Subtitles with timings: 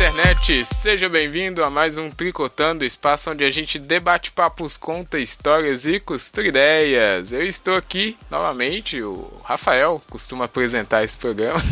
[0.00, 0.64] Internet!
[0.64, 6.00] Seja bem-vindo a mais um Tricotando, espaço onde a gente debate papos, conta histórias e
[6.00, 7.32] costura ideias.
[7.32, 11.62] Eu estou aqui novamente, o Rafael costuma apresentar esse programa.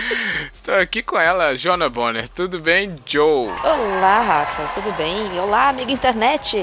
[0.52, 2.28] estou aqui com ela, Jona Bonner.
[2.28, 3.48] Tudo bem, Joe?
[3.64, 5.38] Olá, Rafa, tudo bem?
[5.40, 6.58] Olá, amiga internet!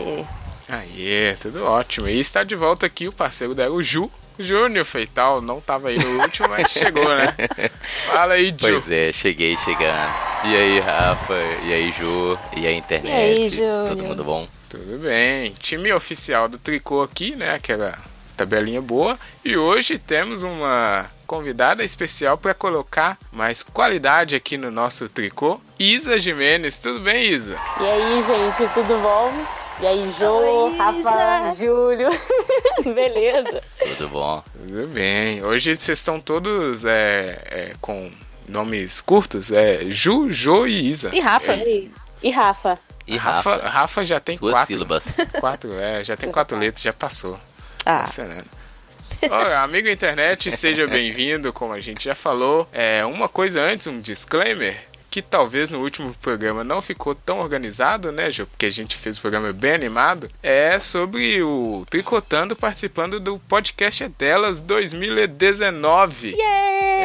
[0.69, 2.07] Aí, tudo ótimo.
[2.07, 4.11] E está de volta aqui o parceiro dela, o Ju.
[4.37, 7.33] Júnior Feital, não tava aí no último, mas chegou, né?
[8.05, 8.57] Fala aí, Ju.
[8.59, 10.24] Pois é, cheguei chegando.
[10.43, 11.33] E aí, Rafa?
[11.63, 12.37] E aí, Ju?
[12.55, 13.55] E aí, internet?
[13.55, 13.89] E aí?
[13.89, 14.47] Todo mundo bom?
[14.69, 15.51] Tudo bem.
[15.53, 17.55] Time oficial do Tricô aqui, né?
[17.55, 17.97] Aquela
[18.35, 19.17] tabelinha boa.
[19.43, 25.59] E hoje temos uma convidada especial para colocar mais qualidade aqui no nosso tricô.
[25.79, 26.77] Isa Jimenez.
[26.77, 27.55] Tudo bem, Isa?
[27.79, 29.31] E aí, gente, tudo bom?
[29.81, 31.65] E aí, Jô, Oi, Rafa, Isa.
[31.65, 32.09] Júlio.
[32.93, 33.61] Beleza?
[33.97, 34.43] Tudo bom?
[34.53, 35.43] Tudo bem.
[35.43, 38.11] Hoje vocês estão todos é, é, com
[38.47, 39.51] nomes curtos.
[39.51, 41.09] É Ju, Jo e Isa.
[41.13, 41.53] E Rafa?
[41.53, 41.87] É,
[42.23, 42.79] E Rafa?
[43.07, 43.69] E Rafa, Rafa?
[43.69, 44.73] Rafa já tem Duas quatro.
[44.73, 45.15] sílabas.
[45.39, 47.39] Quatro, é, já tem quatro letras, já passou.
[47.85, 48.05] Ah.
[49.29, 52.67] Olha, amigo internet, seja bem-vindo, como a gente já falou.
[52.73, 54.75] É, uma coisa antes, um disclaimer,
[55.09, 58.47] que talvez no último programa não ficou tão organizado, né, Ju?
[58.47, 60.29] Porque a gente fez o programa bem animado.
[60.41, 66.35] É sobre o Tricotando participando do podcast é Delas 2019.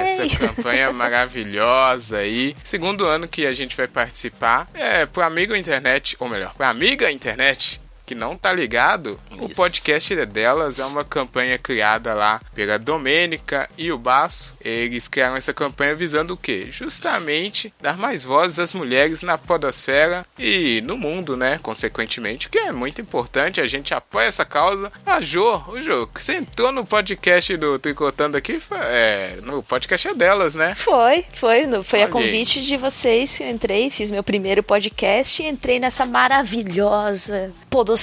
[0.01, 2.57] Essa campanha maravilhosa aí.
[2.65, 4.69] Segundo ano que a gente vai participar.
[4.75, 9.55] É, pro amigo internet, ou melhor, pra amiga internet que não tá ligado, o Isso.
[9.55, 14.53] podcast é delas é uma campanha criada lá pela Domênica e o Baço.
[14.61, 16.67] Eles criaram essa campanha visando o quê?
[16.73, 21.61] Justamente dar mais vozes às mulheres na podosfera e no mundo, né?
[21.63, 23.61] Consequentemente, que é muito importante.
[23.61, 24.91] A gente apoia essa causa.
[25.07, 29.63] A Jô, o Jô, que você entrou no podcast do Tricotando aqui, foi- é, no
[29.63, 30.75] podcast é delas, né?
[30.75, 32.13] Foi, foi, no- foi a Olha aí.
[32.25, 38.00] convite de vocês que eu entrei, fiz meu primeiro podcast e entrei nessa maravilhosa podosfera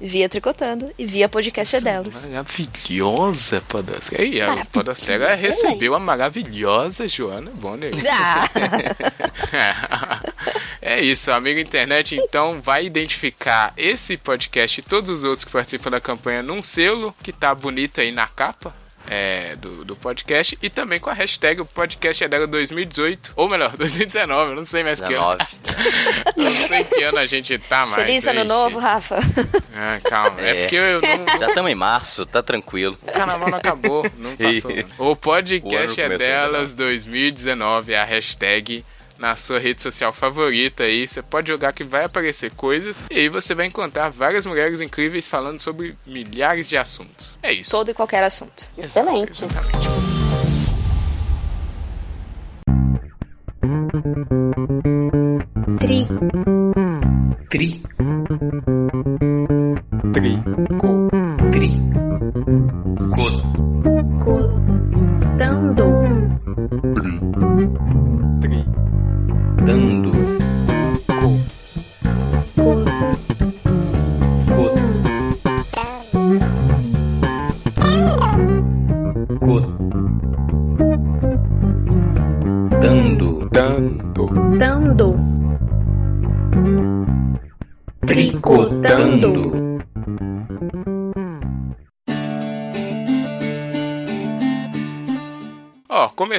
[0.00, 2.26] via Tricotando e via podcast é delas.
[2.26, 4.24] Maravilhosa podosfera.
[4.24, 7.92] E a podosfera recebeu a maravilhosa Joana Bonner.
[8.10, 10.20] Ah,
[10.80, 15.90] é isso, amigo internet, então vai identificar esse podcast e todos os outros que participam
[15.90, 18.74] da campanha num selo que tá bonito aí na capa.
[19.08, 23.48] É, do, do podcast e também com a hashtag o podcast é dela 2018 ou
[23.48, 26.34] melhor 2019 eu não sei mais que ano 19.
[26.36, 29.16] não sei que ano a gente tá mais Feliz ano novo, Rafa.
[29.74, 30.60] ah, calma é É.
[30.62, 32.96] porque eu não, Já estamos em março, tá tranquilo.
[33.02, 34.70] o carnaval não acabou, não passou.
[34.76, 38.84] E- O podcast O é delas 2019, é a hashtag
[39.20, 41.06] na sua rede social favorita aí.
[41.06, 45.28] Você pode jogar que vai aparecer coisas e aí você vai encontrar várias mulheres incríveis
[45.28, 47.38] falando sobre milhares de assuntos.
[47.42, 47.70] É isso.
[47.70, 48.64] Todo e qualquer assunto.
[48.78, 49.44] Excelente.
[49.44, 49.90] Exatamente.
[55.78, 56.06] Tri,
[57.50, 57.82] Tri,
[60.12, 61.08] Tricô.
[61.50, 61.70] tri,
[63.10, 63.26] co,
[64.20, 64.59] cotando,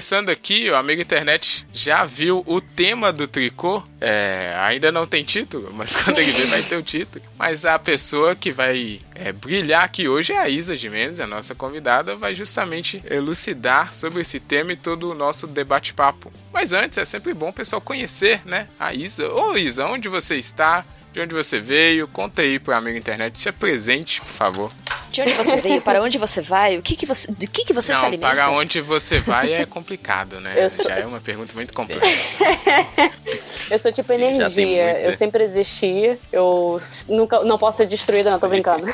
[0.01, 3.83] começando aqui, o amigo internet já viu o tema do tricô.
[3.99, 7.23] É, ainda não tem título, mas quando ele ver vai ter o título.
[7.37, 11.53] Mas a pessoa que vai é, brilhar aqui hoje é a Isa Jimenez, a nossa
[11.53, 16.33] convidada, vai justamente elucidar sobre esse tema e todo o nosso debate-papo.
[16.51, 19.31] Mas antes, é sempre bom o pessoal conhecer, né, a Isa.
[19.31, 20.83] Ô Isa, onde você está?
[21.13, 22.07] De onde você veio?
[22.07, 23.39] Conta aí pro amigo internet.
[23.39, 24.71] Se apresente, por favor.
[25.11, 25.81] De onde você veio?
[25.81, 26.77] Para onde você vai?
[26.77, 28.33] O que que você, do que que você se Não, alimenta?
[28.33, 30.69] para onde você vai é complicado, né?
[30.69, 32.39] Sou- Já é uma pergunta muito complexa.
[33.69, 34.65] Eu sou tipo energia.
[34.65, 34.99] muita.
[34.99, 36.17] Eu sempre existi.
[36.31, 38.85] Eu nunca, não posso ser destruída, não, tô brincando.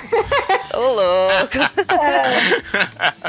[0.73, 1.57] Ô, louco!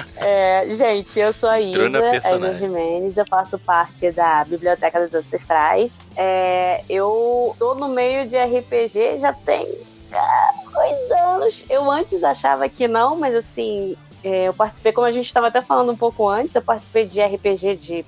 [0.20, 2.36] É, gente, eu sou a Isa, a.
[2.36, 6.00] Isa Jimenez, eu faço parte da Biblioteca dos Ancestrais.
[6.16, 9.66] É, eu tô no meio de RPG já tem
[10.12, 10.54] ah,
[10.88, 11.64] dois anos.
[11.68, 15.62] Eu antes achava que não, mas assim, é, eu participei, como a gente estava até
[15.62, 18.06] falando um pouco antes, eu participei de RPG de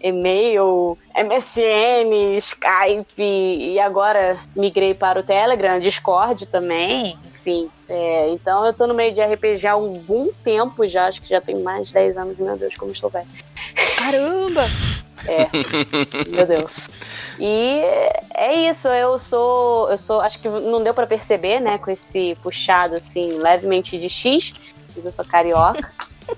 [0.00, 7.70] e-mail, MSN, Skype, e agora migrei para o Telegram, Discord também, enfim.
[7.88, 11.28] É, então eu tô no meio de RPG há um bom tempo já, acho que
[11.28, 13.28] já tem mais de 10 anos, meu Deus, como estou velho.
[13.96, 14.64] Caramba!
[15.28, 15.48] É,
[16.28, 16.88] meu Deus.
[17.44, 17.82] E
[18.34, 22.38] é isso, eu sou, eu sou, acho que não deu pra perceber, né, com esse
[22.40, 24.54] puxado assim levemente de X,
[24.94, 25.90] mas eu sou carioca.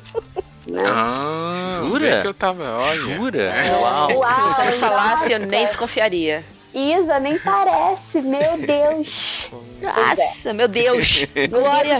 [0.67, 0.83] né?
[0.87, 2.23] Ah, Jura?
[2.23, 3.17] que eu tava, olha.
[3.17, 3.43] Jura?
[3.43, 3.77] É.
[3.77, 4.12] Uau.
[4.17, 6.43] Uau, Se você me falasse, eu nem desconfiaria.
[6.73, 9.50] Isa, nem parece, meu Deus.
[9.83, 11.27] Nossa, meu Deus.
[11.50, 11.97] Glória.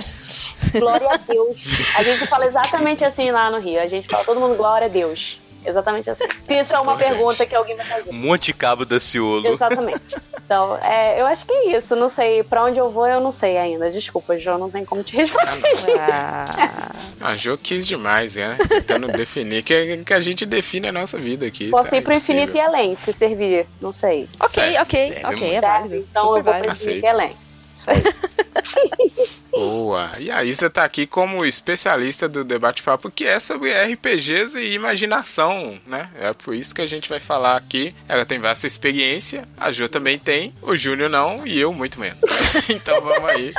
[0.81, 1.69] Glória a Deus.
[1.99, 3.83] A gente fala exatamente assim lá no Rio.
[3.83, 5.44] A gente fala todo mundo glória a Deus.
[5.65, 6.25] Exatamente assim.
[6.47, 8.13] Se isso é uma pergunta que alguém vai fazer.
[8.13, 9.49] Monte Cabo da Ciolo.
[9.49, 10.01] Exatamente.
[10.45, 11.97] Então, é, eu acho que é isso.
[11.97, 12.43] Não sei.
[12.43, 13.91] Pra onde eu vou, eu não sei ainda.
[13.91, 15.99] Desculpa, João, não tem como te responder.
[16.01, 16.91] Ah,
[17.21, 18.57] A Jo quis demais, né?
[18.69, 21.71] Tentando definir, que, que a gente define a nossa vida aqui.
[21.71, 21.97] Posso tá?
[21.97, 22.43] ir pro Impossível.
[22.43, 23.67] infinito e além, se servir.
[23.81, 24.29] Não sei.
[24.39, 25.97] ok, Certo, ok, ok, é válido.
[26.11, 27.44] Então super eu vou pro infinito e além.
[27.85, 29.29] Isso aí.
[29.51, 30.11] Boa.
[30.19, 34.75] E aí você tá aqui como especialista do debate papo que é sobre RPGs e
[34.75, 36.09] imaginação, né?
[36.19, 37.95] É por isso que a gente vai falar aqui.
[38.09, 42.19] Ela tem vasta experiência, a Jo também tem, o Júnior não e eu muito menos.
[42.69, 43.53] então vamos aí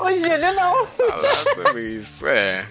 [0.00, 0.86] O Júlio não.
[0.86, 2.26] falar sobre isso.
[2.26, 2.66] É.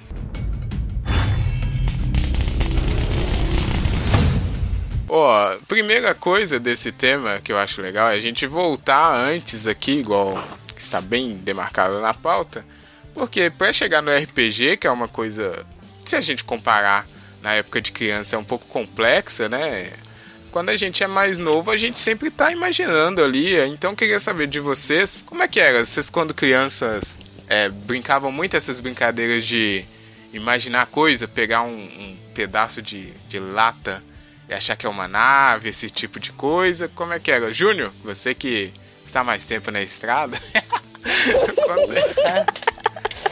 [5.14, 9.92] Ó, primeira coisa desse tema que eu acho legal é a gente voltar antes aqui,
[10.00, 10.42] igual
[10.82, 12.66] está bem demarcado na pauta,
[13.14, 15.66] porque para chegar no RPG, que é uma coisa,
[16.06, 17.08] se a gente comparar
[17.42, 19.92] na época de criança, é um pouco complexa, né?
[20.52, 23.56] Quando a gente é mais novo, a gente sempre tá imaginando ali.
[23.68, 25.84] Então, queria saber de vocês, como é que era?
[25.84, 27.18] Vocês, quando crianças,
[27.48, 29.86] é, brincavam muito essas brincadeiras de
[30.34, 34.04] imaginar coisa, pegar um, um pedaço de, de lata
[34.48, 36.90] e achar que é uma nave, esse tipo de coisa?
[36.90, 37.52] Como é que era?
[37.52, 38.72] Júnior, você que
[39.12, 40.38] está mais tempo na estrada.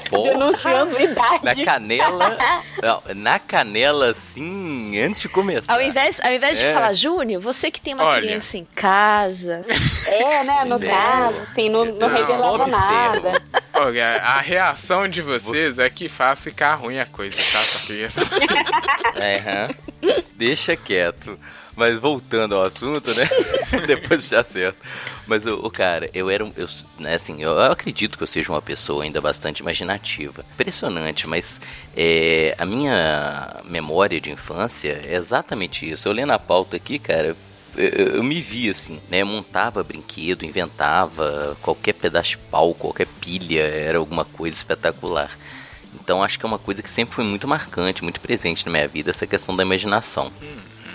[0.09, 1.45] Porra, Denunciando idade.
[1.45, 2.37] na canela.
[2.81, 5.71] Não, na canela, assim, antes de começar.
[5.71, 6.73] Ao invés, ao invés de É.
[6.73, 8.21] falar, Júnior, você que tem uma Olha.
[8.21, 9.63] criança em casa.
[10.07, 10.65] É, né?
[10.65, 10.87] No é.
[10.87, 13.41] caso, assim, não, não Não, revelava nada.
[13.75, 17.59] Olha, a reação de vocês é que faz ficar ruim a coisa, tá?
[17.59, 18.29] Só queria falar.
[19.15, 19.67] É.
[20.35, 21.37] Deixa quieto.
[21.79, 23.25] Mas voltando ao assunto, né?
[23.87, 24.75] Depois já certo.
[25.25, 26.51] Mas o, cara, eu era um.
[26.57, 26.67] Eu,
[26.99, 30.43] né, assim, eu, eu acredito que eu seja uma pessoa ainda bastante imaginativa.
[30.55, 31.57] Impressionante, mas
[31.95, 36.09] é, a minha memória de infância é exatamente isso.
[36.09, 37.33] Eu lendo a pauta aqui, cara.
[37.77, 39.23] Eu, me vi assim, né?
[39.23, 45.31] Montava brinquedo, inventava qualquer pedaço de pau, qualquer pilha, era alguma coisa espetacular.
[45.95, 48.87] Então acho que é uma coisa que sempre foi muito marcante, muito presente na minha
[48.87, 50.29] vida, essa questão da imaginação.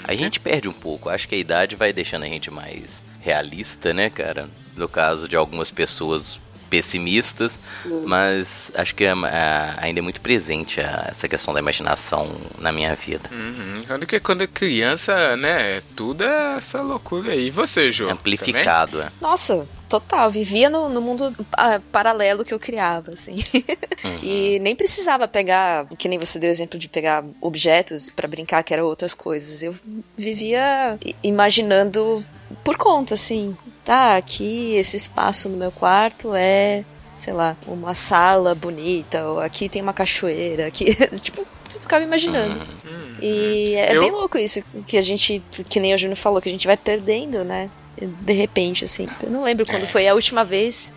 [0.05, 3.93] A gente perde um pouco, acho que a idade vai deixando a gente mais realista,
[3.95, 4.49] né, cara?
[4.77, 7.59] No caso de algumas pessoas pessimistas,
[8.05, 12.29] mas acho que é, é, ainda é muito presente a- essa questão da imaginação
[12.59, 13.31] na minha vida.
[13.33, 13.81] Uhum.
[13.87, 15.81] Quando, que, quando é criança, né?
[15.95, 17.47] Tudo é essa loucura aí.
[17.47, 18.11] E você, Jô?
[18.11, 19.09] Amplificado, é.
[19.21, 20.31] Nossa, total.
[20.31, 23.37] Vivia no, no mundo ah, paralelo que eu criava, assim.
[24.23, 28.73] E nem precisava pegar, que nem você deu exemplo de pegar objetos pra brincar, que
[28.75, 29.63] eram outras coisas.
[29.63, 29.75] Eu
[30.17, 32.25] vivia imaginando
[32.63, 33.57] por conta, assim.
[33.85, 39.69] Tá, aqui esse espaço no meu quarto é, sei lá, uma sala bonita, ou aqui
[39.69, 40.95] tem uma cachoeira, aqui.
[41.21, 42.63] tipo, eu ficava imaginando.
[43.21, 46.49] E é Eu- bem louco isso, que a gente, que nem o Júnior falou, que
[46.49, 47.69] a gente vai perdendo, né?
[48.01, 49.09] De repente, assim.
[49.23, 49.87] Eu não lembro quando É.
[49.87, 50.93] foi a última vez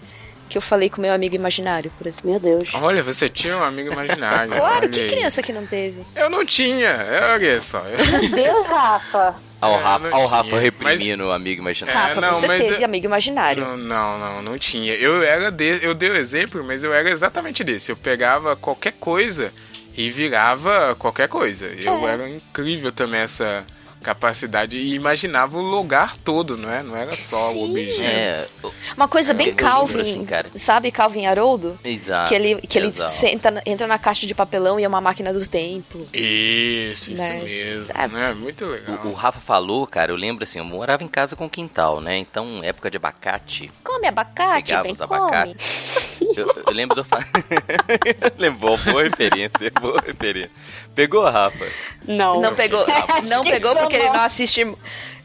[0.50, 2.32] que eu falei com meu amigo imaginário, por exemplo.
[2.32, 2.70] Meu Deus.
[2.74, 4.51] Olha, você tinha um amigo imaginário.
[4.54, 5.08] Claro, que aí.
[5.10, 6.01] criança que não teve?
[6.16, 7.80] Eu não tinha, é, olha só.
[7.86, 9.36] Eu- Meu Deus, Rafa.
[9.60, 12.00] Ao, É, Rafa, ao Rafa tinha, reprimindo o amigo imaginário.
[12.00, 13.66] É, Rafa, não, você mas teve eu- amigo imaginário.
[13.66, 14.94] Não, não, não, não tinha.
[14.94, 17.92] Eu era de, eu dei o exemplo, mas eu era exatamente desse.
[17.92, 19.51] Eu pegava qualquer coisa
[19.98, 21.66] e virava qualquer coisa.
[21.66, 22.13] Eu É.
[22.13, 23.66] era incrível também essa
[24.07, 26.81] capacidade e imaginava o lugar todo, não é?
[26.81, 27.59] Não era só Sim.
[27.59, 28.01] o objeto.
[28.01, 28.47] É,
[28.95, 30.49] Uma coisa bem Eu lembro Calvin, assim, cara.
[30.55, 31.77] sabe Calvin Haroldo?
[31.83, 32.29] exato.
[32.29, 35.45] que ele, que ele senta, entra na caixa de papelão e é uma máquina do
[35.45, 35.99] tempo.
[36.13, 37.41] Isso, isso Né?
[37.43, 37.85] mesmo.
[37.93, 38.07] É.
[38.07, 38.33] né?
[38.33, 38.97] Muito legal.
[39.03, 42.17] O, o Rafa falou, cara, eu lembro assim, eu morava em casa com quintal, né?
[42.17, 45.15] Então, época de abacate, Come abacate, Pegava bem os come.
[45.15, 46.17] abacates.
[46.35, 47.05] Eu, eu lembro do.
[48.37, 50.51] Lembrou, boa referência, boa referência.
[50.95, 51.65] Pegou, Rafa?
[52.07, 52.41] Não.
[52.41, 52.85] Não pegou,
[53.27, 54.22] não pegou porque ele não.
[54.22, 54.66] assiste.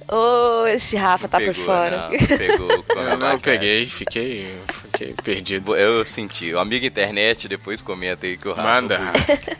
[0.08, 2.08] Ô, esse Rafa tá por Pegou, fora.
[2.10, 2.84] Não, pegou.
[3.08, 4.52] Eu não peguei, fiquei,
[4.84, 5.74] fiquei perdido.
[5.74, 6.52] Eu senti.
[6.52, 8.68] O amigo internet depois comenta aí que o Rafa.
[8.68, 8.98] Manda,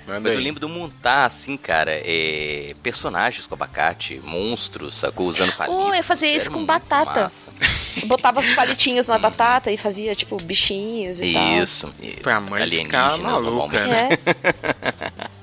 [0.07, 5.27] manda Mas eu lembro de montar, assim, cara, é, personagens com abacate, monstros, sacou?
[5.27, 5.85] Usando palitos.
[5.87, 7.23] Oh, eu fazia isso com batata.
[7.23, 7.53] massa.
[8.05, 11.63] Botava os palitinhos na batata e fazia, tipo, bichinhos e tal.
[11.63, 11.95] Isso.
[12.23, 14.09] Pra mãe ficar maluca, né?
[14.27, 15.33] É.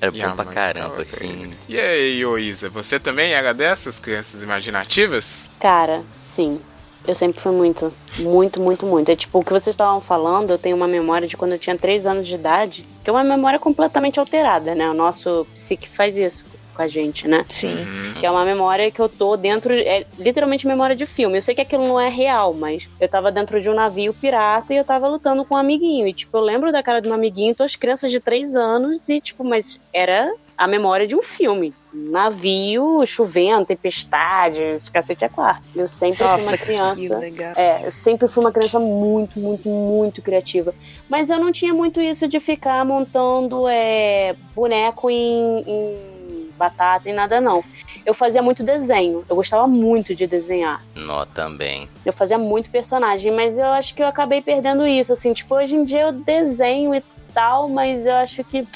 [0.00, 1.52] Era a bom pra caramba, assim.
[1.68, 5.48] E aí, ô Isa, você também era dessas crianças imaginativas?
[5.58, 6.60] Cara, sim.
[7.06, 9.10] Eu sempre fui muito, muito, muito, muito.
[9.10, 11.76] É tipo, o que vocês estavam falando, eu tenho uma memória de quando eu tinha
[11.76, 14.88] 3 anos de idade, que é uma memória completamente alterada, né?
[14.90, 16.44] O nosso psique faz isso
[16.78, 17.44] com a gente, né?
[17.48, 17.76] Sim.
[18.20, 19.74] Que é uma memória que eu tô dentro.
[19.74, 21.36] É literalmente memória de filme.
[21.36, 24.72] Eu sei que aquilo não é real, mas eu tava dentro de um navio pirata
[24.72, 26.06] e eu tava lutando com um amiguinho.
[26.06, 29.08] E, tipo, eu lembro da cara de um amiguinho, tô as crianças de 3 anos,
[29.08, 31.74] e, tipo, mas era a memória de um filme.
[31.92, 35.64] Navio, chovendo, tempestade, esse cacete é quarto.
[35.74, 37.18] Eu sempre fui Nossa, uma que criança.
[37.18, 37.52] legal.
[37.56, 40.72] É, eu sempre fui uma criança muito, muito, muito criativa.
[41.08, 46.17] Mas eu não tinha muito isso de ficar montando é, boneco em, em
[46.58, 47.64] batata e nada, não.
[48.04, 49.24] Eu fazia muito desenho.
[49.28, 50.82] Eu gostava muito de desenhar.
[50.94, 51.88] Nó também.
[52.04, 55.12] Eu fazia muito personagem, mas eu acho que eu acabei perdendo isso.
[55.12, 58.66] Assim, tipo, hoje em dia eu desenho e tal, mas eu acho que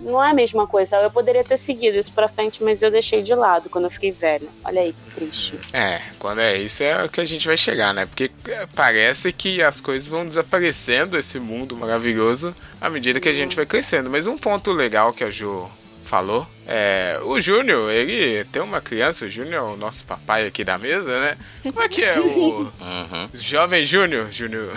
[0.00, 0.96] não é a mesma coisa.
[0.96, 4.12] Eu poderia ter seguido isso pra frente, mas eu deixei de lado quando eu fiquei
[4.12, 4.48] velha.
[4.64, 5.58] Olha aí que triste.
[5.72, 8.06] É, quando é isso é o que a gente vai chegar, né?
[8.06, 13.32] Porque é, parece que as coisas vão desaparecendo, esse mundo maravilhoso, à medida que a
[13.32, 14.10] gente vai crescendo.
[14.10, 15.68] Mas um ponto legal que a Ju
[16.06, 20.64] falou é o Júnior, ele tem uma criança, o Júnior é o nosso papai aqui
[20.64, 21.36] da mesa, né?
[21.62, 23.28] Como é que é o Uhum.
[23.34, 24.28] jovem Júnior?
[24.32, 24.72] Júnior.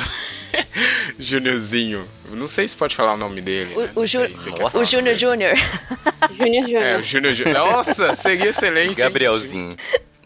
[1.18, 2.08] Júniorzinho.
[2.32, 3.76] Não sei se pode falar o nome dele.
[3.76, 3.90] né?
[3.96, 4.28] O, Não o, Ju-.
[4.86, 5.54] Júnior Júnior.
[6.38, 6.84] Júnior Júnior.
[6.84, 7.58] É, o Júnior Júnior.
[7.58, 8.90] Nossa, seria excelente.
[8.90, 8.96] hein?
[8.96, 9.76] Gabrielzinho.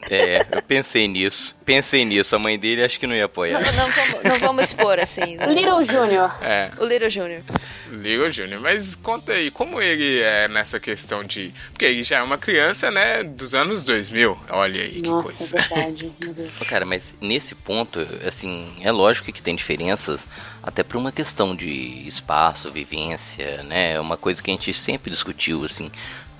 [0.09, 1.55] É, eu pensei nisso.
[1.65, 2.35] Pensei nisso.
[2.35, 3.59] A mãe dele acho que não ia Não, apoiar.
[3.61, 5.35] não vamos, não vamos expor assim.
[5.37, 5.45] né?
[5.53, 6.31] Little Júnior.
[6.41, 6.71] É.
[6.77, 7.41] O Little Júnior.
[7.89, 11.53] Little Júnior, mas conta aí, como ele é nessa questão de.
[11.71, 14.37] Porque ele já é uma criança, né, dos anos 2000.
[14.49, 15.57] Olha aí que Nossa, coisa.
[15.57, 16.11] é verdade.
[16.19, 16.51] Meu Deus.
[16.67, 20.25] Cara, mas nesse ponto, assim, é lógico que tem diferenças
[20.61, 21.67] até por uma questão de
[22.07, 23.93] espaço, vivência, né?
[23.93, 25.91] É uma coisa que a gente sempre discutiu, assim,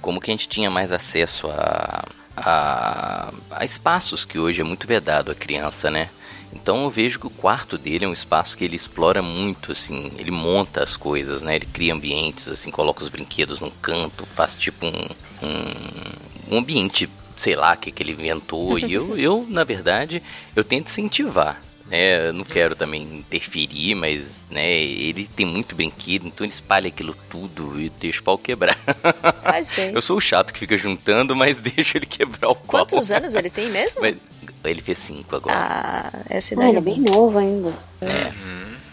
[0.02, 2.04] como que a gente tinha mais acesso a,
[2.36, 6.10] a, a espaços que hoje é muito vedado à criança, né?
[6.54, 10.12] Então eu vejo que o quarto dele é um espaço que ele explora muito, assim,
[10.18, 11.56] ele monta as coisas, né?
[11.56, 15.10] Ele cria ambientes, assim, coloca os brinquedos num canto, faz tipo um,
[15.42, 18.78] um, um ambiente, sei lá, que, que ele inventou.
[18.78, 20.22] E eu, eu, na verdade,
[20.56, 21.62] eu tento incentivar.
[21.88, 22.30] Né?
[22.30, 27.16] Eu não quero também interferir, mas né, ele tem muito brinquedo, então ele espalha aquilo
[27.30, 28.78] tudo e deixa o pau quebrar.
[29.44, 29.92] Faz bem.
[29.96, 32.68] Eu sou o chato que fica juntando, mas deixa ele quebrar o copo.
[32.68, 34.02] Quantos anos ele tem mesmo?
[34.02, 34.16] Mas
[34.64, 35.56] ele fez cinco agora.
[35.58, 37.74] Ah, essa Ah, idade ele é é bem novo ainda.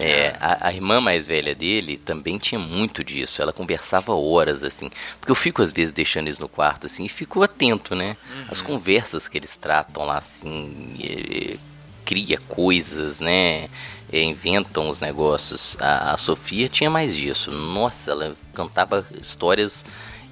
[0.03, 3.43] É, a, a irmã mais velha dele também tinha muito disso.
[3.43, 4.91] Ela conversava horas, assim.
[5.19, 8.17] Porque eu fico, às vezes, deixando eles no quarto, assim, e fico atento, né?
[8.49, 10.95] As conversas que eles tratam lá, assim.
[11.03, 11.57] é, é,
[12.11, 13.69] cria coisas, né?
[14.13, 15.77] é, inventam os negócios.
[15.81, 17.51] A, a Sofia tinha mais disso.
[17.51, 19.85] Nossa, ela cantava histórias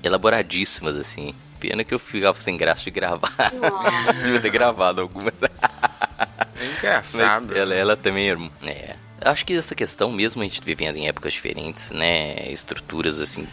[0.02, 1.34] elaboradíssimas, assim.
[1.60, 3.34] Pena que eu ficava sem graça de gravar.
[4.22, 5.34] Devia ter gravado algumas.
[6.60, 7.46] É engraçado.
[7.48, 8.40] Mas ela, ela também era.
[8.64, 8.96] É.
[9.20, 12.50] Acho que essa questão, mesmo a gente vivendo em épocas diferentes, né?
[12.50, 13.46] Estruturas assim.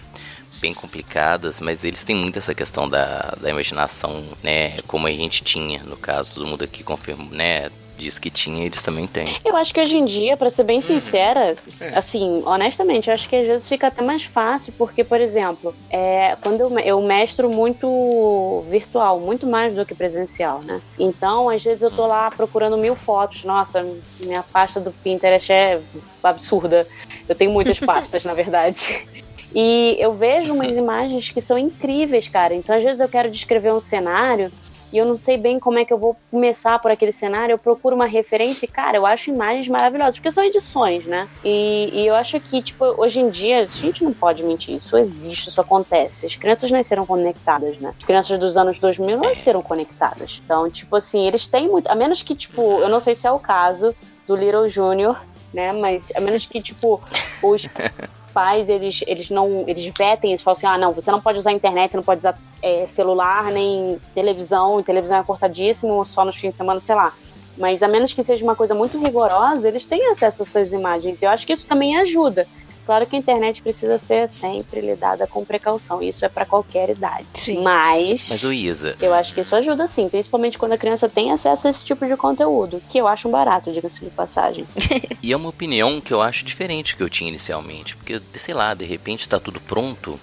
[0.61, 4.77] Bem complicadas, mas eles têm muito essa questão da, da imaginação, né?
[4.87, 7.69] Como a gente tinha, no caso, todo mundo aqui confirma, né?
[7.97, 9.37] Diz que tinha, eles também têm.
[9.45, 11.97] Eu acho que hoje em dia, pra ser bem sincera, É.
[11.97, 16.35] assim, honestamente, eu acho que às vezes fica até mais fácil, porque, por exemplo, é,
[16.41, 20.81] quando eu, eu mestro muito virtual, muito mais do que presencial, né?
[20.99, 23.43] Então, às vezes eu tô lá procurando mil fotos.
[23.45, 23.85] Nossa,
[24.19, 25.79] minha pasta do Pinterest é
[26.21, 26.85] absurda.
[27.29, 29.07] Eu tenho muitas pastas, na verdade.
[29.53, 32.53] E eu vejo umas imagens que são incríveis, cara.
[32.53, 34.51] Então, às vezes eu quero descrever um cenário
[34.95, 37.59] e eu não sei bem como é que eu vou começar por aquele cenário, eu
[37.59, 41.27] procuro uma referência e, cara, eu acho imagens maravilhosas, porque são edições, né?
[41.43, 44.97] E, e eu acho que, tipo, hoje em dia, a gente não pode mentir, isso
[44.97, 46.25] existe, isso acontece.
[46.25, 47.93] As crianças nasceram conectadas, né?
[47.97, 50.41] As crianças dos anos 2000 nasceram conectadas.
[50.45, 53.31] Então, tipo assim, eles têm muito, a menos que, tipo, eu não sei se é
[53.31, 53.93] o caso
[54.25, 55.21] do Little Junior,
[55.53, 55.73] né?
[55.73, 57.01] Mas a menos que, tipo,
[57.43, 57.67] os
[58.35, 61.53] pais eles, eles não eles vetem eles falam assim ah não você não pode usar
[61.53, 66.35] internet você não pode usar é, celular nem televisão e televisão é cortadíssimo só nos
[66.35, 67.13] fins de semana sei lá.
[67.57, 71.23] Mas a menos que seja uma coisa muito rigorosa eles têm acesso a essas imagens.
[71.23, 72.45] Eu acho que isso também ajuda
[72.85, 77.25] claro que a internet precisa ser sempre lidada com precaução isso é para qualquer idade
[77.33, 77.61] Sim.
[77.61, 81.67] mas Mas, Isa, eu acho que isso ajuda sim, principalmente quando a criança tem acesso
[81.67, 84.65] a esse tipo de conteúdo, que eu acho um barato, diga-se de passagem.
[85.21, 87.95] E é uma opinião que eu acho diferente que eu tinha inicialmente.
[87.95, 90.19] Porque, sei lá, de repente tá tudo pronto.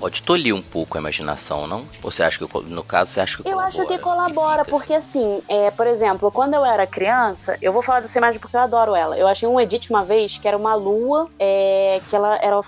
[0.00, 1.86] Pode tolir um pouco a imaginação, não?
[2.02, 4.32] Ou você acha que, no caso, você acha que Eu acho que colabora?
[4.32, 8.18] colabora, Evita, porque assim, é, por exemplo, quando eu era criança, eu vou falar dessa
[8.18, 9.18] imagem porque eu adoro ela.
[9.18, 12.58] Eu achei um edit uma vez que era uma lua, é, que ela era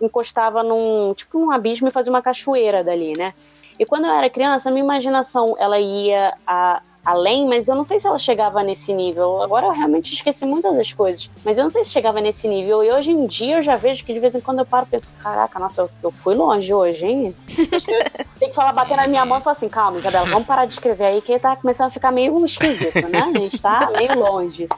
[0.00, 3.34] encostava num, tipo, num abismo e fazia uma cachoeira dali, né?
[3.78, 7.84] E quando eu era criança, a minha imaginação, ela ia a, além, mas eu não
[7.84, 9.40] sei se ela chegava nesse nível.
[9.40, 12.82] Agora eu realmente esqueci muitas das coisas, mas eu não sei se chegava nesse nível.
[12.82, 14.90] E hoje em dia eu já vejo que de vez em quando eu paro e
[14.90, 17.36] penso, caraca, nossa, eu, eu fui longe hoje, hein?
[18.40, 20.72] Tem que falar, bater na minha mão e falar assim, calma, Isabela, vamos parar de
[20.72, 23.20] escrever aí, que tá começando a ficar meio esquisito, né?
[23.20, 24.68] A gente tá meio longe.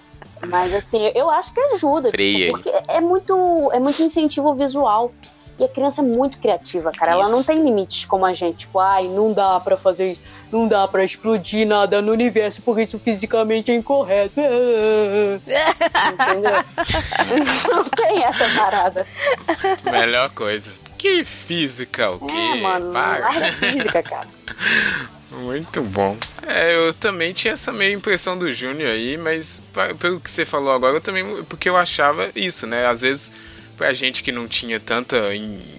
[0.46, 5.12] Mas assim, eu acho que ajuda, tipo, porque é muito, é muito incentivo visual.
[5.58, 7.12] E a criança é muito criativa, cara.
[7.12, 7.32] Ela Isso.
[7.32, 8.58] não tem limites como a gente.
[8.58, 10.20] Tipo, ai, não dá pra fazer isso.
[10.52, 14.40] Não dá pra explodir nada no universo porque isso fisicamente é incorreto.
[16.12, 16.64] Entendeu?
[17.70, 19.06] não tem essa parada.
[19.84, 20.70] Melhor coisa.
[20.96, 22.32] Que física, o quê?
[22.34, 23.28] É, mano, Para.
[23.28, 24.28] larga física, cara.
[25.30, 26.16] Muito bom.
[26.46, 29.60] É, eu também tinha essa meio impressão do Júnior aí, mas
[30.00, 31.44] pelo que você falou agora, eu também.
[31.44, 32.86] Porque eu achava isso, né?
[32.86, 33.30] Às vezes,
[33.78, 35.16] pra gente que não tinha tanta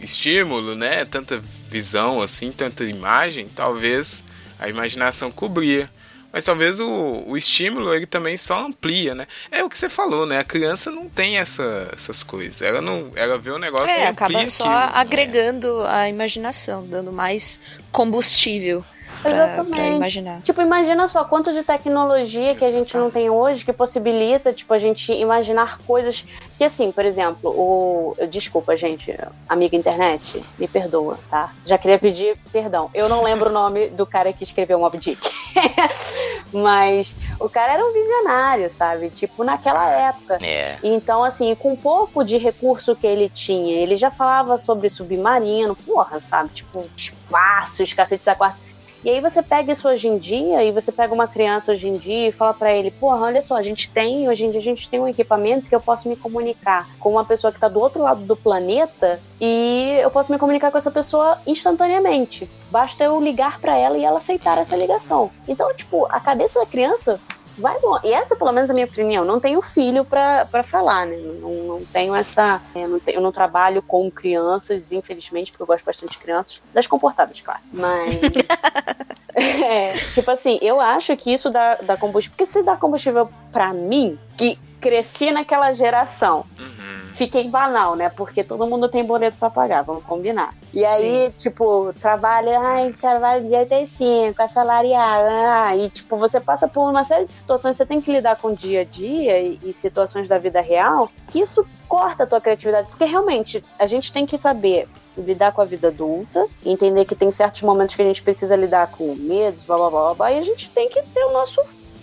[0.02, 1.06] estímulo, né?
[1.06, 1.40] Tanta
[1.70, 4.24] visão, assim, tanta imagem, talvez
[4.58, 5.90] a imaginação cobria.
[6.32, 9.28] Mas talvez o, o estímulo ele também só amplia, né?
[9.52, 10.40] É o que você falou, né?
[10.40, 12.62] A criança não tem essa, essas coisas.
[12.62, 14.92] Ela não, ela vê o negócio e É, amplia acaba só aquilo, né?
[14.94, 18.86] agregando a imaginação, dando mais combustível
[19.22, 19.72] pra, Exatamente.
[19.72, 20.42] pra imaginar.
[20.42, 24.74] Tipo, imagina só quanto de tecnologia que a gente não tem hoje que possibilita, tipo,
[24.74, 26.26] a gente imaginar coisas
[26.58, 28.16] que, assim, por exemplo, o...
[28.30, 29.16] Desculpa, gente,
[29.48, 31.54] amiga internet, me perdoa, tá?
[31.66, 32.90] Já queria pedir perdão.
[32.94, 35.30] Eu não lembro o nome do cara que escreveu Mob Dick.
[36.52, 39.10] Mas o cara era um visionário, sabe?
[39.10, 40.38] Tipo, naquela época.
[40.42, 40.78] É.
[40.84, 45.76] Então, assim, com um pouco de recurso que ele tinha, ele já falava sobre submarino,
[45.76, 46.50] porra, sabe?
[46.50, 48.69] Tipo, espaços, cacete a quatro.
[49.04, 51.98] E aí você pega isso hoje em dia, e você pega uma criança hoje em
[51.98, 54.64] dia e fala pra ele, porra, olha só, a gente tem, hoje em dia a
[54.64, 57.80] gente tem um equipamento que eu posso me comunicar com uma pessoa que tá do
[57.80, 62.50] outro lado do planeta e eu posso me comunicar com essa pessoa instantaneamente.
[62.70, 65.32] Basta eu ligar pra ela e ela aceitar essa ligação.
[65.48, 67.20] Então, tipo, a cabeça da criança
[67.60, 68.00] vai bom.
[68.04, 69.24] E essa, pelo menos, é a minha opinião.
[69.26, 71.18] Não tenho filho pra, pra falar, né?
[71.18, 72.62] Não, não tenho essa.
[72.76, 76.62] Eu não, tenho- eu não trabalho com crianças, infelizmente, porque eu gosto bastante de crianças.
[76.74, 77.60] Das comportadas, claro.
[77.72, 78.16] Mas.
[79.36, 82.36] é, tipo assim, eu acho que isso dá, dá combustível.
[82.38, 86.46] Porque se dá combustível pra mim, que cresci naquela geração.
[86.58, 87.09] Uhum.
[87.20, 88.08] Fiquei banal, né?
[88.08, 90.56] Porque todo mundo tem boleto pra pagar, vamos combinar.
[90.74, 96.90] E aí, tipo, trabalha, ai, trabalho de 85, assalariado, ah, e tipo, você passa por
[96.90, 99.74] uma série de situações, você tem que lidar com o dia a dia e, e
[99.74, 104.26] situações da vida real, que isso corta a tua criatividade, porque realmente a gente tem
[104.26, 108.24] que saber lidar com a vida adulta, entender que tem certos momentos que a gente
[108.24, 111.34] precisa lidar com medos, blá blá blá, blá e a gente tem que ter o
[111.34, 111.62] nosso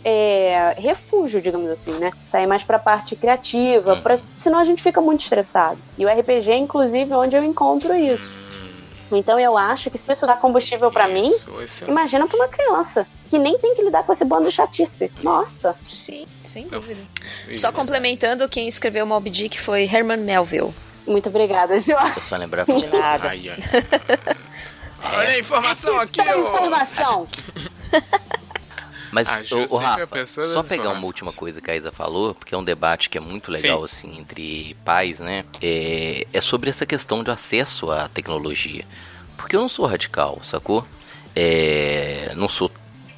[0.09, 2.13] é, refúgio, digamos assim, né?
[2.29, 5.79] Sair mais pra parte criativa, pra, senão a gente fica muito estressado.
[5.99, 8.37] E o RPG é, inclusive, onde eu encontro isso.
[9.11, 11.91] Então eu acho que se isso dá combustível pra mim, excelente.
[11.91, 15.11] imagina pra uma criança que nem tem que lidar com esse bando de chatice.
[15.25, 15.75] Nossa.
[15.85, 17.01] Sim, sem dúvida.
[17.49, 17.63] Isso.
[17.63, 20.73] Só complementando, quem escreveu Mob Dick foi Herman Melville.
[21.05, 22.07] Muito obrigada, João.
[22.15, 23.29] Eu só lembrava De nada.
[23.31, 25.17] Ai, ai.
[25.19, 26.49] Olha a informação aqui, Tem ô.
[26.49, 27.27] informação.
[29.13, 32.55] Mas, Ah, o, a Rafa, só pegar uma última coisa que a Isa falou, porque
[32.55, 35.45] é um debate que é muito legal, assim, entre pais, né?
[35.63, 38.85] É, é sobre essa questão de acesso à tecnologia.
[39.37, 40.87] Porque eu não sou radical, sacou?
[41.35, 42.71] É, não sou,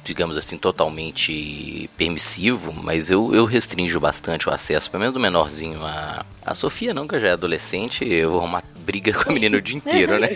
[0.03, 5.83] digamos assim, totalmente permissivo, mas eu, eu restringo bastante o acesso, pelo menos do menorzinho.
[5.83, 9.57] A, a Sofia não, que já é adolescente, eu vou arrumar briga com a menina
[9.57, 10.29] o dia inteiro, né?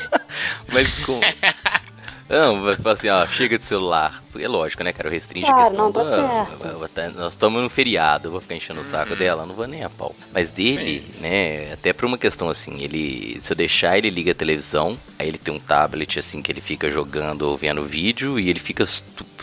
[0.72, 1.20] mas com...
[2.28, 4.22] Não, vai falar assim, ó, chega de celular.
[4.38, 5.08] É lógico, né, cara?
[5.08, 6.88] Eu restringo a Claro, questão não, tá do- certo.
[6.90, 9.82] tá- Nós estamos no feriado, eu vou ficar enchendo o saco dela, não vou nem
[9.82, 10.14] a pau.
[10.32, 11.22] Mas dele, Sim, sim.
[11.22, 13.40] né, até por uma questão assim, ele.
[13.40, 16.60] Se eu deixar, ele liga a televisão, aí ele tem um tablet assim que ele
[16.60, 18.84] fica jogando ou vendo vídeo e ele fica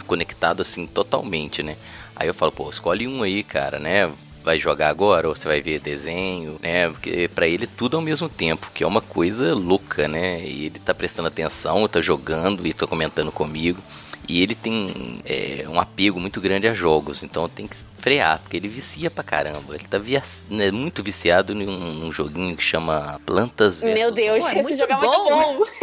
[0.06, 1.76] conectado assim totalmente, né?
[2.16, 4.12] Aí eu falo, pô, escolhe um aí, cara, né?
[4.46, 6.88] Vai jogar agora ou você vai ver desenho, né?
[6.90, 10.40] Porque pra ele tudo ao mesmo tempo, que é uma coisa louca, né?
[10.42, 13.82] E ele tá prestando atenção, tá jogando e tá comentando comigo.
[14.30, 18.58] E ele tem é, um apego muito grande a jogos, então tem que frear, porque
[18.58, 19.74] ele vicia pra caramba.
[19.76, 23.82] Ele tá via- né, muito viciado num, num joguinho que chama Plantas.
[23.82, 25.58] Meu Deus, Pô, é esse muito jogo é muito bom.
[25.58, 25.66] bom.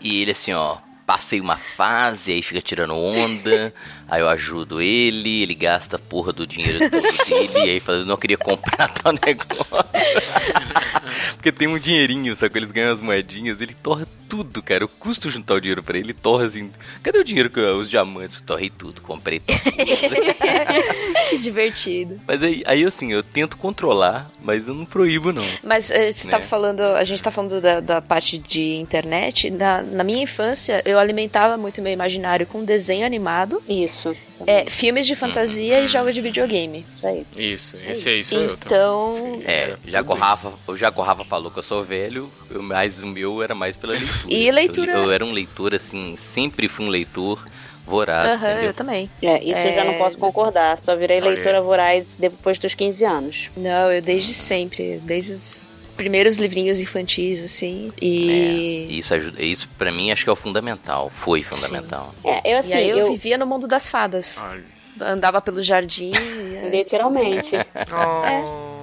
[0.00, 0.76] E ele assim, ó,
[1.08, 3.72] passei uma fase, aí fica tirando onda,
[4.06, 8.00] aí eu ajudo ele, ele gasta a porra do dinheiro todo dele, e aí fala,
[8.00, 9.64] eu não queria comprar tal negócio.
[11.34, 12.58] Porque tem um dinheirinho, sabe?
[12.58, 14.84] Eles ganham as moedinhas, ele torra tudo, cara.
[14.84, 16.70] Eu custo juntar o dinheiro pra ele, ele torra assim.
[17.02, 18.40] Cadê o dinheiro que eu, os diamantes?
[18.40, 19.58] Torrei tudo, comprei tudo.
[21.30, 22.20] que divertido.
[22.26, 25.42] mas aí, aí, assim, eu tento controlar, mas eu não proíbo, não.
[25.62, 26.30] Mas eh, você Né?
[26.32, 29.50] tava falando, a gente tá falando da, da parte de internet.
[29.50, 34.14] Na, na minha infância, eu alimentava muito meu imaginário com desenho animado, Isso.
[34.46, 36.86] É, filmes de fantasia e jogos de videogame.
[36.90, 37.26] Isso aí.
[37.36, 38.78] Isso, esse sou eu também.
[38.78, 43.02] Então, Sim, É, já o Rafa, o Rafa falou que eu sou velho, eu, mas
[43.02, 44.18] o meu era mais pela leitura.
[44.28, 47.44] E leitura- Eu, eu era um leitor, assim, sempre fui um leitor
[47.86, 48.64] voraz, aham, entendeu?
[48.68, 49.10] eu também.
[49.22, 49.98] É, isso eu já não É.
[49.98, 50.78] posso concordar.
[50.78, 53.50] Só virei leitora voraz depois dos 15 anos.
[53.56, 55.66] Não, eu desde sempre, desde os
[55.98, 57.92] primeiros livrinhos infantis, assim.
[58.00, 58.86] E.
[58.88, 62.14] É, isso ajuda, isso para mim acho que é o fundamental, foi fundamental.
[62.24, 64.38] É, eu assim, E aí eu, eu, vivia no mundo das fadas.
[64.48, 64.64] Olha.
[65.00, 66.12] Andava pelo jardim.
[66.12, 67.56] e- literalmente.
[67.92, 68.78] Oh.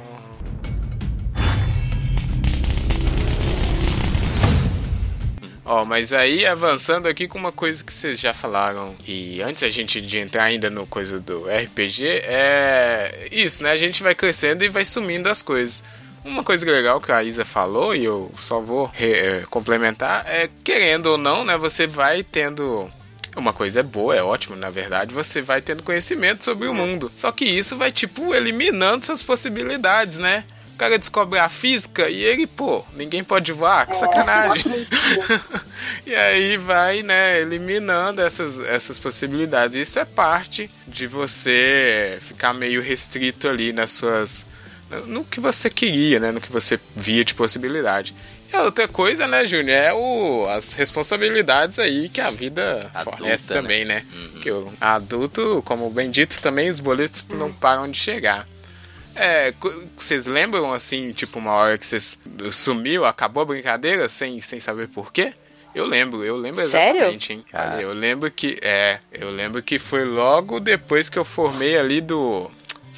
[5.70, 9.70] Ó, mas aí avançando aqui com uma coisa que vocês já falaram e antes a
[9.70, 13.70] gente de entrar ainda no coisa do RPG é isso, né?
[13.70, 15.84] A gente vai crescendo e vai sumindo as coisas.
[16.24, 21.06] Uma coisa legal que a Isa falou e eu só vou eh, complementar é querendo
[21.06, 21.56] ou não, né?
[21.56, 22.90] Você vai tendo
[23.36, 27.12] uma coisa é boa, é ótimo, na verdade, você vai tendo conhecimento sobre o mundo.
[27.14, 30.42] Só que isso vai, tipo, eliminando suas possibilidades, né?
[30.80, 34.64] O cara descobre a física e ele, pô, ninguém pode voar, que sacanagem.
[36.06, 39.76] e aí vai, né, eliminando essas, essas possibilidades.
[39.76, 44.46] Isso é parte de você ficar meio restrito ali nas suas.
[45.06, 46.32] no- que você queria, né?
[46.32, 48.14] No que você via de possibilidade.
[48.50, 53.18] E a outra coisa, né, Júnior, é o, as responsabilidades aí que a vida Adulta,
[53.18, 53.60] fornece né?
[53.60, 54.02] também, né?
[54.40, 58.48] Que o adulto, como bem dito, também os boletos não param de chegar.
[59.20, 59.52] É,
[59.96, 62.18] vocês lembram, assim, tipo, uma hora que vocês
[62.50, 65.34] sumiu, acabou a brincadeira sem, sem saber por quê?
[65.74, 67.00] Eu lembro, eu lembro Sério?
[67.00, 67.44] exatamente, hein?
[67.50, 67.74] Cara.
[67.74, 72.00] Olha, eu lembro que, é, eu lembro que foi logo depois que eu formei ali
[72.00, 72.50] do...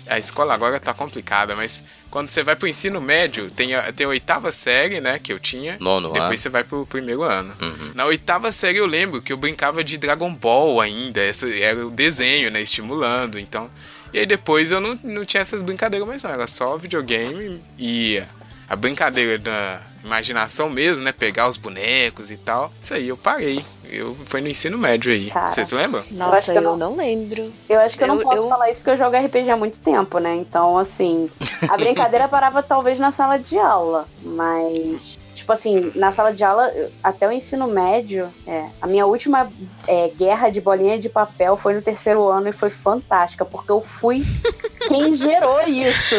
[0.06, 4.04] A escola agora tá complicada, mas quando você vai pro ensino médio, tem a, tem
[4.04, 5.76] a oitava série, né, que eu tinha.
[5.80, 6.38] Nono Depois ano.
[6.38, 7.54] você vai pro primeiro ano.
[7.60, 7.92] Uhum.
[7.94, 11.20] Na oitava série eu lembro que eu brincava de Dragon Ball ainda.
[11.20, 12.60] Essa era o desenho, né?
[12.60, 13.38] Estimulando.
[13.38, 13.70] Então.
[14.12, 16.30] E aí depois eu não, não tinha essas brincadeiras mais não.
[16.32, 18.22] Era só videogame e
[18.68, 21.12] a brincadeira da imaginação mesmo, né?
[21.12, 22.72] Pegar os bonecos e tal.
[22.82, 23.62] Isso aí eu parei.
[23.88, 25.30] Eu, foi no ensino médio aí.
[25.30, 25.46] Cara.
[25.48, 26.00] Vocês lembram?
[26.00, 26.96] acho Nossa, eu, eu não...
[26.96, 27.52] lembro.
[27.68, 29.56] Eu acho que eu, não Eu- posso eu- falar isso porque eu jogo RPG há
[29.56, 30.34] muito tempo, né?
[30.36, 31.30] Então, assim,
[31.68, 35.18] a brincadeira parava talvez na sala de aula, mas.
[35.42, 39.50] Tipo assim, na sala de aula, até o ensino médio, é, a minha última
[39.88, 43.80] é, guerra de bolinha de papel foi no terceiro ano e foi fantástica, porque eu
[43.80, 44.22] fui
[44.86, 46.14] quem gerou isso.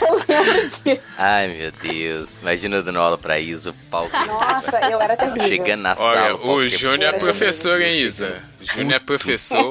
[0.00, 0.82] Eu lembro disso.
[1.18, 2.38] Ai, meu Deus.
[2.38, 4.08] Imagina eu dando aula pra Isa, o pau.
[4.26, 5.48] Nossa, eu era terrível.
[5.48, 6.38] Chegando na Olha, sala.
[6.38, 6.66] pau o.
[6.66, 8.42] Júnior é professor, hein, Isa?
[8.74, 9.70] Júnior é professor.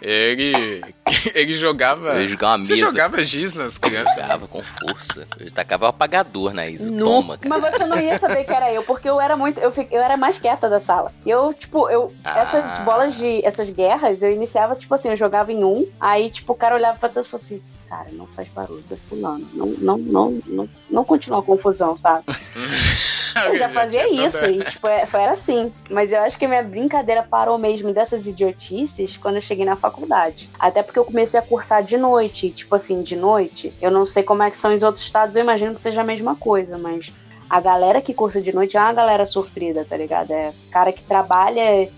[0.00, 0.82] Ele.
[1.34, 2.14] Ele jogava.
[2.20, 2.86] Eu jogava uma Você mesa.
[2.86, 4.14] jogava giz nas crianças?
[4.16, 5.26] Tacava com força.
[5.38, 6.90] Eu tacava o apagador na Isa.
[6.90, 7.04] Nu.
[7.04, 7.60] Toma, cara.
[7.60, 9.58] Mas você não ia saber que era eu, porque eu era muito.
[9.60, 11.12] Eu, fi- eu era mais quieta da sala.
[11.24, 12.12] E eu, tipo, eu.
[12.24, 12.40] Ah.
[12.40, 13.44] Essas bolas de.
[13.44, 16.98] Essas guerras, eu iniciava, tipo assim, eu jogava em um, aí, tipo, o cara olhava
[16.98, 17.62] pra trás e falava assim.
[17.92, 19.46] Cara, não faz barulho, tô fulano.
[19.52, 22.24] Não, não, não, não, não continua a confusão, sabe?
[23.46, 25.70] Eu já fazia isso, e tipo, é- foi era assim.
[25.90, 30.48] Mas eu acho que minha brincadeira parou mesmo dessas idiotices quando eu cheguei na faculdade.
[30.58, 32.46] Até porque eu comecei a cursar de noite.
[32.46, 33.72] e, Tipo assim, de noite.
[33.80, 36.04] Eu não sei como é que são os outros estados, eu imagino que seja a
[36.04, 37.10] mesma coisa, mas
[37.48, 40.30] a galera que cursa de noite é uma galera sofrida, tá ligado?
[40.30, 41.88] É cara que trabalha É,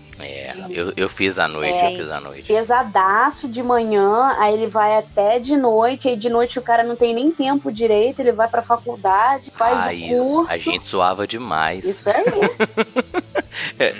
[0.69, 1.91] eu, eu fiz à noite, Sim.
[1.93, 2.43] eu fiz à noite.
[2.43, 6.95] pesadaço de manhã, aí ele vai até de noite, aí de noite o cara não
[6.95, 10.15] tem nem tempo direito, ele vai pra faculdade, faz Ah, o isso.
[10.33, 10.51] curso.
[10.51, 11.83] A gente suava demais.
[11.85, 12.15] Isso aí.
[13.79, 13.95] É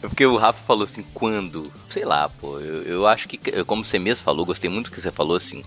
[0.00, 1.72] porque o Rafa falou assim, quando?
[1.90, 2.58] Sei lá, pô.
[2.60, 5.64] Eu, eu acho que, como você mesmo falou, gostei muito do que você falou assim.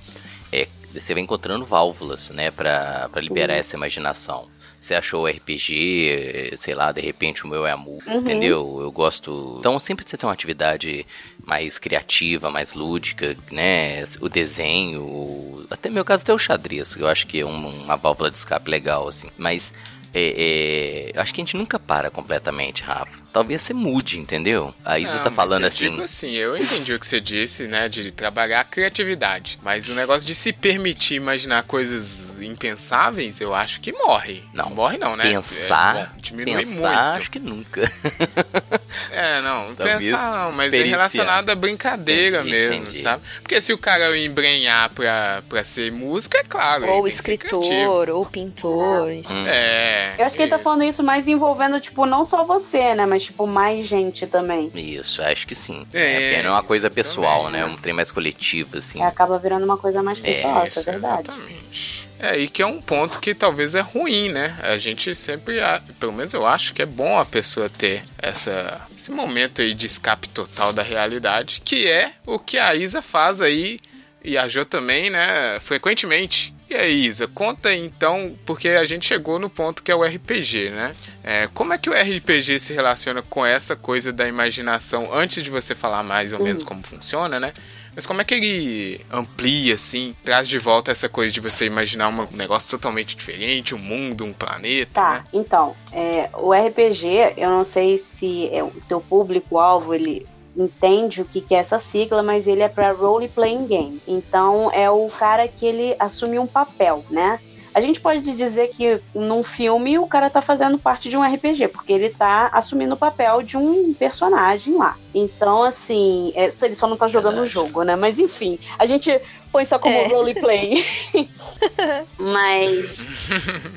[0.51, 3.59] É, você vai encontrando válvulas, né, pra, pra liberar Sim.
[3.59, 4.47] essa imaginação.
[4.79, 8.19] Você achou o RPG, sei lá, de repente o meu é a mu, Uhum.
[8.19, 8.77] entendeu?
[8.81, 9.57] Eu gosto.
[9.59, 11.05] Então sempre você tem uma atividade
[11.45, 14.03] mais criativa, mais lúdica, né?
[14.21, 17.45] O desenho, o- até no meu caso até o xadrez, que eu acho que é
[17.45, 19.29] um- uma válvula de escape legal, assim.
[19.37, 19.73] Mas
[20.13, 23.11] é, é, eu acho que a gente nunca para completamente, Rafa.
[23.31, 24.73] Talvez você mude, entendeu?
[24.83, 25.91] A Isa Não, tá mas falando eu assim.
[25.91, 27.87] Digo assim, eu entendi o que você disse, né?
[27.87, 29.59] De trabalhar a criatividade.
[29.61, 34.43] Mas o negócio de se permitir imaginar coisas impensáveis, eu acho que morre.
[34.53, 34.69] Não.
[34.71, 35.23] morre não, né?
[35.23, 37.19] Pensar, É, diminui pensar, muito.
[37.19, 37.91] acho que nunca.
[39.11, 39.69] É, não.
[39.69, 42.99] Não, Talvez pensar não, mas é relacionado à brincadeira Entendi, mesmo, entendi.
[42.99, 43.21] sabe?
[43.41, 46.87] Porque se o cara embrenhar pra, pra ser música, é claro.
[46.87, 49.09] ou escritor, ou pintor.
[49.09, 49.47] Hum.
[49.47, 50.15] É.
[50.17, 53.05] Eu acho que ele tá falando isso mais envolvendo, tipo, não só você, né?
[53.05, 54.71] Mas, tipo, mais gente também.
[54.73, 55.85] Isso, acho que sim.
[55.93, 57.67] É, É, porque não é uma coisa isso pessoal, também, né?
[57.67, 57.73] né?
[57.73, 59.01] Um trem mais coletivo, assim.
[59.01, 61.21] É, acaba virando uma coisa mais pessoal, isso, é verdade.
[61.21, 62.09] Exatamente.
[62.19, 64.57] É, e que é um ponto que talvez é ruim, né?
[64.61, 65.57] A gente sempre,
[65.99, 69.85] pelo menos eu acho que é bom a pessoa ter essa, esse momento aí de
[69.85, 73.79] escape total da realidade, que é o que a Isa faz aí,
[74.21, 75.59] e a Jo também, né?
[75.61, 76.53] Frequentemente.
[76.69, 80.03] E aí, Isa, conta aí, então, porque a gente chegou no ponto que é o
[80.03, 80.95] RPG, né?
[81.23, 85.49] É, como é que o RPG se relaciona com essa coisa da imaginação, antes de
[85.49, 87.53] você falar mais ou menos como funciona, né?
[87.95, 92.07] Mas como é que ele amplia, assim, traz de volta essa coisa de você imaginar
[92.09, 95.23] um negócio totalmente diferente, um mundo, um planeta, Tá, né?
[95.33, 101.25] então, é, o RPG, eu não sei se é o teu público-alvo, ele entende o
[101.25, 104.01] que, que é essa sigla, mas ele é para role playing game.
[104.07, 107.39] Então é o cara que ele assume um papel, né?
[107.73, 111.67] A gente pode dizer que num filme o cara tá fazendo parte de um RPG,
[111.67, 114.97] porque ele tá assumindo o papel de um personagem lá.
[115.13, 117.95] Então, assim, é, ele só não tá jogando o jogo, né?
[117.95, 119.11] Mas enfim, a gente
[119.51, 120.07] põe só como É.
[120.07, 120.83] role playing.
[122.17, 123.07] Mas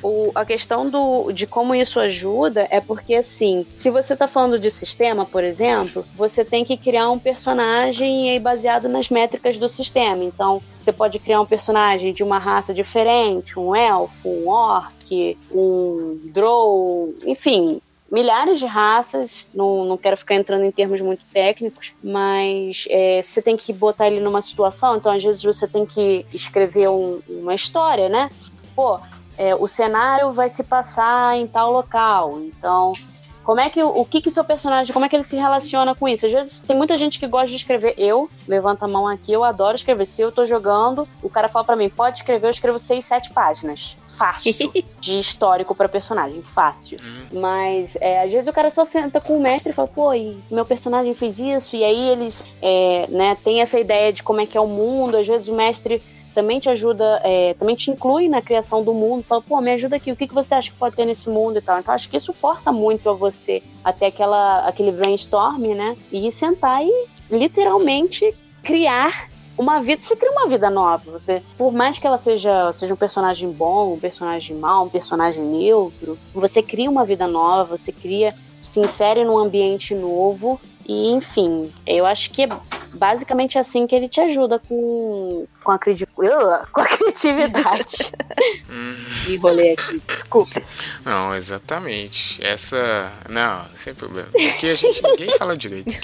[0.02, 4.58] o- a questão do, de como isso ajuda é porque, assim, se você tá falando
[4.58, 10.22] de sistema, por exemplo, você tem que criar um personagem baseado nas métricas do sistema.
[10.24, 16.18] Então, você pode criar um personagem de uma raça diferente, um elfo, um orc, um
[16.32, 17.80] drow, enfim.
[18.12, 23.40] Milhares de raças, não, não quero ficar entrando em termos muito técnicos, mas é, você
[23.40, 27.54] tem que botar ele numa situação, então às vezes você tem que escrever um- uma
[27.54, 28.28] história, né?
[28.76, 29.00] Pô,
[29.38, 32.38] é, o cenário vai se passar em tal local.
[32.42, 32.92] Então,
[33.42, 36.06] como é que o, que que seu personagem, como é que ele se relaciona com
[36.06, 36.26] isso?
[36.26, 37.94] Às vezes tem muita gente que gosta de escrever.
[37.96, 40.04] Eu, levanta a mão aqui, eu adoro escrever.
[40.04, 43.32] Se eu tô jogando, o cara fala pra mim, pode escrever, eu escrevo seis, sete
[43.32, 43.96] páginas.
[44.16, 44.72] Fácil.
[45.00, 46.98] de histórico pra personagem, fácil.
[47.32, 50.36] Mas é, às vezes o cara só senta com o mestre e fala, pô, e
[50.50, 54.46] meu personagem fez isso, e aí eles é, né, tem essa ideia de como é
[54.46, 56.02] que é o mundo, às vezes o mestre
[56.34, 59.96] também te ajuda, é, também te inclui na criação do mundo, fala, pô, me ajuda
[59.96, 61.78] aqui, o que, que você acha que pode ter nesse mundo e tal.
[61.78, 65.96] Então acho que isso força muito a você até aquela, aquele brainstorm, né?
[66.10, 69.28] E sentar e literalmente criar
[69.62, 71.12] uma vida, você cria uma vida nova.
[71.12, 75.42] Você, por mais que ela seja, seja um personagem bom, um personagem mau, um personagem
[75.42, 81.72] neutro, você cria uma vida nova, você cria, se insere num ambiente novo e, enfim,
[81.86, 82.48] eu acho que é
[82.94, 88.12] basicamente assim que ele te ajuda com, com, a, Ugh, com a criatividade.
[88.68, 90.60] Me enrolei aqui, desculpa.
[91.04, 92.44] Não, exatamente.
[92.44, 93.12] Essa.
[93.28, 94.28] Não, sem problema.
[94.28, 95.92] Aqui a gente ninguém fala direito.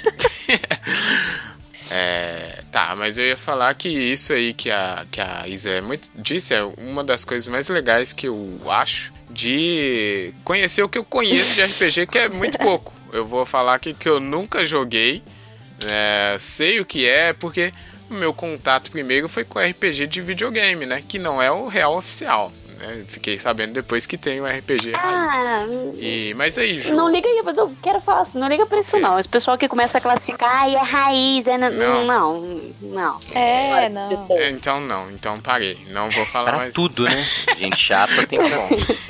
[1.90, 5.80] É, tá, mas eu ia falar que isso aí que a, que a Isa é
[5.80, 10.98] muito, disse é uma das coisas mais legais que eu acho de conhecer o que
[10.98, 12.92] eu conheço de RPG, que é muito pouco.
[13.12, 15.22] Eu vou falar aqui que eu nunca joguei,
[15.88, 17.72] é, sei o que é, porque
[18.10, 21.02] o meu contato primeiro foi com RPG de videogame, né?
[21.06, 22.52] Que não é o real oficial.
[22.78, 23.04] Né?
[23.08, 25.30] Fiquei sabendo depois que tem o RPG raiz.
[25.32, 28.64] Ah, E, mas aí, Ju, não liga aí, eu não quero falar assim, não liga
[28.66, 29.18] pra isso não.
[29.18, 31.58] Esse pessoal que começa a classificar, ai, é raiz, é...
[31.58, 32.04] Não.
[32.06, 32.40] Não,
[32.80, 33.20] não.
[33.34, 34.10] É, não.
[34.30, 35.78] É, então não, então parei.
[35.90, 36.74] Não vou falar Pra mais.
[36.74, 37.26] tudo, né?
[37.58, 38.68] Gente chata tem bom.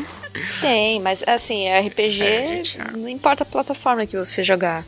[0.60, 2.96] Tem, mas assim, RPG, É, é.
[2.96, 4.84] não importa a plataforma que você jogar.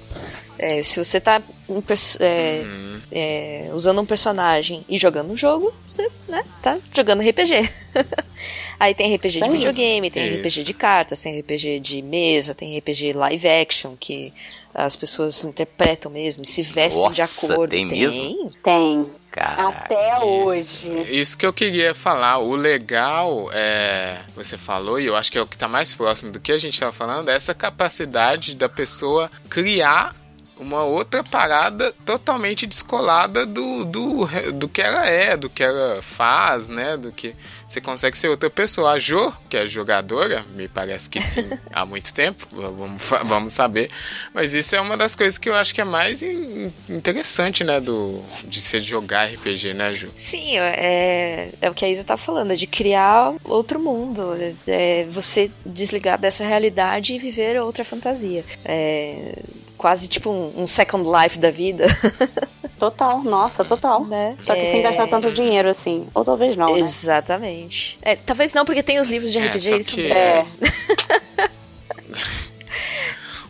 [0.59, 1.83] É, se você tá um
[2.21, 7.69] é, Hum, é, usando um personagem e jogando um jogo, você né, tá jogando RPG.
[8.79, 10.41] Aí tem RPG de videogame, tem Isso.
[10.41, 14.33] RPG de cartas, tem RPG de mesa, tem RPG live action, que
[14.75, 17.71] as pessoas interpretam mesmo, se vestem de Nossa, acordo.
[17.71, 18.53] tem mesmo?
[18.63, 19.11] Tem.
[19.31, 19.69] Caraca.
[19.69, 20.27] Até isso.
[20.27, 21.03] hoje.
[21.09, 22.39] Isso que eu queria falar.
[22.39, 24.19] O legal é.
[24.35, 26.59] Você falou, e eu acho que é o que tá mais próximo do que a
[26.59, 30.17] gente tava falando, é essa capacidade da pessoa criar
[30.61, 36.69] uma outra parada totalmente descolada do, do, do que ela é, do que ela faz,
[36.69, 36.97] né?
[36.97, 37.35] Do que
[37.67, 38.93] você consegue ser outra pessoa.
[38.93, 43.91] A Jo, que é jogadora, me parece que sim, há muito tempo, vamos, vamos saber.
[44.35, 47.81] Mas isso é uma das coisas que eu acho que é mais in- interessante, né?
[47.81, 50.11] Do, de ser jogar RPG, né, Ju?
[50.17, 54.35] Sim, é, é o que a Isa tá falando, é de criar outro mundo.
[54.67, 58.45] É você desligar dessa realidade e viver outra fantasia.
[58.65, 59.35] É
[59.81, 61.87] quase tipo um, um second life da vida,
[62.79, 64.07] Total, nossa, total.
[64.07, 64.37] né?
[64.43, 66.07] Só que sem É, gastar tanto dinheiro assim.
[66.15, 66.79] Ou talvez não, né?
[66.79, 67.99] Exatamente.
[68.01, 70.11] É, talvez não, porque tem os livros de É, RPG, só eles que-.
[70.11, 70.47] É.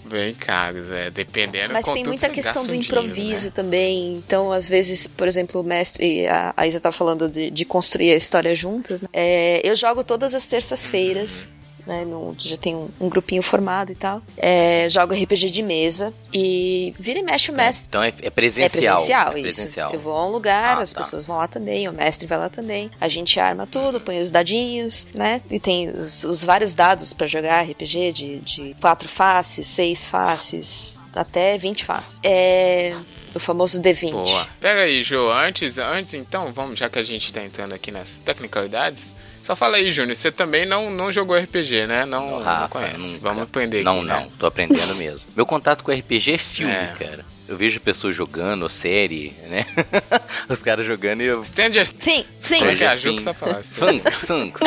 [0.05, 1.11] Bem caros, é.
[1.11, 3.53] Dependendo Mas tem muita questão do um dinheiro, improviso né?
[3.55, 4.16] também.
[4.16, 8.12] Então, às vezes, por exemplo, o mestre, a, a Isa tá falando de, de construir
[8.12, 9.01] a história juntas.
[9.01, 9.09] Né?
[9.12, 11.49] É, eu jogo todas as terças-feiras.
[11.90, 14.22] Né, no- já tem um, um grupinho formado e tal.
[14.37, 17.87] É, jogo RPG de mesa e vira e mexe o mestre.
[17.88, 18.70] Então é, é É presencial.
[18.70, 19.42] presencial, é isso.
[19.42, 19.92] presencial.
[19.92, 21.00] Eu vou a um lugar, Ah, as tá.
[21.00, 22.92] pessoas vão lá também, o mestre vai lá também.
[23.00, 25.40] A gente arma tudo, põe os dadinhos, né?
[25.50, 31.03] E tem os, os vários dados pra jogar RPG de, de quatro faces, seis faces,
[31.12, 32.18] até 20 faces.
[32.22, 32.94] É.
[33.35, 34.12] O famoso D20.
[34.12, 34.48] Boa.
[34.61, 38.18] Pera aí, Jô, antes, antes então, vamos, já que a gente tá entrando aqui nas
[38.18, 42.05] tecnicalidades, só fala aí, Júnior, você também não, não jogou RPG, né?
[42.05, 42.98] Não, não Rafa, conhece.
[42.98, 43.18] nunca.
[43.20, 44.29] Vamos aprender Não, aqui, não, né?
[44.38, 45.29] tô aprendendo mesmo.
[45.37, 46.94] Meu contato com RPG é filme, É.
[46.98, 47.24] cara.
[47.50, 49.66] Eu vejo pessoas jogando, série, né?
[50.48, 51.44] Os caras jogando e eu.
[51.44, 52.58] Stranger Sim, sim.
[52.58, 53.60] Como é que é a Ju que só fala?
[53.64, 54.60] Funks, funks.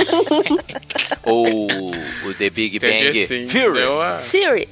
[1.24, 1.68] Ou
[2.26, 3.80] o The Big Stranger Bang Things Theory.
[3.80, 4.68] deu a- Theory.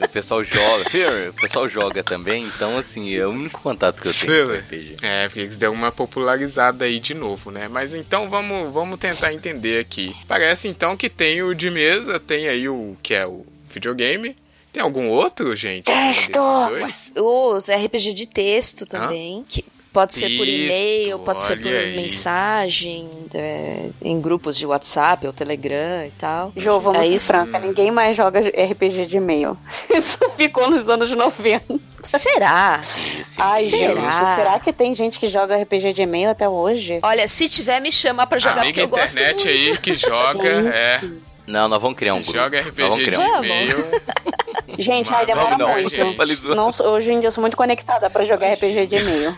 [0.00, 4.08] O pessoal joga, Theory, o pessoal joga também, então assim, é o único contato que
[4.08, 4.58] eu tenho com Theory.
[4.60, 4.96] RPG.
[5.02, 7.68] É, porque eles deram uma popularizada aí de novo, né?
[7.68, 10.14] Mas então vamos, vamos tentar entender aqui.
[10.26, 14.34] Parece então que tem o de mesa, tem aí o que é o videogame.
[14.74, 15.84] Tem algum outro, gente?
[16.32, 17.12] dois?
[17.16, 21.94] Os RPG de texto também, que pode ser por Texto, e-mail, pode ser por aí.
[21.94, 26.52] mensagem, é, em grupos de WhatsApp ou Telegram e tal.
[26.56, 27.26] Jô, vamos É ser isso.
[27.28, 29.56] franca, ninguém mais joga RPG de e-mail.
[29.94, 31.78] Isso ficou nos anos 90.
[32.02, 32.80] Será?
[33.38, 33.94] Ai, Será?
[33.94, 36.98] gente, será que tem gente que joga RPG de e-mail até hoje?
[37.00, 39.70] Olha, se tiver, me chama pra jogar, porque Amiga eu gosto internet muito.
[39.70, 41.00] aí que joga, é,
[41.46, 42.32] Não, nós vamos criar um grupo.
[42.36, 43.76] joga Nós vamos RPG de um e-mail.
[44.78, 45.94] Gente, Mas ai, demora não, não, muito.
[46.54, 49.36] Não, sou- hoje em dia eu sou muito conectada pra jogar RPG de e-mail.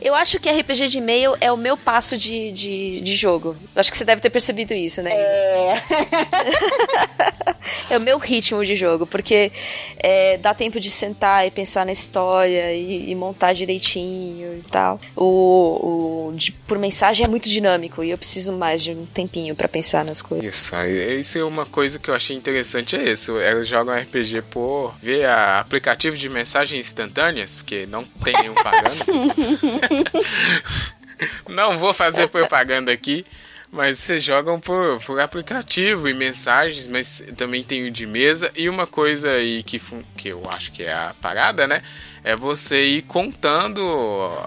[0.00, 3.56] Eu acho que RPG de e-mail é o meu passo de, de, de jogo.
[3.74, 5.10] Eu acho que você deve ter percebido isso, né?
[5.12, 5.82] É.
[7.90, 9.50] É o meu ritmo de jogo, porque
[9.98, 14.98] é, dá tempo de sentar e pensar na história e, e montar direitinho e tal.
[15.16, 19.54] O, o de- por mensagem é muito dinâmico e eu preciso mais de um tempinho
[19.54, 20.46] pra pensar nas coisas.
[20.54, 20.72] Isso,
[21.18, 23.38] isso é uma coisa que eu achei interessante, é isso.
[23.38, 28.96] Elas jogam RPG por ver a aplicativo de mensagens instantâneas, porque não tem nenhum pagando.
[31.48, 33.26] não vou fazer propaganda aqui,
[33.70, 38.50] mas vocês jogam por, por aplicativo e mensagens, mas também tem o de mesa.
[38.56, 39.80] E uma coisa aí que,
[40.16, 41.82] que eu acho que é a parada, né?
[42.24, 43.82] É você ir contando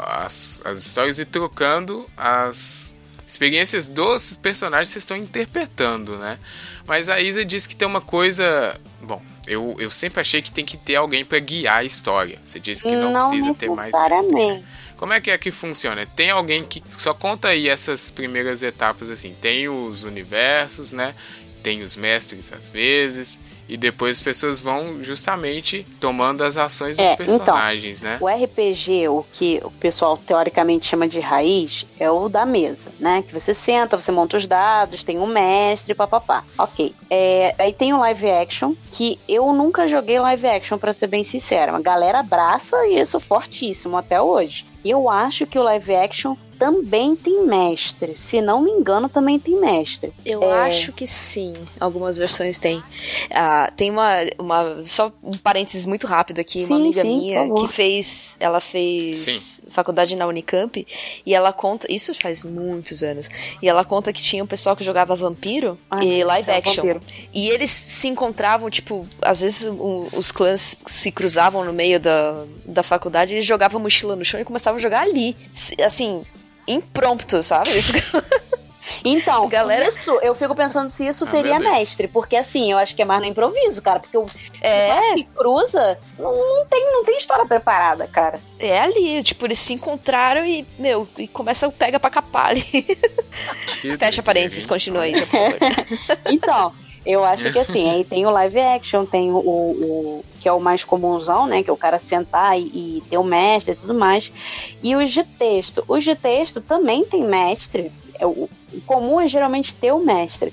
[0.05, 2.93] as, as histórias e trocando as
[3.27, 6.37] experiências dos personagens que vocês estão interpretando, né?
[6.85, 8.79] Mas a Isa disse que tem uma coisa.
[9.01, 12.39] Bom, eu, eu sempre achei que tem que ter alguém para guiar a história.
[12.43, 14.63] Você disse que não, Não precisa ter mais mestre.
[15.01, 16.05] Como é que é que funciona?
[16.05, 19.35] Tem alguém que só conta aí essas primeiras etapas assim.
[19.41, 21.15] Tem os universos, né?
[21.63, 23.39] Tem os mestres às vezes.
[23.71, 28.17] E depois as pessoas vão justamente tomando as ações dos É, então, personagens, né?
[28.19, 33.23] O RPG, o que o pessoal teoricamente chama de raiz, é o da mesa, né?
[33.25, 36.43] Que você senta, você monta os dados, tem um mestre, papapá.
[36.57, 36.93] Ok.
[37.09, 41.23] É, aí tem o live action, que eu nunca joguei live action, pra ser bem
[41.23, 41.73] sincera.
[41.73, 44.65] A galera abraça isso fortíssimo até hoje.
[44.83, 48.15] E eu acho que o live action também tem mestre.
[48.15, 50.13] Se não me engano, também tem mestre.
[50.23, 50.67] Eu É.
[50.67, 51.55] acho que sim.
[51.79, 52.83] Algumas versões tem.
[53.33, 54.81] Ah, tem uma, uma.
[54.83, 56.59] Só um parênteses muito rápido aqui.
[56.59, 58.37] uma Sim, amiga sim, minha que fez.
[58.39, 60.85] Ela fez faculdade na Unicamp.
[61.25, 61.91] E ela conta.
[61.91, 63.27] Isso faz muitos anos.
[63.61, 66.57] E ela conta que tinha um pessoal que jogava vampiro Ai, e meu live Deus,
[66.59, 66.83] action.
[66.83, 67.01] vampiro.
[67.33, 72.45] E eles se encontravam, tipo, às vezes o- os clãs se cruzavam no meio da,
[72.65, 75.35] da faculdade, eles jogavam a mochila no chão e começavam a jogar ali.
[75.83, 76.23] Assim,
[76.67, 77.77] impromptu, sabe?
[77.77, 77.93] Isso-
[79.05, 82.07] Então, Galera- isso, eu fico pensando se isso Ah, teria mestre.
[82.07, 83.99] Porque assim, eu acho que é mais no improviso, cara.
[83.99, 84.27] Porque o
[84.61, 85.13] É.
[85.13, 88.39] se cruza, não, não tem, não tem história preparada, cara.
[88.59, 92.61] É ali, tipo, eles se encontraram e, meu, e começa o pega pra capar ali.
[93.81, 95.57] Que Fecha parênteses, continua aí, por favor.
[96.31, 96.71] Então,
[97.05, 100.59] eu acho que assim, aí tem o live action, tem o, o- que é o
[100.59, 101.61] mais comunzão, né?
[101.61, 104.33] Que é o cara sentar e, e ter o mestre e tudo mais.
[104.81, 105.83] E os de texto.
[105.87, 107.91] Os de texto também tem mestre.
[108.15, 108.49] É, o
[108.85, 110.51] comum é geralmente ter o mestre.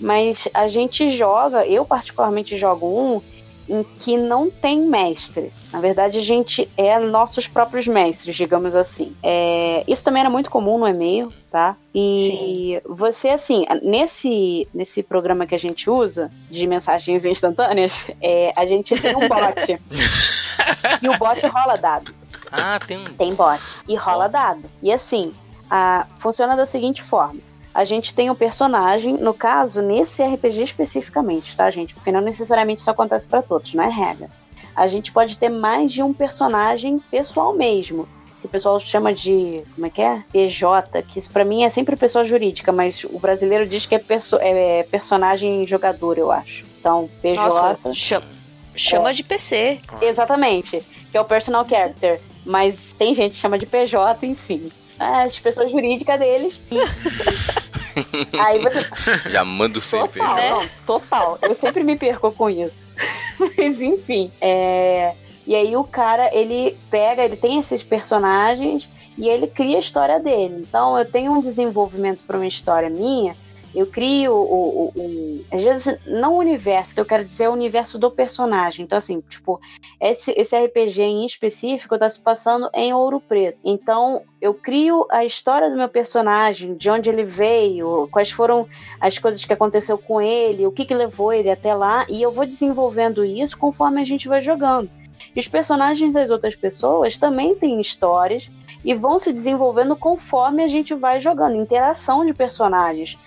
[0.00, 3.20] Mas a gente joga, eu particularmente jogo um
[3.68, 5.52] em que não tem mestre.
[5.72, 9.14] Na verdade, a gente é nossos próprios mestres, digamos assim.
[9.22, 11.76] É, isso também era muito comum no e-mail, tá?
[11.94, 18.64] E você, assim, nesse, nesse programa que a gente usa, de mensagens instantâneas, é, a
[18.66, 19.80] gente tem um bot.
[21.02, 22.14] e o bot rola dado.
[22.50, 23.04] Ah, tem um.
[23.04, 23.60] Tem bot.
[23.88, 24.62] E rola dado.
[24.82, 25.32] E assim,
[25.70, 27.40] a, funciona da seguinte forma.
[27.76, 31.92] A gente tem um personagem, no caso, nesse RPG especificamente, tá, gente?
[31.92, 34.30] Porque não necessariamente isso acontece pra todos, não é regra.
[34.74, 38.08] a gente pode ter mais de um personagem pessoal mesmo.
[38.40, 39.62] Que o pessoal chama de.
[39.74, 40.24] Como é que é?
[40.32, 43.98] PJ, que isso pra mim é sempre pessoa jurídica, mas o brasileiro diz que é,
[43.98, 46.64] perso é personagem jogador, eu acho.
[46.80, 47.36] Então, PJ.
[47.36, 48.26] Nossa, chama,
[48.74, 49.80] chama de PC.
[50.00, 50.82] Exatamente.
[51.10, 52.22] Que é o personal character.
[52.42, 54.70] Mas tem gente que chama de PJ, enfim.
[54.98, 56.62] É, as pessoas jurídicas deles.
[58.38, 59.30] Aí você.
[59.30, 61.38] Já manda o Total, não, total.
[61.40, 62.94] Eu sempre me perco com isso.
[63.56, 64.30] Mas enfim.
[64.40, 65.14] É...
[65.46, 70.18] E aí o cara, ele pega, ele tem esses personagens e ele cria a história
[70.18, 70.64] dele.
[70.68, 73.34] Então eu tenho um desenvolvimento para uma história minha.
[73.76, 77.48] Eu crio o, o, o- Às vezes, não o universo, que eu quero dizer é
[77.50, 78.84] o universo do personagem.
[78.84, 79.60] Então, assim, tipo,
[80.00, 83.58] esse, esse RPG em específico tá se passando em Ouro Preto.
[83.62, 88.66] Então, eu crio a história do meu personagem, de onde ele veio, quais foram
[88.98, 92.32] as coisas que aconteceu com ele, o que, que levou ele até lá, e eu
[92.32, 94.90] vou desenvolvendo isso conforme a gente vai jogando.
[95.34, 98.50] E os personagens das outras pessoas também têm histórias
[98.84, 103.18] e vão se desenvolvendo conforme a gente vai jogando, interação de personagens.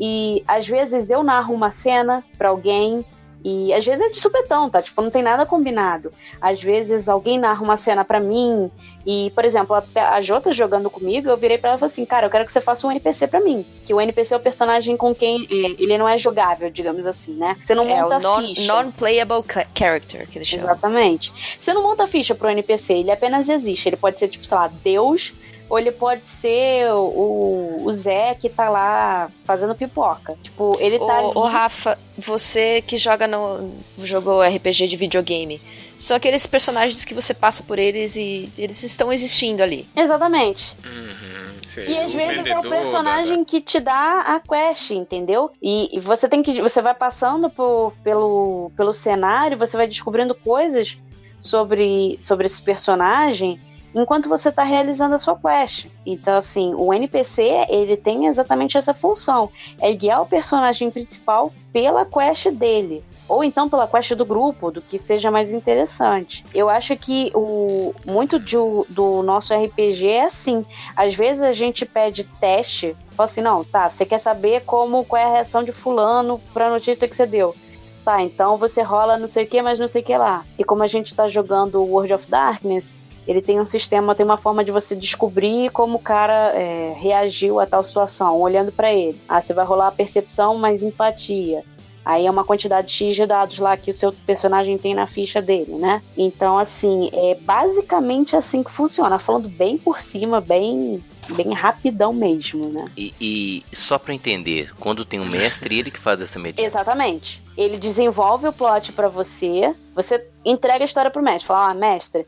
[0.00, 3.04] E às vezes eu narro uma cena pra alguém
[3.44, 4.82] e às vezes é de supetão, tá?
[4.82, 6.12] Tipo, não tem nada combinado.
[6.40, 8.68] Às vezes alguém narra uma cena pra mim
[9.06, 9.82] e, por exemplo, a,
[10.14, 12.52] a Jota jogando comigo, eu virei pra ela e falei assim, cara, eu quero que
[12.52, 13.64] você faça um NPC pra mim.
[13.84, 17.32] Que o NPC é o personagem com quem é, ele não é jogável, digamos assim,
[17.34, 17.56] né?
[17.62, 18.72] Você não É monta o non- ficha.
[18.72, 20.66] non-playable character que eles chamam.
[20.66, 21.32] Exatamente.
[21.60, 23.88] Você não monta ficha pro NPC, ele apenas existe.
[23.88, 25.32] Ele pode ser, tipo, sei lá, Deus,
[25.68, 30.36] ou ele pode ser o, o Zé que tá lá fazendo pipoca.
[30.42, 31.26] Tipo, ele tá ali.
[31.34, 33.72] Ô, ô, Rafa, você que joga no.
[34.02, 35.60] jogou RPG de videogame.
[35.98, 39.84] São aqueles personagens que você passa por eles e eles estão existindo ali.
[39.96, 40.76] Exatamente.
[40.86, 45.50] Uhum, E às vezes é o personagem que te dá a quest, entendeu?
[45.60, 46.62] E, e você tem que.
[46.62, 50.96] Você vai passando por- pelo, pelo cenário, você vai descobrindo coisas
[51.40, 53.60] sobre, sobre esse personagem
[53.94, 55.86] enquanto você está realizando a sua quest.
[56.04, 59.50] Então, assim, o NPC, ele tem exatamente essa função.
[59.80, 63.04] É guiar o personagem principal pela quest dele.
[63.28, 66.44] Ou então pela quest do grupo, do que seja mais interessante.
[66.54, 68.56] Eu acho que o muito de-
[68.88, 70.64] do nosso RPG é assim.
[70.96, 75.20] Às vezes a gente pede teste, fala assim, não, tá, você quer saber como, qual
[75.20, 77.54] é a reação de fulano pra notícia que você deu.
[78.02, 80.42] Tá, então você rola não sei o que, mas não sei o que lá.
[80.58, 82.94] E como a gente tá jogando World of Darkness,
[83.28, 87.60] ele tem um sistema, tem uma forma de você descobrir como o cara é, reagiu
[87.60, 89.20] a tal situação, olhando pra ele.
[89.28, 91.62] Ah, você vai rolar a percepção mais empatia.
[92.02, 95.42] Aí é uma quantidade X de dados lá que o seu personagem tem na ficha
[95.42, 96.02] dele, né?
[96.16, 99.18] Então, assim, é basicamente assim que funciona.
[99.18, 102.86] Falando bem por cima, bem, bem rapidão mesmo, né?
[102.96, 106.64] E, e só pra entender, quando tem um mestre, ele que faz essa medição.
[106.64, 107.42] Exatamente.
[107.54, 111.46] Ele desenvolve o plot pra você, você entrega a história pro mestre.
[111.46, 112.26] Fala, ah, mestre,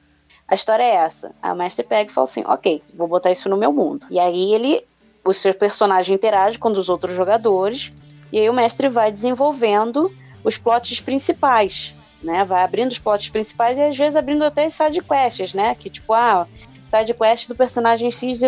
[0.50, 1.30] a história é essa.
[1.44, 4.04] O mestre pega e fala assim, ok, vou botar isso no meu mundo.
[4.10, 4.84] E aí ele,
[5.24, 7.92] o seu personagem interage com os outros jogadores,
[8.32, 12.44] e aí o mestre vai desenvolvendo os plots principais, né?
[12.44, 15.72] Vai abrindo os plots principais e às vezes abrindo até as side quests, né?
[15.76, 16.48] Que tipo, ah,
[16.84, 18.42] side quest do personagem XYZ.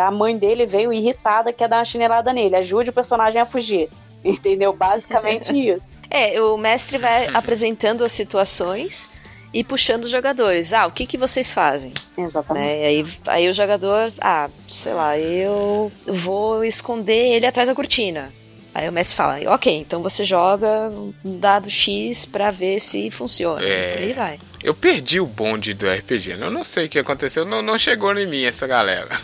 [0.00, 2.54] A mãe dele veio irritada, quer dar uma chinelada nele.
[2.54, 3.90] Ajude o personagem a fugir.
[4.24, 4.72] Entendeu?
[4.72, 6.00] Basicamente isso.
[6.08, 9.10] É, o mestre vai apresentando as situações
[9.52, 10.72] e puxando os jogadores.
[10.72, 11.92] Ah, o que, que vocês fazem?
[12.16, 12.64] Exatamente.
[12.64, 12.86] Né?
[12.86, 18.32] Aí, aí o jogador, ah, sei lá, eu vou esconder ele atrás da cortina.
[18.74, 20.90] Aí o mestre fala, ok, então você joga
[21.22, 23.62] um dado X pra ver se funciona.
[23.62, 23.98] É.
[23.98, 24.40] Aí vai.
[24.64, 26.36] Eu perdi o bonde do RPG.
[26.40, 27.44] Eu não sei o que aconteceu.
[27.44, 29.20] Não, não chegou em mim essa galera.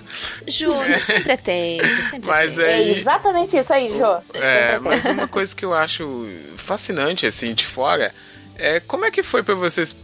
[0.47, 2.71] Júnior, sempre é tempo, sempre Mas é tempo.
[2.71, 2.99] É aí.
[2.99, 4.19] exatamente isso aí, Jô.
[4.35, 8.13] É, mas uma coisa que eu acho fascinante, assim, de fora,
[8.57, 9.97] é como é que foi pra vocês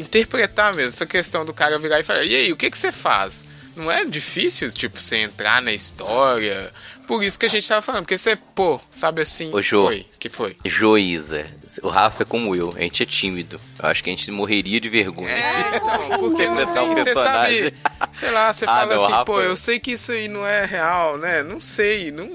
[0.00, 2.92] interpretar mesmo essa questão do cara virar e falar, e aí, o que que você
[2.92, 3.44] faz?
[3.76, 6.72] Não é difícil, tipo, você entrar na história?
[7.08, 9.52] Por isso que a gente tava falando, porque você, pô, sabe assim...
[9.52, 9.86] Ô, Jô.
[9.88, 10.56] Oi, que foi?
[10.64, 11.46] Joísa,
[11.82, 13.60] o Rafa é como eu, a gente é tímido.
[13.82, 15.28] Eu acho que a gente morreria de vergonha.
[15.28, 17.62] É, então, porque não um tem, você personagem.
[17.62, 17.74] sabe,
[18.12, 20.46] sei lá, você Ah, fala não, assim, Rafa- pô, eu sei que isso aí não
[20.46, 21.42] é real, né?
[21.42, 22.32] Não sei, não,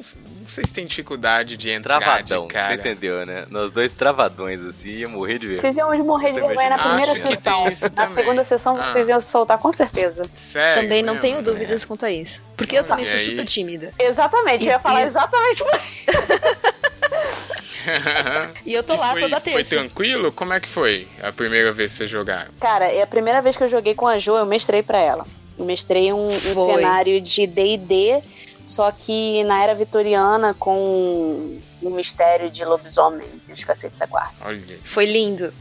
[0.50, 2.74] sei se tem dificuldade de entrar Travadão, de você cara.
[2.76, 3.46] entendeu, né?
[3.50, 5.62] Nós dois travadões, assim, ia morrer de vergonha.
[5.62, 7.70] Vocês iam morrer de vergonha na Acho primeira que tem sessão.
[7.70, 8.16] isso Na também.
[8.16, 8.92] segunda sessão Ah.
[8.92, 10.24] vocês iam soltar com certeza.
[10.36, 11.44] Sério Também não mesmo, tenho né?
[11.44, 12.42] dúvidas quanto a isso.
[12.58, 13.26] Porque eu também E sou aí?
[13.26, 13.94] super tímida.
[13.98, 15.80] Exatamente, eu ia E- falar e- exatamente por
[18.66, 19.76] E eu tô E lá foi, toda Foi terça.
[19.76, 20.32] tranquilo?
[20.32, 22.52] Como é que foi a primeira vez que vocês jogaram?
[22.60, 25.26] Cara, é a primeira vez que eu joguei com a Jo, eu mestrei pra ela.
[25.58, 26.76] Eu mestrei um, um Foi.
[26.76, 28.22] cenário de D&D,
[28.70, 33.28] só que na era vitoriana com um mistério de lobisomem.
[33.52, 34.36] Os cacetes é quarto.
[34.42, 34.80] Olha.
[34.84, 35.52] Foi lindo.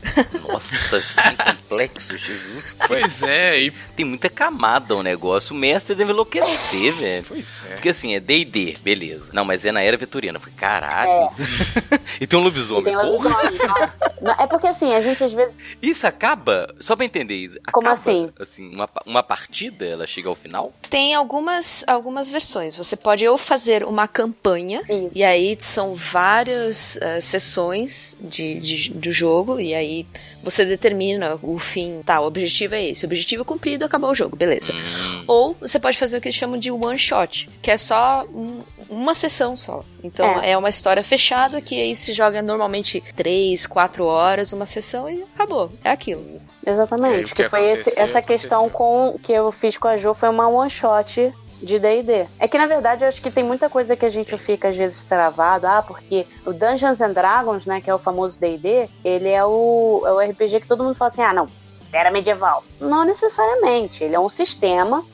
[0.46, 2.76] Nossa, que complexo, Jesus.
[2.88, 3.70] Pois é, e.
[3.94, 5.54] Tem muita camada o negócio.
[5.54, 7.24] O mestre deve enlouquecer, velho.
[7.28, 7.74] Pois é.
[7.74, 9.30] Porque assim, é D&D, beleza.
[9.32, 10.38] Não, mas é na era vitoriana.
[10.40, 11.30] Porque, caralho.
[12.20, 12.84] e tem um lobisomem.
[12.84, 15.56] Tem Porra, lobisomem, É porque assim, a gente às vezes.
[15.82, 17.58] Isso acaba, só pra entender isso.
[17.72, 18.30] Como acaba, assim?
[18.38, 20.72] Assim, uma, uma partida, ela chega ao final?
[20.88, 22.74] Tem algumas, algumas versões.
[22.76, 25.10] Você pode ou fazer uma campanha, Isso.
[25.14, 30.06] e aí são várias eh, sessões de, de- do jogo, e aí
[30.42, 32.02] você determina o fim.
[32.04, 33.04] Tá, o objetivo é esse.
[33.04, 34.72] O objetivo cumprido, acabou o jogo, beleza.
[34.72, 38.24] Hum, Ou você pode fazer o que eles chamam de one shot, que é só
[38.32, 39.84] um- uma sessão só.
[40.02, 40.56] Então é.
[40.56, 45.70] uma história fechada que aí se joga normalmente três, quatro horas, uma sessão e acabou.
[45.84, 46.40] É aquilo.
[46.64, 47.32] É, Exatamente.
[47.32, 50.12] o que que foi esse- aconteceu, essa questão com que eu fiz com a Jo
[50.14, 51.32] foi uma one shot
[51.62, 52.26] de D&D.
[52.38, 54.76] É que na verdade eu acho que tem muita coisa que a gente fica às
[54.76, 59.28] vezes travado, ah, porque o Dungeons and Dragons, né, que é o famoso D&D, ele
[59.28, 61.46] é o, é o RPG que todo mundo fala assim, ah, não,
[61.92, 62.62] era medieval.
[62.80, 65.04] Não necessariamente, ele é um sistema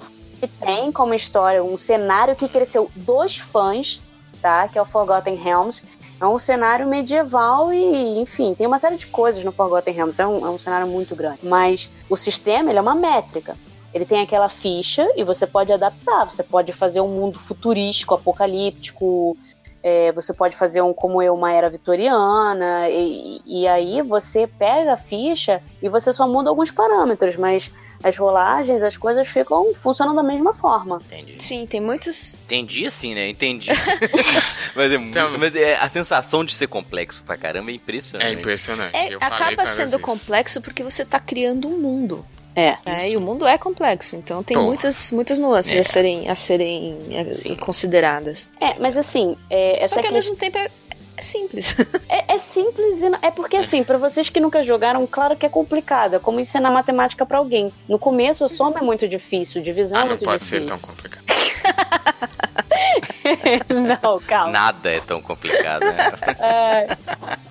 [0.41, 4.03] que tem como história um cenário que cresceu dos fãs,
[4.43, 5.83] tá, que é o Forgotten Realms,
[6.21, 10.21] é um cenário medieval e, enfim, tem uma série de coisas no Forgotten Realms.
[10.21, 11.41] É um, é um cenário muito grande.
[11.43, 13.57] Mas o sistema, ele é uma métrica.
[13.95, 16.25] Ele tem aquela ficha e você pode adaptar.
[16.25, 19.37] Você pode fazer um mundo futurístico, apocalíptico.
[19.83, 22.89] é, você pode fazer um, como eu, uma era vitoriana.
[22.91, 27.37] E, e aí você pega a ficha e você só muda alguns parâmetros.
[27.37, 27.71] Mas
[28.03, 30.99] as rolagens, as coisas ficam funcionam da mesma forma.
[31.07, 31.37] entendi.
[31.39, 32.43] Sim, tem muitos.
[32.43, 33.29] Entendi assim, né?
[33.29, 33.71] Entendi.
[34.75, 37.77] mas é muito, Então- mas é, a sensação de ser complexo pra caramba é É
[37.77, 38.35] impressionante.
[38.39, 38.97] impressionante.
[38.97, 40.05] É, Eu falei acaba sendo vezes.
[40.05, 42.25] complexo porque você tá criando um mundo.
[42.57, 42.77] É.
[42.87, 43.11] né?
[43.11, 44.67] E o mundo é complexo, então tem Porra.
[44.69, 45.81] muitas, muitas nuances É.
[45.81, 47.55] a serem, a serem é, Sim.
[47.57, 48.49] consideradas.
[48.61, 50.33] É, mas assim, é, essa Só que ao questão.
[50.33, 50.71] mesmo tempo é,
[51.17, 51.75] é simples.
[52.09, 55.45] É, é simples e não- é porque assim, pra vocês que nunca jogaram, claro que
[55.45, 56.15] é complicado.
[56.15, 57.73] É como ensinar matemática pra alguém.
[57.89, 60.79] No começo, a soma é muito difícil, divisão Ah, é não muito pode ser difícil.
[60.79, 61.25] tão complicado.
[64.03, 64.53] não, calma.
[64.53, 66.13] Nada é tão complicado, né?
[66.39, 66.97] É,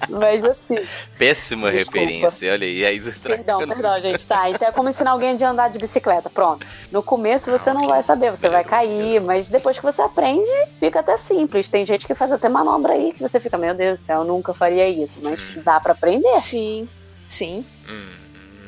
[0.10, 0.80] mas assim,
[1.18, 2.00] Péssima Desculpa.
[2.00, 2.52] referência.
[2.52, 4.26] Olha aí, a Isa perdão, perdão, gente.
[4.26, 6.30] Tá, então é como ensinar alguém a andar de bicicleta.
[6.30, 6.66] Pronto.
[6.92, 7.90] No começo você não ok.
[7.90, 10.50] vai saber, você vai cair, mas depois que você aprende,
[10.80, 11.70] fica até simples.
[11.70, 14.26] Tem gente que faz até manobra aí que você fica, meu Deus do céu, eu
[14.26, 16.34] nunca faria isso, mas dá pra aprender.
[16.40, 16.88] Sim,
[17.28, 17.66] sim.
[17.90, 18.23] Hum,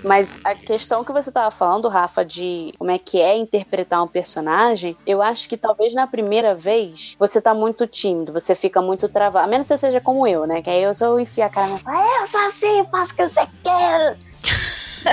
[0.06, 4.08] Mas a questão que você tava falando, Rafa, de como é que é interpretar um
[4.08, 9.10] personagem, eu acho que talvez na primeira vez você tá muito tímido, você fica muito
[9.10, 9.46] travado.
[9.46, 10.62] A menos que você seja como eu, né?
[10.62, 13.28] Que aí eu só enfio a cara e falo, eu sou assim, faço o que
[13.28, 14.16] você quer.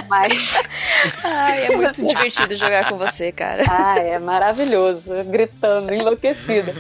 [0.09, 0.55] Mas,
[1.25, 3.65] Ai, é muito divertido jogar com você, cara.
[3.69, 6.75] ah, é maravilhoso, gritando, enlouquecida.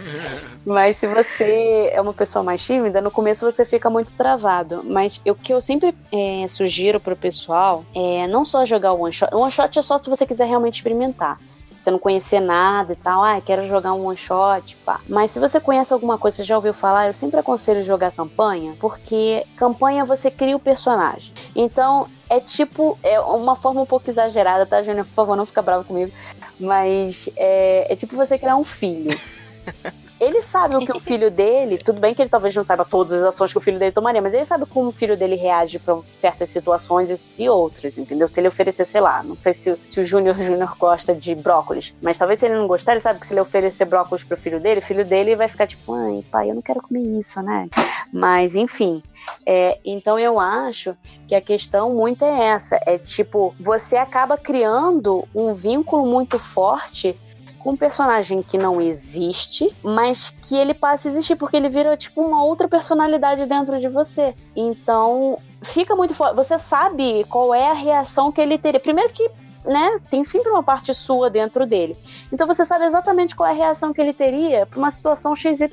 [0.64, 4.82] Mas se você é uma pessoa mais tímida, no começo você fica muito travado.
[4.84, 9.12] Mas o que eu sempre é, sugiro pro pessoal é não só jogar o one
[9.12, 9.34] shot.
[9.34, 11.38] O one shot é só se você quiser realmente experimentar.
[11.78, 15.00] Você não conhecer nada e tal, ah, quero jogar um one shot, pá.
[15.08, 18.76] Mas se você conhece alguma coisa, você já ouviu falar, eu sempre aconselho jogar campanha,
[18.78, 21.32] porque campanha você cria o personagem.
[21.56, 25.04] Então, é tipo, é uma forma um pouco exagerada, tá, Júnior?
[25.04, 26.10] Por favor, não fica bravo comigo.
[26.58, 29.20] Mas é, é tipo você criar um filho.
[30.22, 33.12] Ele sabe o que o filho dele, tudo bem que ele talvez não saiba todas
[33.12, 35.80] as ações que o filho dele tomaria, mas ele sabe como o filho dele reage
[35.80, 38.28] para certas situações e outras, entendeu?
[38.28, 41.92] Se ele oferecer, sei lá, não sei se, se o Júnior Júnior gosta de brócolis,
[42.00, 44.60] mas talvez se ele não gostar, ele sabe que se ele oferecer brócolis pro filho
[44.60, 47.68] dele, o filho dele vai ficar tipo, ai, pai, eu não quero comer isso, né?
[48.12, 49.02] Mas, enfim.
[49.44, 50.96] É, então eu acho
[51.26, 52.78] que a questão muito é essa.
[52.86, 57.18] É tipo, você acaba criando um vínculo muito forte
[57.62, 61.96] com um personagem que não existe, mas que ele passa a existir, porque ele vira
[61.96, 64.34] tipo uma outra personalidade dentro de você.
[64.54, 66.34] Então, fica muito forte.
[66.36, 68.80] Você sabe qual é a reação que ele teria.
[68.80, 69.30] Primeiro que.
[69.64, 71.96] Né, tem sempre uma parte sua dentro dele.
[72.32, 75.70] Então você sabe exatamente qual é a reação que ele teria para uma situação XYZ.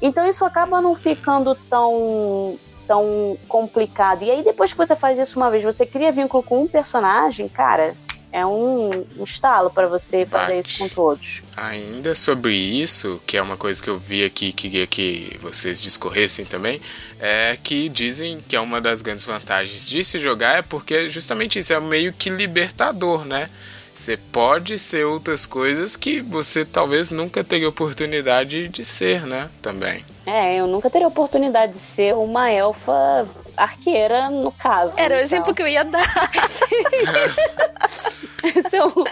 [0.00, 2.56] Então isso acaba não ficando tão
[2.86, 4.22] tão complicado.
[4.22, 7.48] E aí, depois que você faz isso uma vez, você cria vínculo com um personagem,
[7.48, 7.96] cara,
[8.34, 10.68] é um, um estalo para você fazer Bate.
[10.68, 11.40] isso com todos.
[11.56, 15.80] Ainda sobre isso, que é uma coisa que eu vi aqui que queria que vocês
[15.80, 16.80] discorressem também,
[17.20, 21.60] é que dizem que é uma das grandes vantagens de se jogar é porque justamente
[21.60, 23.48] isso é meio que libertador, né?
[23.94, 29.48] Você pode ser outras coisas que você talvez nunca teria oportunidade de ser, né?
[29.62, 30.04] Também.
[30.26, 34.94] É, eu nunca teria oportunidade de ser uma elfa arqueira, no caso.
[34.98, 35.22] Era o então.
[35.22, 36.04] exemplo que eu ia dar.
[38.68, 39.04] ser um,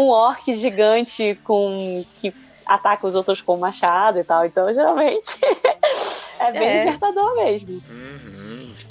[0.00, 2.34] um orc gigante com que
[2.66, 4.44] ataca os outros com machado e tal.
[4.46, 5.38] Então, geralmente,
[6.40, 6.84] é bem É.
[6.84, 7.82] libertador mesmo.
[7.90, 8.23] Uhum.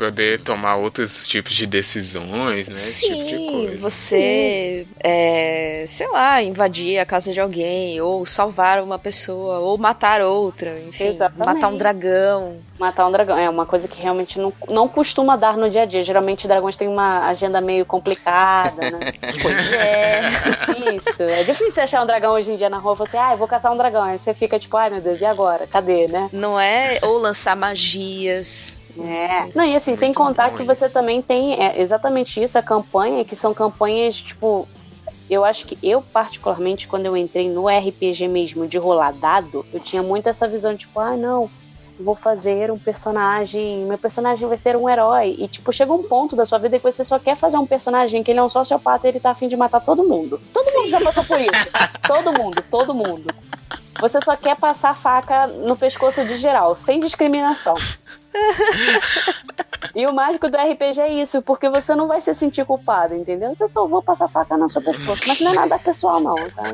[0.04, 2.74] Poder tomar outros tipos de decisões, né?
[2.74, 3.80] Esse Sim, tipo de coisa.
[3.80, 10.22] você, é, sei lá, invadir a casa de alguém, ou salvar uma pessoa, ou matar
[10.22, 11.46] outra, enfim, Exatamente.
[11.46, 12.58] matar um dragão.
[12.78, 15.86] Matar um dragão é uma coisa que realmente não, não costuma dar no dia a
[15.86, 16.04] dia.
[16.04, 19.14] Geralmente dragões têm uma agenda meio complicada, né?
[19.42, 20.22] Pois é.
[20.96, 21.24] Isso.
[21.24, 23.38] É difícil achar um dragão hoje em dia na rua e falar assim, ah, eu
[23.38, 24.04] vou caçar um dragão.
[24.04, 25.66] Aí você fica tipo, ai meu Deus, e agora?
[25.68, 26.30] Cadê, né?
[26.32, 27.00] Não é?
[27.02, 28.78] Ou lançar magias.
[29.00, 29.50] É.
[29.56, 30.76] Não, e assim, sem Muito contar bom que isso.
[30.76, 34.68] você também tem é, exatamente isso, a campanha, que são campanhas, tipo.
[35.30, 39.80] Eu acho que eu, particularmente, quando eu entrei no RPG mesmo de rolar dado, eu
[39.80, 41.50] tinha muito essa visão, tipo, ah, não,
[42.00, 45.36] vou fazer um personagem, meu personagem vai ser um herói.
[45.40, 48.22] E, tipo, chega um ponto da sua vida que você só quer fazer um personagem
[48.22, 50.40] que ele é um sociopata e ele tá afim de matar todo mundo.
[50.54, 51.52] Todo mundo já passou por isso.
[52.06, 53.34] todo mundo, todo mundo.
[54.00, 57.76] Você só quer passar a faca no pescoço de geral, sem discriminação.
[59.96, 63.54] E o mágico do RPG é isso, porque você não vai se sentir culpado, entendeu?
[63.54, 66.36] Você só vou passar faca no seu pescoço, mas não é nada pessoal, não.
[66.50, 66.74] Tá?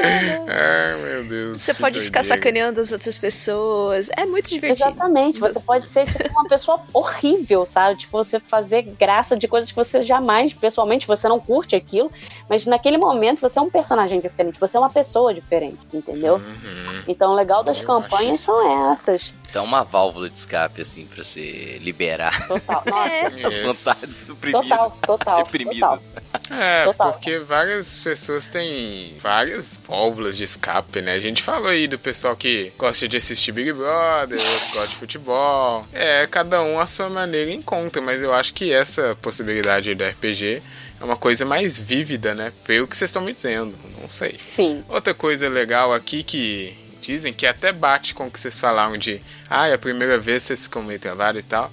[0.00, 1.62] Ai, meu Deus.
[1.62, 2.42] Você pode ficar doideira.
[2.42, 4.08] sacaneando as outras pessoas.
[4.16, 4.88] É muito divertido.
[4.88, 8.00] Exatamente, você pode ser tipo, uma pessoa horrível, sabe?
[8.00, 12.10] Tipo, você fazer graça de coisas que você jamais, pessoalmente, você não curte aquilo,
[12.48, 16.36] mas naquele momento você é um personagem diferente, você é uma pessoa diferente, entendeu?
[16.36, 17.02] Uhum.
[17.06, 19.34] Então o legal das Eu campanhas acho são essas.
[19.50, 22.82] Então, uma válvula de escape, assim, pra você liberar Total.
[22.86, 23.10] Nossa,
[23.40, 23.44] É.
[23.46, 24.62] a vontade suprimida.
[24.62, 25.72] total, total, Reprimida.
[25.86, 26.02] total.
[26.50, 27.12] É, Total.
[27.12, 31.12] porque várias pessoas têm várias válvulas de escape, né?
[31.14, 34.96] A gente falou aí do pessoal que gosta de assistir Big Brother, outros gostam de
[34.96, 35.86] futebol.
[35.92, 40.62] É, cada um à sua maneira encontra, mas eu acho que essa possibilidade do RPG
[41.00, 42.52] é uma coisa mais vívida, né?
[42.64, 44.34] Pelo que vocês estão me dizendo, não sei.
[44.36, 44.84] Sim.
[44.88, 49.20] Outra coisa legal aqui que dizem que até bate com o que vocês falaram de
[49.48, 51.70] ah, é a primeira vez que vocês se comentaram e tal.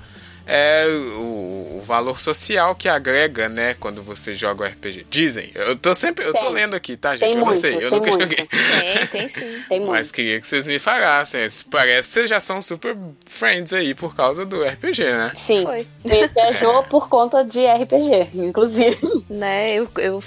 [0.49, 5.05] É o, o valor social que agrega, né, quando você joga o RPG.
[5.09, 5.51] Dizem.
[5.53, 6.23] Eu tô sempre.
[6.23, 6.53] Eu tô Tem.
[6.53, 7.19] lendo aqui, tá, gente?
[7.19, 8.21] Tem eu não muito, sei, eu nunca muito.
[8.21, 8.45] joguei.
[8.47, 9.63] Tem, tem sim.
[9.67, 9.91] Tem muito.
[9.91, 11.45] Mas queria que vocês me falassem.
[11.69, 15.31] Parece que vocês já são super friends aí por causa do RPG, né?
[15.35, 15.63] Sim.
[15.63, 15.85] Foi.
[16.01, 18.97] Conheci a Jo por conta de RPG, inclusive.
[19.29, 20.23] Né, eu, eu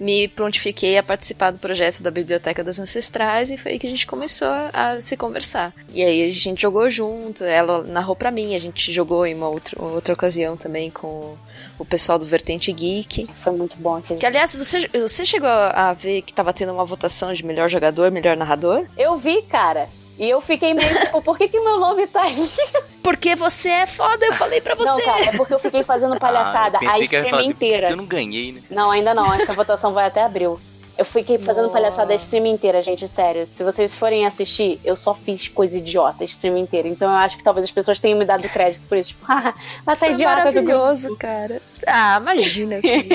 [0.00, 3.90] me prontifiquei a participar do projeto da Biblioteca das Ancestrais e foi aí que a
[3.90, 5.74] gente começou a, a se conversar.
[5.92, 9.48] E aí a gente jogou junto, ela narrou pra mim, a gente jogou em uma
[9.48, 11.36] outra, outra ocasião também com
[11.78, 13.28] o pessoal do Vertente Geek.
[13.42, 14.18] Foi muito bom aquele.
[14.18, 18.10] Que, aliás, você, você chegou a ver que tava tendo uma votação de melhor jogador,
[18.10, 18.86] melhor narrador?
[18.96, 19.88] Eu vi, cara.
[20.18, 22.50] E eu fiquei meio tipo, por que, que meu nome tá aí?
[23.02, 24.84] Porque você é foda, eu falei pra você.
[24.90, 27.90] Não, cara, é porque eu fiquei fazendo palhaçada Ah, a stream assim, inteira.
[27.90, 28.60] Eu não ganhei, né?
[28.70, 29.24] Não, ainda não.
[29.32, 30.60] Acho que a votação vai até abril.
[30.98, 31.72] Eu fiquei fazendo Nossa.
[31.72, 33.46] palhaçada a stream inteira, gente, sério.
[33.46, 36.86] Se vocês forem assistir, eu só fiz coisa idiota a stream inteira.
[36.88, 39.10] Então eu acho que talvez as pessoas tenham me dado crédito por isso.
[39.10, 39.54] Tipo, ah, ela
[39.86, 40.68] tá Foi idiota do grupo.
[40.68, 41.62] maravilhoso, cara.
[41.86, 43.08] Ah, imagina assim.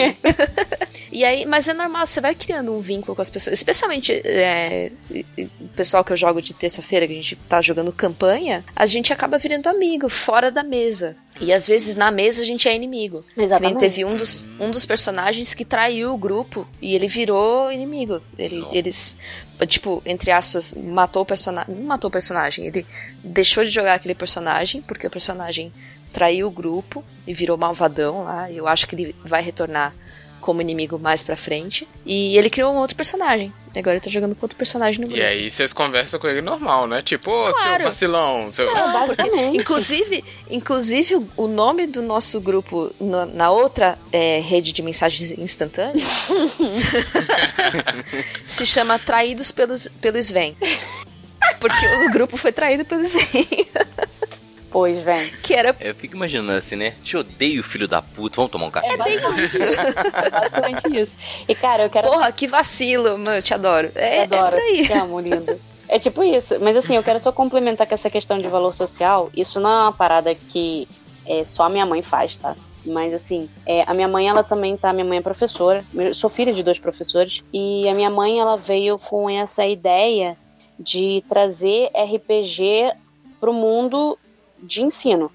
[1.11, 4.91] e aí, mas é normal, você vai criando um vínculo com as pessoas, especialmente é,
[5.09, 9.11] o pessoal que eu jogo de terça-feira, que a gente tá jogando campanha, a gente
[9.13, 11.15] acaba virando amigo, fora da mesa.
[11.39, 13.23] E às vezes na mesa a gente é inimigo.
[13.23, 13.79] Que Nem Exatamente.
[13.79, 18.21] teve um dos, um dos personagens que traiu o grupo e ele virou inimigo.
[18.37, 19.17] Ele, eles,
[19.67, 21.75] tipo, entre aspas, matou o personagem.
[21.75, 22.85] Não matou o personagem, ele
[23.23, 25.73] deixou de jogar aquele personagem porque o personagem
[26.15, 28.49] traiu o grupo e virou malvadão lá.
[28.49, 29.93] E eu acho que ele vai retornar
[30.39, 31.87] como inimigo mais pra frente.
[32.05, 33.51] E ele criou um outro personagem.
[33.73, 35.19] E agora ele tá jogando com outro personagem no grupo.
[35.19, 37.01] E aí vocês conversam com ele normal, né?
[37.01, 37.83] Tipo, ô, seu Claro.
[37.83, 38.51] vacilão.
[38.51, 38.71] Seu...
[38.73, 44.71] Não, porque, inclusive, inclusive o- o nome do nosso grupo na, na outra é, rede
[44.71, 46.29] de mensagens instantâneas
[48.47, 50.55] se chama Traídos pelos, pelo Sven.
[51.59, 53.47] Porque o grupo foi traído pelo Sven.
[54.75, 55.29] Pois, vem.
[55.41, 56.93] Que era Eu fico imaginando assim, né?
[57.01, 58.35] Te odeio, filho da puta.
[58.35, 58.87] Vamos tomar um café.
[58.87, 59.63] É bem basicamente isso.
[59.63, 61.15] É basicamente isso.
[61.47, 63.89] E, cara, eu quero Porra, que vacilo, mano, eu te adoro.
[63.95, 64.47] É, Eu adoro.
[64.47, 64.85] é por aí.
[64.85, 65.57] Te amo, lindo.
[65.87, 66.59] É tipo isso.
[66.59, 69.29] Mas assim, eu quero só complementar com essa questão de valor social.
[69.33, 70.89] Isso não é uma parada que
[71.25, 72.53] é, só a minha mãe faz, tá?
[72.85, 74.91] Mas assim, é, a minha mãe, ela também tá.
[74.91, 75.85] Minha mãe é professora.
[75.93, 77.45] Eu sou filha de dois professores.
[77.53, 80.35] E a minha mãe, ela veio com essa ideia
[80.77, 82.91] de trazer RPG
[83.39, 84.17] pro mundo
[84.65, 85.31] de ensino,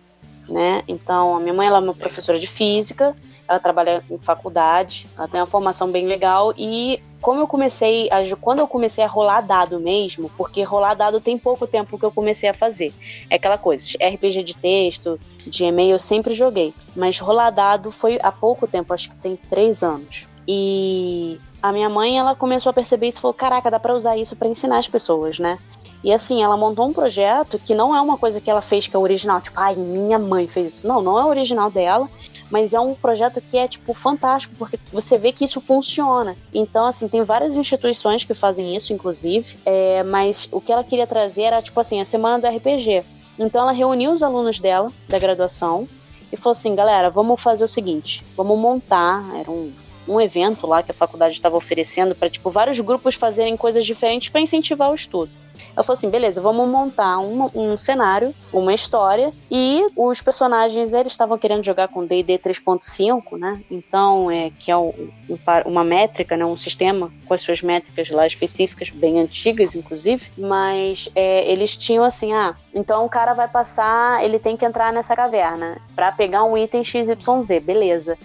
[0.49, 0.83] né?
[0.89, 3.17] Então, a minha mãe, ela é uma professora de física.
[3.49, 5.07] Ela trabalha em faculdade.
[5.17, 6.53] Ela tem uma formação bem legal.
[6.57, 11.21] E como eu comecei, a, quando eu comecei a rolar dado mesmo, porque rolar dado
[11.21, 12.93] tem pouco tempo que eu comecei a fazer.
[13.29, 16.73] É aquela coisa, RPG de texto, de e-mail eu sempre joguei.
[16.97, 20.27] Mas rolar dado foi há pouco tempo, acho que tem três anos.
[20.49, 24.17] E a minha mãe, ela começou a perceber isso e falou: caraca, dá pra usar
[24.17, 25.59] isso pra ensinar as pessoas, né?
[26.03, 28.97] E assim, ela montou um projeto que não é uma coisa que ela fez que
[28.97, 30.87] é original, tipo, ai, minha mãe fez isso.
[30.87, 32.09] Não, não é original dela,
[32.51, 36.37] mas é um projeto que é, tipo, fantástico, porque você vê que isso funciona.
[36.53, 41.07] Então, assim, tem várias instituições que fazem isso, inclusive, é, mas o que ela queria
[41.07, 43.05] trazer era, tipo assim, a semana do RPG.
[43.39, 45.89] Então, ela reuniu os alunos dela, da graduação,
[46.33, 49.25] e falou assim: galera, vamos fazer o seguinte, vamos montar.
[49.37, 49.73] Era um,
[50.07, 54.29] um evento lá que a faculdade estava oferecendo para tipo vários grupos fazerem coisas diferentes
[54.29, 55.31] para incentivar o estudo.
[55.77, 61.13] Eu falei assim, beleza, vamos montar um, um cenário, uma história, e os personagens, eles
[61.13, 63.61] estavam querendo jogar com D&D 3.5, né?
[63.71, 64.93] Então, é, que é um,
[65.29, 66.45] um, uma métrica, né?
[66.45, 72.05] Um sistema com as suas métricas lá específicas, bem antigas, inclusive, mas é, eles tinham
[72.05, 76.45] assim, ah, então o cara vai passar, ele tem que entrar nessa caverna para pegar
[76.45, 78.19] um item XYZ, beleza.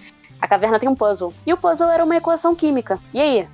[0.46, 1.34] A caverna tem um puzzle.
[1.43, 3.00] E o puzzle era uma equação química.
[3.12, 3.48] E aí?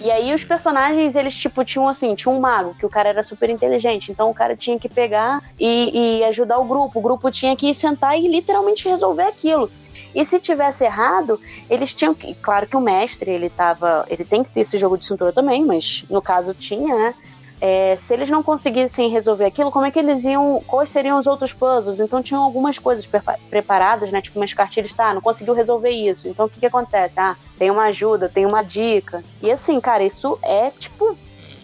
[0.00, 3.24] E aí os personagens, eles, tipo, tinham assim, tinha um mago, que o cara era
[3.24, 4.12] super inteligente.
[4.12, 7.00] Então o cara tinha que pegar e, e ajudar o grupo.
[7.00, 9.68] O grupo tinha que sentar e literalmente resolver aquilo.
[10.14, 12.34] E se tivesse errado, eles tinham que.
[12.34, 14.06] Claro que o mestre, ele tava.
[14.08, 17.14] Ele tem que ter esse jogo de cintura também, mas no caso tinha, né?
[17.60, 20.62] É, se eles não conseguissem resolver aquilo, como é que eles iam.
[20.66, 22.00] Quais seriam os outros puzzles?
[22.00, 23.08] Então tinham algumas coisas
[23.48, 24.20] preparadas, né?
[24.20, 26.28] Tipo umas cartilhas, tá, não conseguiu resolver isso.
[26.28, 27.18] Então o que, que acontece?
[27.18, 29.24] Ah, tem uma ajuda, tem uma dica.
[29.42, 31.16] E assim, cara, isso é, tipo,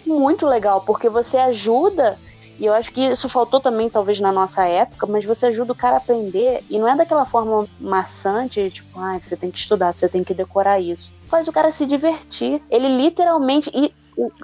[0.06, 2.18] muito legal, porque você ajuda.
[2.58, 5.76] E eu acho que isso faltou também, talvez, na nossa época, mas você ajuda o
[5.76, 6.62] cara a aprender.
[6.70, 10.32] E não é daquela forma maçante, tipo, ah, você tem que estudar, você tem que
[10.32, 11.12] decorar isso.
[11.28, 12.62] Faz o cara se divertir.
[12.70, 13.70] Ele literalmente.
[13.74, 13.92] E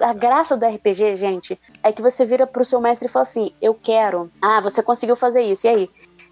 [0.01, 3.51] a graça do RPG, gente, é que você vira pro seu mestre e fala assim:
[3.61, 4.31] Eu quero.
[4.41, 5.67] Ah, você conseguiu fazer isso.
[5.67, 5.89] E aí?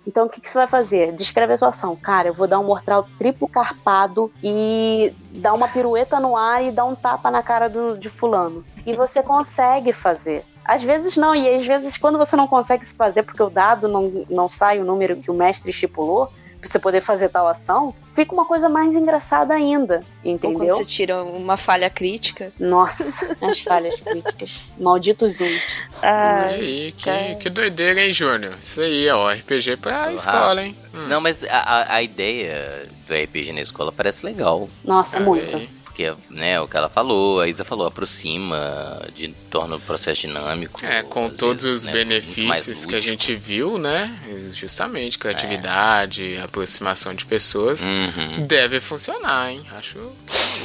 [0.07, 1.11] Então o que, que você vai fazer?
[1.11, 1.93] Descreve a sua ação.
[1.95, 6.71] Cara, eu vou dar um mortal triplo carpado e dar uma pirueta no ar e
[6.71, 8.63] dar um tapa na cara do, de fulano.
[8.85, 10.45] E você consegue fazer.
[10.63, 13.89] Às vezes não, e às vezes quando você não consegue se fazer porque o dado
[13.89, 16.31] não, não sai o número que o mestre estipulou,
[16.61, 20.51] você poder fazer tal ação, fica uma coisa mais engraçada ainda, entendeu?
[20.51, 22.51] Ou quando você tira uma falha crítica.
[22.59, 24.67] Nossa, as falhas críticas.
[24.79, 25.83] Malditos uns.
[26.01, 28.55] Ah, aí, que, que doideira, hein, Júnior?
[28.61, 30.75] Isso aí, ó, RPG pra ah, escola, hein?
[30.93, 31.07] Hum.
[31.07, 34.67] Não, mas a, a ideia do RPG na escola parece legal.
[34.83, 35.76] Nossa, muito.
[35.97, 40.21] É porque, né, o que ela falou, a Isa falou, aproxima, de, torna o processo
[40.21, 40.85] dinâmico.
[40.85, 44.15] É, com todos vezes, os né, benefícios que a gente viu, né,
[44.53, 46.41] justamente, criatividade, é.
[46.41, 48.45] aproximação de pessoas, uhum.
[48.45, 49.97] deve funcionar, hein, acho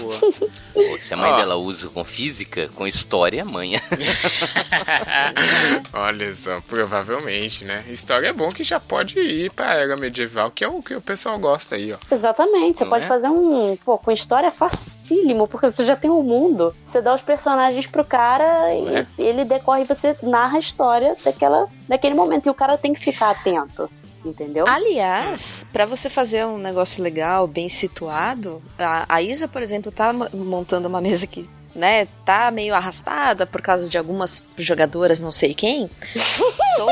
[0.00, 0.20] boa.
[1.00, 1.36] Se a mãe Ó.
[1.36, 3.80] dela usa com física, com história, é mãe.
[5.92, 10.62] Olha só, provavelmente, né, história é bom que já pode ir pra era medieval, que
[10.62, 11.96] é o que o pessoal gosta aí, ó.
[12.14, 13.08] Exatamente, você Não pode é?
[13.08, 16.74] fazer um, pô, com história fácil facílimo, porque você já tem o um mundo.
[16.84, 19.06] Você dá os personagens pro cara e é.
[19.18, 22.46] ele decorre e você narra a história daquela, daquele momento.
[22.46, 23.90] E o cara tem que ficar atento.
[24.24, 24.64] Entendeu?
[24.68, 30.12] Aliás, para você fazer um negócio legal, bem situado, a, a Isa, por exemplo, tá
[30.32, 35.54] montando uma mesa que né, tá meio arrastada por causa de algumas jogadoras, não sei
[35.54, 35.90] quem.
[36.76, 36.88] Sou.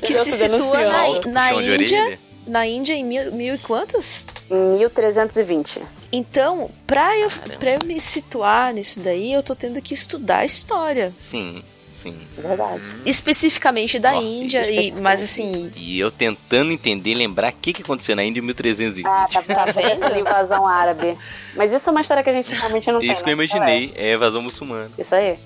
[0.00, 2.18] que se situa na, na Índia
[2.50, 4.26] na Índia em mil, mil e quantos?
[4.50, 5.80] 1320.
[6.12, 11.12] Então, pra eu, pra eu me situar nisso daí, eu tô tendo que estudar história.
[11.16, 11.62] Sim.
[12.00, 12.16] Sim.
[12.38, 12.80] Verdade.
[13.04, 15.70] Especificamente da oh, Índia, e, mas assim.
[15.76, 19.06] E eu tentando entender, lembrar o que, que aconteceu na Índia em 1320.
[19.06, 20.16] Ah, tá, tá vendo?
[20.18, 21.18] invasão árabe.
[21.54, 23.12] Mas isso é uma história que a gente realmente não isso tem.
[23.12, 24.90] Isso que eu imaginei, é invasão muçulmana.
[24.96, 25.38] Isso aí.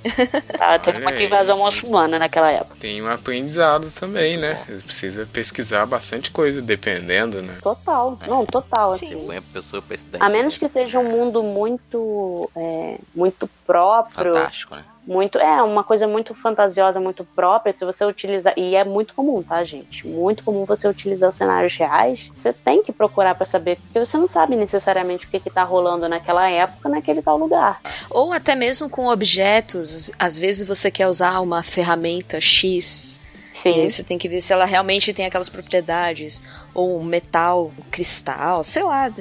[0.57, 2.76] Tá, teve uma invasão muçulmana naquela época.
[2.78, 4.62] Tem um aprendizado também, né?
[4.84, 7.57] Precisa pesquisar bastante coisa, dependendo, né?
[7.61, 8.16] Total.
[8.20, 8.28] É.
[8.28, 8.88] Não, total.
[8.88, 9.07] Sim.
[9.07, 9.26] Assim.
[9.26, 10.24] Põe a pessoa pra estudar.
[10.24, 14.34] A menos que seja um mundo muito, é, muito próprio.
[14.34, 14.84] Fantástico, né?
[15.07, 17.72] Muito é uma coisa muito fantasiosa, muito própria.
[17.72, 20.07] Se você utilizar e é muito comum, tá, gente?
[20.07, 22.30] Muito comum você utilizar cenários reais.
[22.34, 25.62] Você tem que procurar para saber, porque você não sabe necessariamente o que, que tá
[25.62, 27.80] rolando naquela época, naquele tal lugar.
[28.11, 30.11] Ou até mesmo com objetos.
[30.18, 33.07] Às vezes você quer usar uma ferramenta X.
[33.52, 33.88] Sim.
[33.88, 36.42] Você tem que ver se ela realmente tem aquelas propriedades.
[36.72, 39.12] Ou um metal, um cristal, sei lá.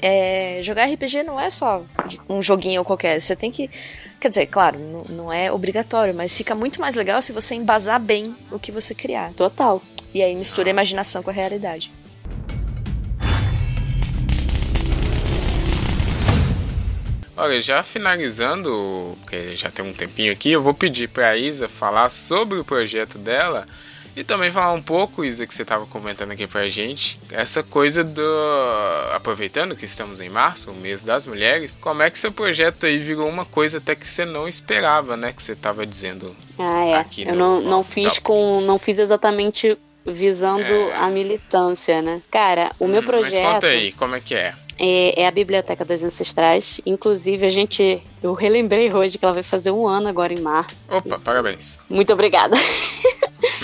[0.00, 1.82] É, jogar RPG não é só
[2.28, 3.20] um joguinho qualquer.
[3.20, 3.68] Você tem que
[4.20, 8.34] Quer dizer, claro, não é obrigatório, mas fica muito mais legal se você embasar bem
[8.50, 9.32] o que você criar.
[9.34, 9.80] Total.
[10.12, 11.92] E aí mistura a imaginação com a realidade.
[17.36, 21.68] Olha, já finalizando, porque já tem um tempinho aqui, eu vou pedir para a Isa
[21.68, 23.64] falar sobre o projeto dela
[24.18, 28.02] E também falar um pouco, Isa, que você estava comentando aqui pra gente, essa coisa
[28.02, 28.20] do.
[29.14, 32.98] Aproveitando que estamos em março, o mês das mulheres, como é que seu projeto aí
[32.98, 35.32] virou uma coisa até que você não esperava, né?
[35.32, 36.94] Que você estava dizendo Ah, é.
[36.96, 38.20] Aqui eu no- não, não fiz tá.
[38.22, 38.60] com.
[38.60, 40.96] Não fiz exatamente visando É.
[40.96, 42.20] a militância, né?
[42.28, 43.40] Cara, o meu Hum, projeto.
[43.40, 44.52] Mas conta aí, como é que é?
[44.80, 46.80] É, é a Biblioteca das Ancestrais.
[46.84, 48.02] Inclusive, a gente.
[48.22, 50.88] Eu relembrei hoje que ela vai fazer um ano agora em março.
[50.90, 51.78] Opa, parabéns.
[51.88, 52.56] Muito obrigada.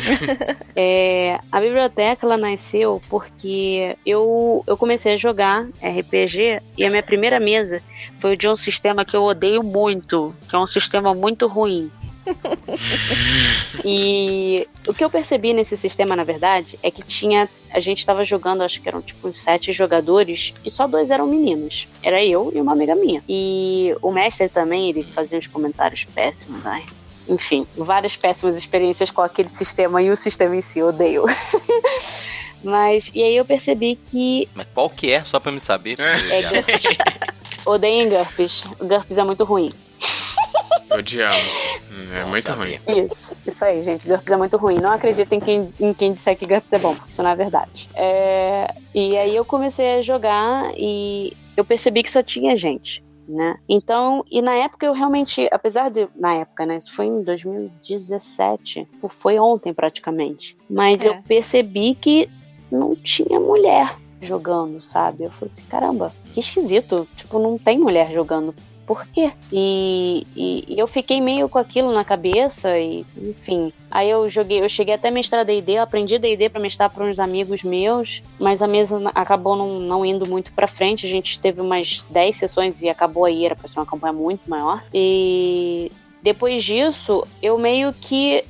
[0.76, 7.02] É, a biblioteca ela nasceu porque eu, eu comecei a jogar RPG e a minha
[7.02, 7.80] primeira mesa
[8.18, 11.92] foi de um sistema que eu odeio muito, que é um sistema muito ruim.
[13.84, 17.48] e o que eu percebi nesse sistema, na verdade, é que tinha.
[17.70, 21.26] A gente estava jogando, acho que eram tipo uns sete jogadores, e só dois eram
[21.26, 21.86] meninos.
[22.02, 23.22] Era eu e uma amiga minha.
[23.28, 26.84] E o mestre também, ele fazia uns comentários péssimos, ai.
[27.28, 31.24] Enfim, várias péssimas experiências com aquele sistema e o sistema em si, eu odeio.
[32.62, 35.98] Mas, e aí eu percebi que Mas qual que é, só pra me saber?
[36.00, 36.84] é GURPS.
[37.66, 38.64] Odeiem GURPS.
[38.80, 39.70] O GURPS é muito ruim.
[40.90, 41.80] Odiamos.
[42.14, 42.78] É muito ruim.
[42.86, 44.06] Isso, isso aí, gente.
[44.06, 44.76] GURPS é muito ruim.
[44.76, 47.36] Não acreditem em quem, em quem disser que GURPS é bom, porque isso não é
[47.36, 47.88] verdade.
[47.94, 53.02] É, e aí eu comecei a jogar e eu percebi que só tinha gente.
[53.26, 53.56] Né?
[53.66, 58.86] Então, e na época eu realmente, apesar de, na época, né, isso foi em 2017,
[59.00, 61.08] pô, foi ontem praticamente, mas É.
[61.08, 62.28] eu percebi que
[62.70, 65.24] não tinha mulher jogando, sabe?
[65.24, 68.54] Eu falei assim, caramba, que esquisito, tipo, não tem mulher jogando
[68.86, 69.32] por quê?
[69.52, 73.72] E, e- e eu fiquei meio com aquilo na cabeça e, enfim.
[73.90, 77.18] Aí eu joguei, eu cheguei até a mestrar D&D, aprendi D&D pra mestrar para uns
[77.18, 81.06] amigos meus, mas a mesa acabou não, não indo muito pra frente.
[81.06, 84.48] A gente teve umas 10 sessões e acabou aí, era pra ser uma campanha muito
[84.48, 84.82] maior.
[84.92, 85.90] E
[86.22, 88.44] depois disso, eu meio que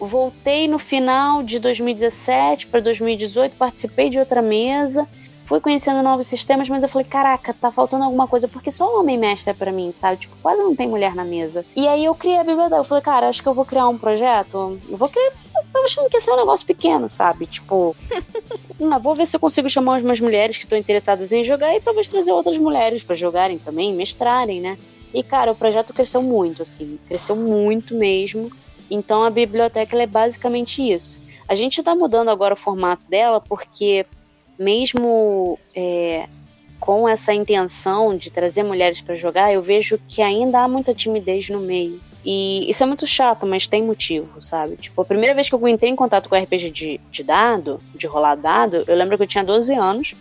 [0.00, 5.06] voltei no final de 2017 para 2018, participei de outra mesa,
[5.52, 9.18] fui conhecendo novos sistemas, mas eu falei, caraca, tá faltando alguma coisa, porque só homem
[9.18, 10.16] mestre é pra mim, sabe?
[10.16, 11.62] Tipo, quase não tem mulher na mesa.
[11.76, 13.98] E aí eu criei a biblioteca, eu falei, cara, acho que eu vou criar um
[13.98, 17.44] projeto, eu vou criar, eu tava achando que ia ser um negócio pequeno, sabe?
[17.44, 17.94] Tipo,
[18.80, 21.82] não, vou ver se eu consigo chamar umas mulheres que estão interessadas em jogar e
[21.82, 24.78] talvez trazer outras mulheres pra jogarem também, mestrarem, né?
[25.12, 28.50] E, cara, o projeto cresceu muito, assim, cresceu muito mesmo.
[28.90, 31.20] Então a biblioteca é basicamente isso.
[31.46, 34.06] A gente está mudando agora o formato dela porque
[34.62, 36.28] mesmo é,
[36.80, 41.48] com essa intenção de trazer mulheres para jogar, eu vejo que ainda há muita timidez
[41.48, 42.00] no meio.
[42.24, 44.76] E isso é muito chato, mas tem motivo, sabe?
[44.76, 48.06] Tipo, a primeira vez que eu entrei em contato com RPG de, de dado, de
[48.06, 50.14] rolar dado, eu lembro que eu tinha 12 anos.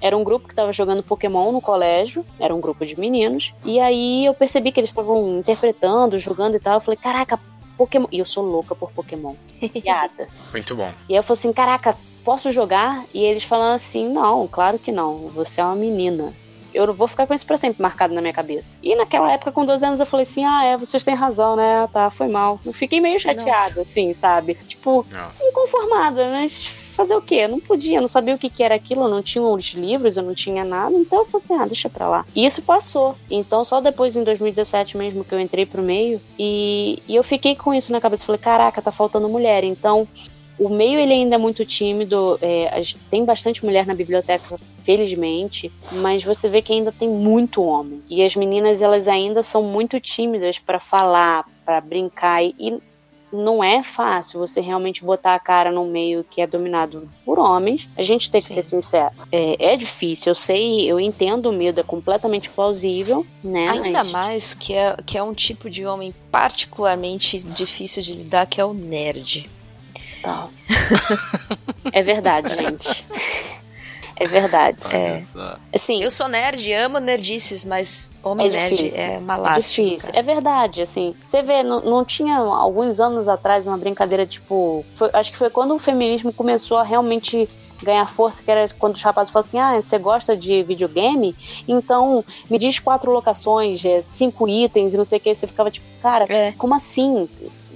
[0.00, 3.52] Era um grupo que estava jogando Pokémon no colégio, era um grupo de meninos.
[3.64, 6.74] E aí eu percebi que eles estavam interpretando, jogando e tal.
[6.74, 7.38] Eu falei, caraca,
[7.76, 8.06] Pokémon.
[8.10, 9.34] E eu sou louca por Pokémon.
[9.82, 10.28] Piada.
[10.52, 10.92] Muito bom.
[11.08, 11.96] E aí eu falei assim, caraca,
[12.28, 13.06] posso jogar?
[13.14, 16.34] E eles falando assim, não, claro que não, você é uma menina.
[16.74, 18.76] Eu não vou ficar com isso pra sempre marcado na minha cabeça.
[18.82, 21.84] E naquela época, com 12 anos, eu falei assim, ah, é, vocês têm razão, né?
[21.84, 22.60] Ah, Tá, foi mal.
[22.66, 24.58] Eu fiquei meio chateada, assim, sabe?
[24.66, 25.42] Tipo, Nossa.
[25.42, 27.36] inconformada, mas fazer o quê?
[27.36, 30.18] Eu não podia, não sabia o que, que era aquilo, eu não tinha os livros,
[30.18, 32.26] eu não tinha nada, então eu falei assim, ah, deixa pra lá.
[32.36, 33.16] E isso passou.
[33.30, 37.56] Então só depois, em 2017 mesmo, que eu entrei pro meio, e, e eu fiquei
[37.56, 39.64] com isso na cabeça, falei, caraca, tá faltando mulher.
[39.64, 40.06] Então,
[40.58, 42.80] o meio ele ainda é muito tímido, é,
[43.10, 48.02] tem bastante mulher na biblioteca, felizmente, mas você vê que ainda tem muito homem.
[48.08, 52.78] E as meninas, elas ainda são muito tímidas pra falar, pra brincar, e- e
[53.30, 57.86] não é fácil você realmente botar a cara num meio que é dominado por homens.
[57.94, 58.54] A gente tem que Sim.
[58.54, 59.14] ser sincero.
[59.30, 63.68] É, é difícil, eu sei, eu entendo o medo, é completamente plausível, né?
[63.68, 68.46] Ainda mas- mais que é, que é um tipo de homem particularmente difícil de lidar,
[68.46, 69.46] que é o nerd.
[70.22, 70.50] Tal.
[71.92, 73.04] é verdade, gente.
[74.20, 74.84] É verdade.
[74.96, 75.22] É.
[75.72, 79.00] Assim, Eu sou nerd, amo nerdices, mas homem É nerd difícil.
[79.00, 79.86] é uma É lástima.
[79.86, 80.06] difícil.
[80.08, 80.18] cara.
[80.18, 81.14] É verdade, assim.
[81.24, 84.84] Você vê, não, não tinha alguns anos atrás uma brincadeira tipo.
[84.94, 87.48] foi- acho que foi quando o feminismo começou a realmente
[87.80, 91.36] ganhar força, que era quando os rapazes falavam assim: ah, você gosta de videogame?
[91.68, 95.32] Então me diz quatro locações, é, cinco itens e não sei o que.
[95.32, 96.50] Você ficava tipo, cara, É.
[96.58, 97.28] como assim?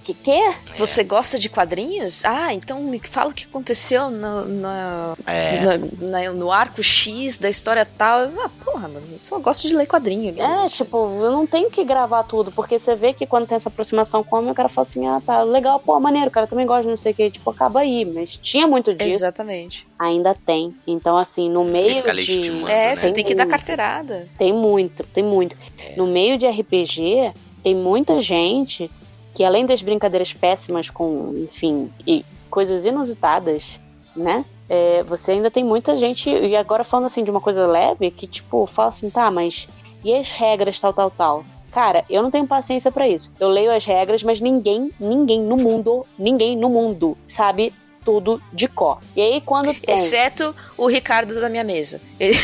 [0.04, 0.40] Que quê?
[0.78, 2.24] Você gosta de quadrinhos?
[2.24, 5.60] Ah, então me fala o que aconteceu no, na- É.
[6.00, 8.22] na- no arco X da história tal.
[8.42, 10.34] Ah, porra, mano, eu só gosto de ler quadrinho.
[10.42, 13.68] É, tipo, eu não tenho que gravar tudo, porque você vê que quando tem essa
[13.68, 16.48] aproximação com o homem, o cara fala assim: ah, tá, legal, pô, maneiro, o cara
[16.48, 17.30] também gosta de não sei o que.
[17.30, 18.04] Tipo, acaba aí.
[18.04, 19.14] Mas tinha muito disso.
[19.16, 19.86] Exatamente.
[19.98, 20.74] ainda tem.
[20.84, 22.10] Então, assim, no que meio de.
[22.12, 22.96] legitimando, É, né?
[22.96, 24.28] você tem que dar carteirada.
[24.36, 25.56] Tem muito, tem muito.
[25.96, 27.32] No meio de RPG,
[27.62, 28.90] tem muita gente
[29.34, 33.80] que, além das brincadeiras péssimas com, enfim, e coisas inusitadas,
[34.14, 34.44] né?
[34.68, 38.26] É, você ainda tem muita gente, e agora falando assim de uma coisa leve, que
[38.26, 39.68] tipo, fala assim, tá, mas
[40.04, 41.44] e as regras tal, tal, tal?
[41.70, 43.32] Cara, eu não tenho paciência pra isso.
[43.40, 47.72] Eu leio as regras, mas ninguém, ninguém no mundo, ninguém no mundo sabe
[48.04, 48.98] tudo de cor.
[49.16, 49.94] E aí quando tem...
[49.94, 51.98] Exceto o Ricardo da minha mesa.
[52.20, 52.36] Ele-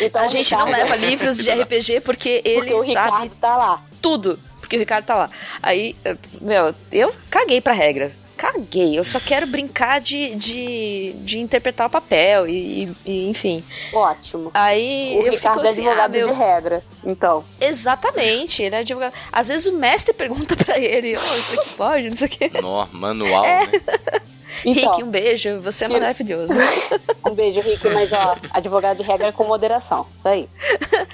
[0.00, 3.34] Então, a gente não Ricardo- leva livros de RPG porque ele Porque o sabe Ricardo
[3.40, 3.82] tá lá.
[4.00, 4.38] tudo.
[4.72, 5.30] Porque o Ricardo tá lá.
[5.62, 5.94] Aí,
[6.40, 8.10] meu, eu caguei pra regra.
[8.38, 8.98] Caguei.
[8.98, 13.62] Eu só quero brincar de, de, de interpretar o papel e, e- e, enfim.
[13.92, 14.50] Ótimo.
[14.54, 16.82] Aí O eu Ricardo fico é assim, advogado ah, meu, de regra.
[17.04, 19.12] Então, Exatamente, ele é advogado.
[19.30, 22.50] Às vezes o mestre pergunta pra ele, oh, isso aqui pode, não sei o quê.
[22.54, 23.68] No, manual, né?
[24.64, 26.54] Então Rick, um beijo, você é tira- maravilhoso.
[27.26, 30.06] um beijo, Rick, mas ó, advogado de regra com moderação.
[30.12, 30.48] Isso aí.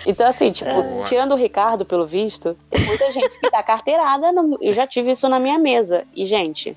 [0.06, 1.04] Então, assim, tipo, Boa.
[1.04, 4.32] tirando o Ricardo, pelo visto, tem muita gente que dá carteirada.
[4.32, 6.04] no- Eu já tive isso na minha mesa.
[6.14, 6.76] E, gente,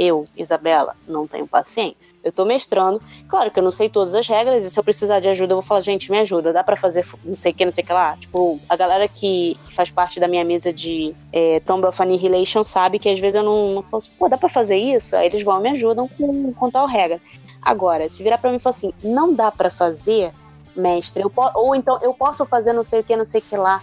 [0.00, 2.16] eu, Isabela, não tenho paciência.
[2.24, 3.02] Eu tô mestrando.
[3.28, 5.56] Claro que eu não sei todas as regras, e se eu precisar de ajuda, eu
[5.56, 7.86] vou falar, gente, me ajuda, dá pra fazer não sei o que, não sei o
[7.86, 8.16] que lá.
[8.16, 12.98] Tipo, a galera que, que faz parte da minha mesa de é, of Annihilation sabe
[12.98, 15.14] que às vezes eu não, não falo assim, pô, dá pra fazer isso?
[15.14, 17.20] Aí eles vão me ajudam com, com tal regra.
[17.60, 20.32] Agora, se virar pra mim e falar assim, não dá pra fazer,
[20.74, 21.22] mestre,
[21.54, 23.82] ou então eu posso fazer não sei o que, não sei o que lá,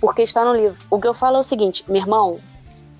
[0.00, 0.76] porque está no livro.
[0.88, 2.38] O que eu falo é o seguinte, meu irmão,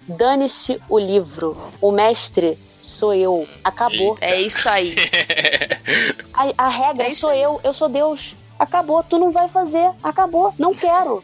[0.07, 1.57] dane-se o livro.
[1.81, 3.49] O mestre sou eu.
[3.65, 4.15] Acabou.
[4.21, 4.95] É isso aí.
[6.33, 7.43] A, a regra É sou aí.
[7.43, 8.35] eu, eu sou Deus.
[8.59, 9.91] Acabou, tu não vai fazer.
[10.03, 11.23] Acabou, não quero.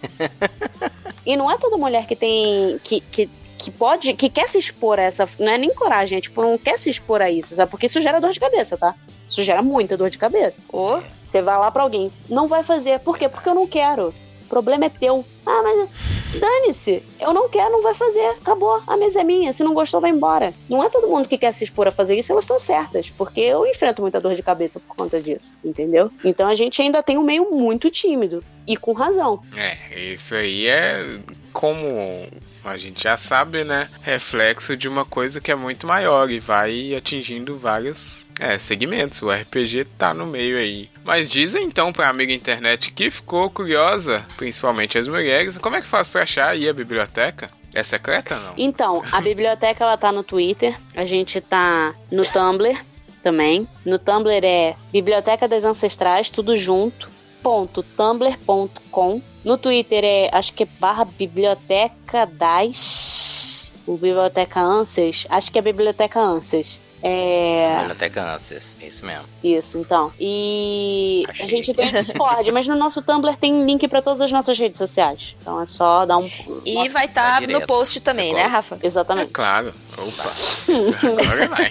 [1.25, 2.79] e não é toda mulher que tem.
[2.85, 4.13] que, que, que pode.
[4.15, 5.27] que quer se expor a essa.
[5.39, 7.71] Não é nem coragem, é tipo, não quer se expor a isso, sabe?
[7.71, 8.95] Porque isso gera dor de cabeça, tá?
[9.29, 10.65] Isso gera muita dor de cabeça.
[10.71, 13.01] Ô, Você vai lá pra alguém, não vai fazer.
[13.01, 13.29] Por quê?
[13.31, 14.13] Porque eu não quero.
[14.53, 15.25] Problema é teu.
[15.47, 15.89] Ah, mas
[16.39, 17.03] dane-se.
[17.19, 18.27] Eu não quero, não vai fazer.
[18.43, 18.83] Acabou.
[18.87, 19.51] A mesa é minha.
[19.51, 20.53] Se não gostou, vai embora.
[20.69, 23.09] Não é todo mundo que quer se expor a fazer isso, elas estão certas.
[23.09, 25.55] Porque eu enfrento muita dor de cabeça por conta disso.
[25.65, 26.11] Entendeu?
[26.23, 28.45] Então a gente ainda tem um meio muito tímido.
[28.67, 29.43] E com razão.
[29.57, 31.03] É, isso aí é
[31.51, 31.87] como
[32.63, 33.89] a gente já sabe, né?
[34.03, 39.23] Reflexo de uma coisa que é muito maior e vai atingindo vários é, segmentos.
[39.23, 40.91] O RPG tá no meio aí.
[41.05, 45.87] Mas dizem então pra amiga internet que ficou curiosa, principalmente as mulheres, como é que
[45.87, 47.51] faz pra achar aí a biblioteca?
[47.75, 48.53] É secreta não?
[48.59, 50.79] Então, a biblioteca ela tá no Twitter.
[50.95, 52.77] A gente tá no Tumblr
[53.23, 53.67] também.
[53.85, 57.11] No Tumblr é Biblioteca das Ancestrais, tudo junto.
[57.43, 59.23] Ponto tumblr.com.
[59.43, 63.73] No Twitter é, acho que é barra Biblioteca das.
[63.87, 65.27] O Biblioteca Ansas.
[65.29, 66.79] Acho que é Biblioteca Ansas.
[67.03, 67.79] É.
[67.81, 69.25] Biblioteca é isso mesmo.
[69.43, 70.13] Isso, então.
[70.21, 71.45] E Achei.
[71.45, 74.57] a gente tem o Discord, mas no nosso Tumblr tem link pra todas as nossas
[74.59, 75.37] redes sociais.
[75.41, 76.31] Então é só dar um.
[76.65, 78.47] E Nossa, vai estar tá no post também, Você né.
[78.47, 78.79] Rafa?
[78.81, 79.33] É Exatamente.
[79.33, 79.75] claro.
[79.99, 80.31] Opa.
[81.23, 81.71] Agora vai.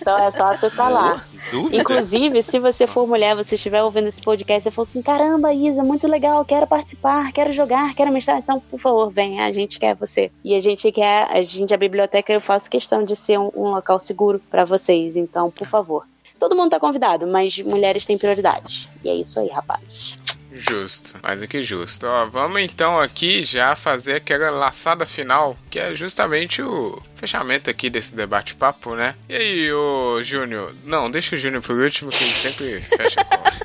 [0.00, 1.24] Então é só acessar lá.
[1.50, 1.76] Dúvida?
[1.76, 5.82] Inclusive, se você for mulher, você estiver ouvindo esse podcast e for assim, caramba, Isa,
[5.82, 9.94] muito legal, quero participar, quero jogar, quero mestrar, então, por favor, vem, a gente quer
[9.94, 10.30] você.
[10.44, 13.70] E a gente quer, a gente, a biblioteca, eu faço questão de ser um, um
[13.70, 16.04] local seguro pra vocês, então, por favor.
[16.38, 18.88] Todo mundo tá convidado, mas mulheres têm prioridades.
[19.04, 20.16] E é isso aí, rapazes.
[20.52, 22.06] Justo, mais do que justo.
[22.06, 27.90] Ó, vamos então aqui já fazer aquela laçada final, que é justamente o fechamento aqui
[27.90, 29.14] desse debate-papo, né?
[29.28, 30.74] E aí, ô Júnior?
[30.84, 33.58] Não, deixa o Júnior por último, que ele sempre fecha a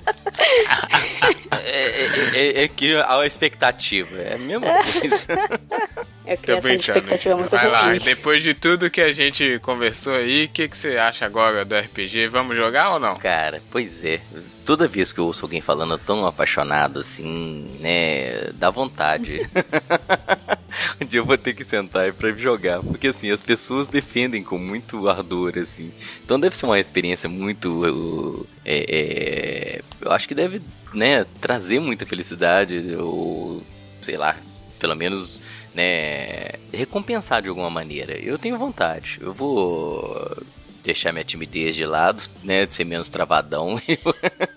[1.66, 5.28] É, é, é- é que a expectativa é a mesma coisa.
[6.26, 6.80] É de brincando.
[6.80, 10.70] expectativa é muito Vai lá, depois de tudo que a gente conversou aí, o que,
[10.70, 12.28] que você acha agora do RPG?
[12.30, 13.18] Vamos jogar ou não?
[13.18, 14.22] Cara, pois é.
[14.66, 19.42] Toda vez que eu ouço alguém falando tão apaixonado assim, né, dá vontade.
[21.02, 24.44] um dia eu vou ter que sentar aí pra jogar, porque assim, as pessoas defendem
[24.44, 25.92] com muito ardor, assim.
[26.24, 28.48] Então deve ser uma experiência muito.
[28.66, 30.62] é, é, eu acho que deve,
[30.94, 33.62] né, trazer muita felicidade, ou
[34.02, 34.36] sei lá,
[34.80, 35.42] pelo menos
[35.74, 38.14] né, recompensar de alguma maneira.
[38.14, 39.20] Eu tenho vontade.
[39.22, 40.44] Eu vou
[40.84, 43.82] deixar minha timidez de lado, né, de ser menos travadão.
[43.88, 43.98] e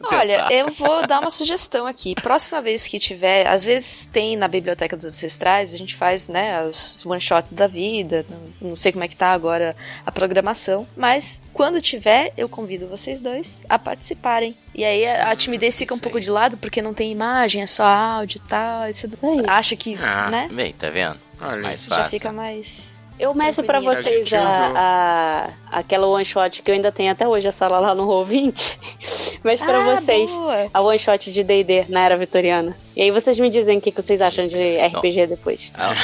[0.02, 2.14] Olha, eu vou dar uma sugestão aqui.
[2.16, 6.58] Próxima vez que tiver, às vezes tem na Biblioteca dos Ancestrais, a gente faz, né,
[6.58, 8.24] as one-shots da vida.
[8.28, 9.74] Não, não sei como é que tá agora
[10.04, 14.56] a programação, mas quando tiver, eu convido vocês dois a participarem.
[14.74, 17.62] E aí a, a timidez fica um isso pouco de lado, porque não tem imagem,
[17.62, 18.80] é só áudio e tal.
[18.80, 19.42] Aí você Isso aí.
[19.46, 20.28] acha que, Ah.
[20.30, 21.18] né, Bem, tá vendo?
[21.40, 22.10] Olha, Mais já fácil.
[22.10, 22.95] fica mais...
[23.18, 24.02] Eu pra Tranquilinho.
[24.02, 27.78] vocês A a, a- aquela one shot que eu ainda tenho até hoje, a sala
[27.78, 29.38] lá no Roll20.
[29.42, 30.68] Mas pra Ah, vocês, boa.
[30.72, 32.76] a one shot de DD na era vitoriana.
[32.94, 35.72] E aí vocês me dizem o que, que vocês acham de RPG depois.
[35.76, 35.94] Ah,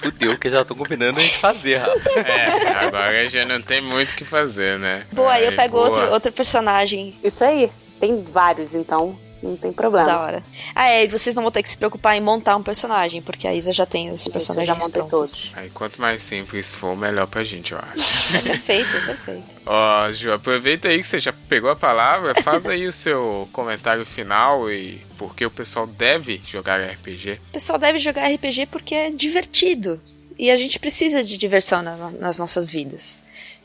[0.00, 1.98] fudeu que já tô combinando a gente fazer, Rafa.
[2.20, 5.04] É, agora já não tem muito o que fazer, né?
[5.12, 5.88] Boa, aí eu pego boa.
[5.88, 7.70] outro, outro personagem Isso aí.
[8.00, 10.06] Tem vários, então não tem problema.
[10.06, 10.42] da hora.
[10.74, 13.46] Ah, é, e vocês não vão ter que se preocupar em montar um personagem, porque
[13.46, 15.40] a Isa já tem os Isso, personagens já montei prontos.
[15.42, 15.52] todos.
[15.54, 18.36] Aí quanto mais simples for, melhor pra gente, eu acho.
[18.36, 19.44] É perfeito, perfeito.
[19.66, 24.04] Ó, Ju, aproveita aí que você já pegou a palavra, faz aí o seu comentário
[24.06, 27.40] final e por que o pessoal deve jogar RPG.
[27.50, 30.00] O pessoal deve jogar RPG porque é divertido.
[30.38, 33.20] E a gente precisa de diversão na- nas nossas vidas.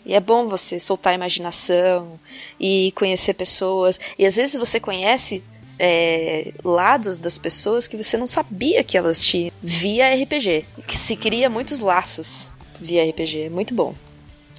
[0.06, 2.20] E é bom você soltar a imaginação
[2.60, 4.00] e conhecer pessoas.
[4.18, 5.44] E às vezes você conhece
[5.86, 10.66] é, lados das pessoas que você não sabia que elas tinham via RPG.
[10.88, 13.42] Que se cria muitos laços via RPG.
[13.42, 13.94] É muito bom.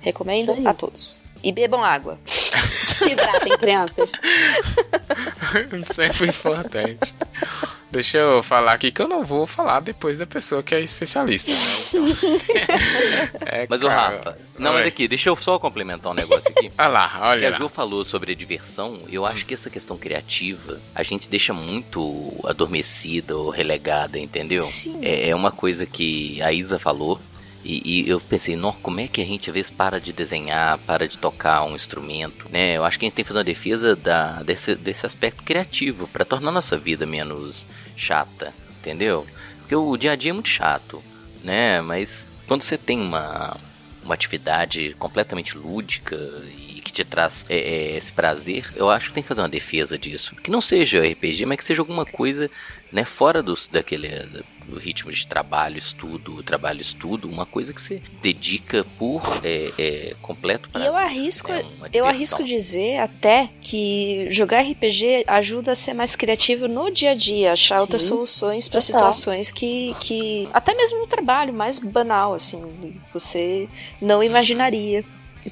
[0.02, 1.18] Recomendo a todos.
[1.42, 2.18] E bebam água.
[3.10, 4.12] Hidratem, crianças.
[5.94, 7.14] Sempre importante.
[7.94, 11.50] Deixa eu falar aqui que eu não vou falar depois da pessoa que é especialista.
[11.50, 11.56] Né?
[11.88, 12.06] Então,
[13.46, 14.78] é, Mas o Rafa, não, Oi.
[14.78, 16.70] mas aqui, deixa eu só complementar um negócio aqui.
[16.78, 17.56] Olha lá, que olha a lá.
[17.56, 22.32] Jo falou sobre a diversão, eu acho que essa questão criativa a gente deixa muito
[22.44, 24.60] adormecida ou relegada, entendeu?
[24.60, 24.98] Sim.
[25.02, 27.20] É, é uma coisa que a Isa falou.
[27.64, 30.76] E, e eu pensei, não, como é que a gente às vezes para de desenhar,
[30.78, 32.76] para de tocar um instrumento, né?
[32.76, 36.06] Eu acho que a gente tem que fazer uma defesa da, desse, desse aspecto criativo
[36.08, 37.66] para tornar nossa vida menos
[37.96, 39.26] chata, entendeu?
[39.60, 41.02] Porque o dia a dia é muito chato,
[41.42, 41.80] né?
[41.80, 43.56] Mas quando você tem uma,
[44.02, 46.16] uma atividade completamente lúdica
[46.58, 49.48] e que te traz é, é, esse prazer, eu acho que tem que fazer uma
[49.48, 50.36] defesa disso.
[50.36, 52.50] Que não seja RPG, mas que seja alguma coisa
[52.92, 54.08] né, fora dos, daquele
[54.68, 60.14] do ritmo de trabalho, estudo, trabalho, estudo, uma coisa que você dedica por é, é,
[60.20, 60.88] completo E prazer.
[60.88, 66.16] eu arrisco, né, uma eu arrisco dizer até que jogar RPG ajuda a ser mais
[66.16, 71.00] criativo no dia a dia, achar Sim, outras soluções para situações que, que até mesmo
[71.00, 72.62] no trabalho mais banal assim,
[73.12, 73.68] você
[74.00, 75.04] não imaginaria,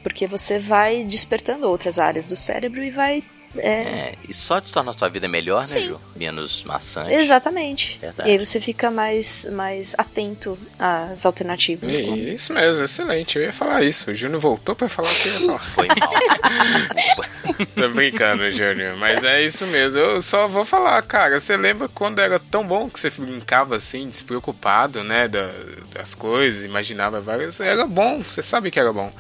[0.02, 3.22] porque você vai despertando outras áreas do cérebro e vai
[3.56, 5.86] é, É, e só de tornar a sua vida melhor, né, Sim.
[5.88, 6.00] Ju?
[6.16, 7.12] Menos maçante.
[7.12, 7.98] exatamente.
[8.00, 8.28] Verdade.
[8.28, 11.88] E aí você fica mais mais atento às alternativas.
[11.90, 13.38] E- Isso mesmo, excelente.
[13.38, 14.10] Eu ia falar isso.
[14.10, 15.64] O Júnior voltou pra falar o que eu ia falar.
[15.74, 17.66] Foi mal.
[17.74, 18.96] Tô brincando, Júnior.
[18.96, 19.98] Mas é isso mesmo.
[19.98, 21.40] Eu só vou falar, cara.
[21.40, 25.28] Você lembra quando era tão bom que você brincava assim, despreocupado, né?
[25.28, 25.50] da-
[25.94, 27.60] das coisas, imaginava várias.
[27.60, 29.12] Era bom, você sabe que era bom.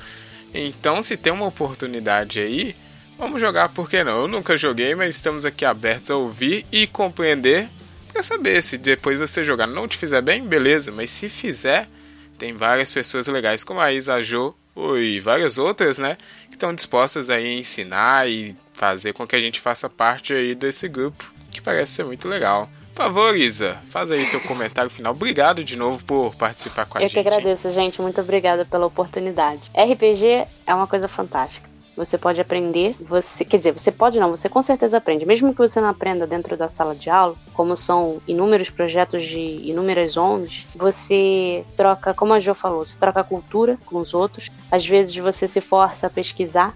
[0.54, 2.74] Então, se tem uma oportunidade aí,
[3.22, 4.22] vamos jogar, por que não?
[4.22, 7.68] Eu nunca joguei, mas estamos aqui abertos a ouvir e compreender.
[8.12, 10.90] Pra saber se depois você jogar não te fizer bem, beleza.
[10.90, 11.88] Mas se fizer,
[12.36, 14.54] tem várias pessoas legais como a Isa Jo
[14.98, 16.18] e várias outras, né?
[16.48, 20.52] Que estão dispostas aí a ensinar e fazer com que a gente faça parte aí
[20.56, 22.68] desse grupo, que parece ser muito legal.
[22.92, 25.12] Por favor, Isa, faz aí seu comentário final.
[25.12, 27.22] Obrigado de novo por participar com a Eu gente.
[27.22, 28.02] que agradeço, gente.
[28.02, 29.62] Muito obrigada pela oportunidade.
[29.74, 31.71] RPG é uma coisa fantástica.
[31.96, 35.26] Você pode aprender, você, quer dizer, você pode não, você com certeza aprende.
[35.26, 39.38] Mesmo que você não aprenda dentro da sala de aula, como são inúmeros projetos de
[39.38, 44.48] inúmeras ONGs, você troca, como a Jo falou, você troca cultura com os outros.
[44.70, 46.74] Às vezes você se força a pesquisar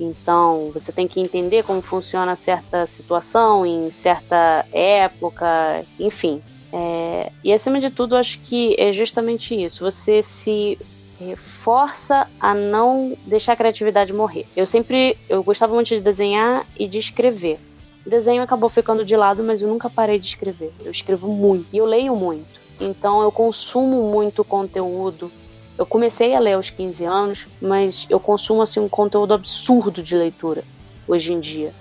[0.00, 6.40] então, você tem que entender como funciona certa situação em certa época, enfim.
[6.72, 9.82] É, e acima de tudo, acho que é justamente isso.
[9.82, 10.78] Você se
[11.20, 14.46] eh, força a não deixar a criatividade morrer.
[14.56, 17.58] Eu sempre, eu gostava muito de desenhar e de escrever.
[18.06, 20.72] O desenho acabou ficando de lado, mas eu nunca parei de escrever.
[20.84, 22.58] Eu escrevo muito e eu leio muito.
[22.80, 25.30] Então eu consumo muito conteúdo.
[25.76, 30.16] Eu comecei a ler aos 15 anos, mas eu consumo assim um conteúdo absurdo de
[30.16, 30.64] leitura
[31.06, 31.72] hoje em dia.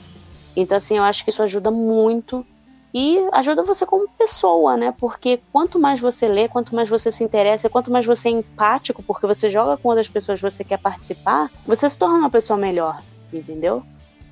[0.56, 2.46] Então assim, eu acho que isso ajuda muito
[2.94, 4.94] e ajuda você como pessoa, né?
[4.98, 9.04] Porque quanto mais você lê, quanto mais você se interessa, quanto mais você é empático,
[9.04, 13.02] porque você joga com outras pessoas, você quer participar, você se torna uma pessoa melhor,
[13.32, 13.84] entendeu?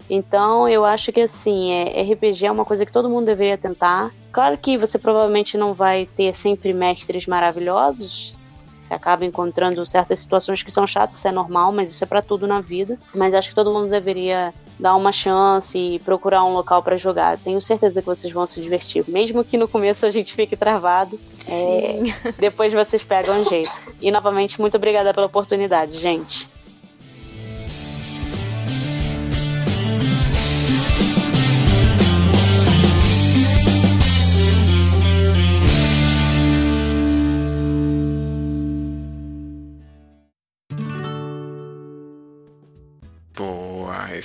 [0.10, 4.12] Então eu acho que assim, é, RPG é uma coisa que todo mundo deveria tentar.
[4.32, 8.44] Claro que você provavelmente não vai ter sempre mestres maravilhosos.
[8.74, 12.22] Você acaba encontrando certas situações que são chatas, isso é normal, mas isso é pra
[12.22, 13.00] tudo na vida.
[13.16, 17.38] Mas acho que todo mundo deveria dar uma chance e procurar um local pra jogar.
[17.38, 19.04] Tenho certeza que vocês vão se divertir.
[19.08, 22.14] Mesmo que no começo a gente fique travado, Sim.
[22.38, 23.72] depois vocês pegam um jeito.
[24.02, 26.50] E novamente, muito obrigada pela oportunidade, gente.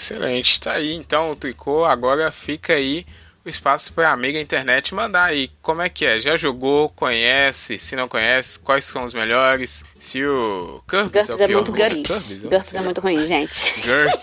[0.01, 0.61] Excelente.
[0.61, 1.85] Tá aí então o tricô.
[1.85, 3.07] Agora fica aí
[3.45, 6.21] o espaço para a amiga internet mandar aí como é que é.
[6.21, 11.33] Já jogou, conhece, se não conhece, quais são os melhores, se o GURPS, GURPS é,
[11.33, 11.79] é o pior muito jogo.
[11.79, 12.39] GURPS.
[12.41, 13.75] GURPS é muito ruim, gente.
[13.81, 14.21] GURPS.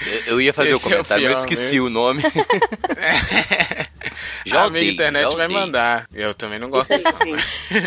[0.26, 1.80] Eu, ia fazer o Esse é o comentário, mas eu pior, esqueci né?
[1.82, 2.22] o nome.
[4.46, 5.60] Já a amiga internet já vai odeio.
[5.60, 6.08] mandar.
[6.12, 7.14] Eu também não gosto Isso disso.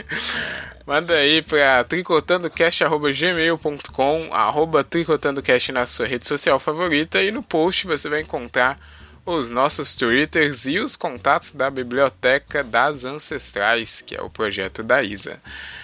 [0.85, 8.07] Manda aí pra tricotandocast.gmail.com arroba tricotandocast na sua rede social favorita e no post você
[8.09, 8.77] vai encontrar
[9.25, 15.01] os nossos twitters e os contatos da Biblioteca das Ancestrais, que é o projeto da
[15.01, 15.41] Isa.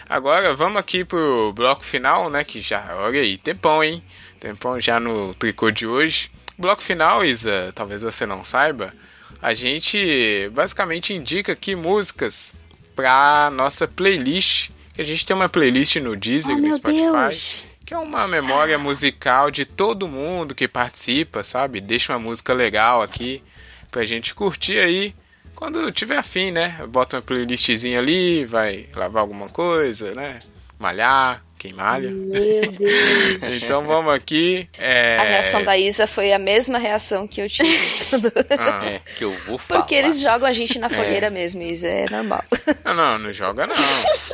[0.08, 4.04] Agora vamos aqui pro bloco final, né, que já, olha aí, tempão, hein?
[4.40, 6.32] Tempão já no tricô de hoje.
[6.58, 8.94] Bloco final, Isa, talvez você não saiba,
[9.42, 12.54] a gente basicamente indica aqui músicas
[12.96, 14.70] pra nossa playlist.
[14.98, 17.66] A gente tem uma playlist no Deezer, Oh, no Spotify, Deus.
[17.90, 21.82] Que é uma memória musical de todo mundo que participa, sabe?
[21.82, 23.42] Deixa uma música legal aqui
[23.90, 25.16] pra gente curtir aí.
[25.56, 26.86] Quando tiver afim, né?
[26.88, 30.44] Bota uma playlistzinha ali, vai lavar alguma coisa, né?
[30.78, 32.10] Malhar, quem malha.
[32.10, 32.92] Meu Deus.
[33.62, 34.68] Então vamos aqui.
[34.78, 35.18] É...
[35.18, 37.78] A reação da Isa foi a mesma reação que eu tive.
[38.58, 39.82] Ah, É, que eu vou falar.
[39.82, 42.44] Porque eles jogam a gente na fogueira mesmo, Isa, é normal.
[42.86, 43.76] Não, não, não joga não.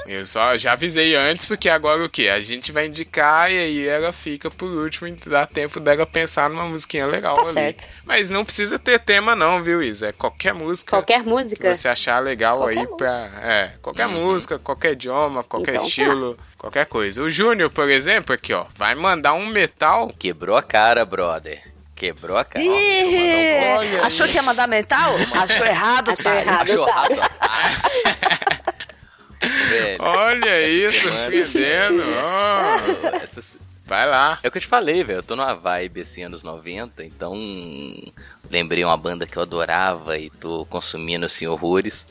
[0.05, 2.29] Eu só já avisei antes, porque agora o que?
[2.29, 6.49] A gente vai indicar e aí ela fica por último e dá tempo dela pensar
[6.49, 7.51] numa musiquinha legal Tá ali.
[7.53, 7.85] certo.
[8.05, 10.07] Mas não precisa ter tema não, viu, Isa?
[10.07, 11.75] É qualquer música Qualquer que música.
[11.75, 13.31] você achar legal Qualquer aí pra...
[13.41, 16.43] É, qualquer música, qualquer idioma, qualquer Então tá.
[16.65, 17.21] Qualquer coisa.
[17.21, 20.11] O Júnior, por exemplo, aqui ó, vai mandar um metal...
[20.17, 21.61] Quebrou a cara, brother.
[21.95, 22.65] Quebrou a cara.
[22.65, 25.13] Um- Olha Achou que ia mandar mental?
[25.33, 26.41] Achou errado, Achou pai.
[26.41, 26.69] errado.
[26.71, 27.15] Achou errado.
[29.69, 30.91] Velho, Olha Semana.
[30.91, 32.03] surpreendendo.
[32.23, 33.15] ó.
[33.23, 34.39] essas- Vai lá.
[34.41, 35.19] É o que eu te falei, velho.
[35.19, 37.35] Eu tô numa vibe assim, anos 90, então
[38.49, 42.07] lembrei uma banda que eu adorava e tô consumindo assim horrores.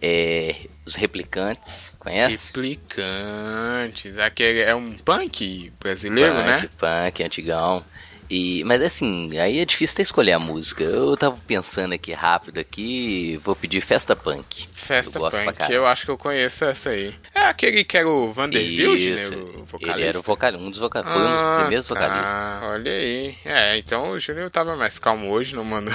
[0.00, 0.54] É,
[0.86, 2.46] os Replicantes, conhece?
[2.46, 4.16] Replicantes.
[4.18, 6.68] Aquele é um punk brasileiro, punk, né?
[6.78, 7.84] Punk, antigão.
[8.28, 10.82] E, mas assim, aí é difícil até escolher a música.
[10.82, 14.66] Eu tava pensando aqui rápido aqui, vou pedir Festa Punk.
[14.72, 17.14] Festa Eu Punk, eu acho que eu conheço essa aí.
[17.32, 19.36] É aquele que era o Vanderbilt, né?
[19.36, 19.98] O vocalista.
[20.00, 21.94] ele era o vocal, um dos vocal, foi um dos Ah, primeiros tá.
[21.94, 22.62] vocalistas.
[22.64, 23.36] Olha aí.
[23.44, 25.94] É, então o Júnior tava mais calmo hoje, não mandou.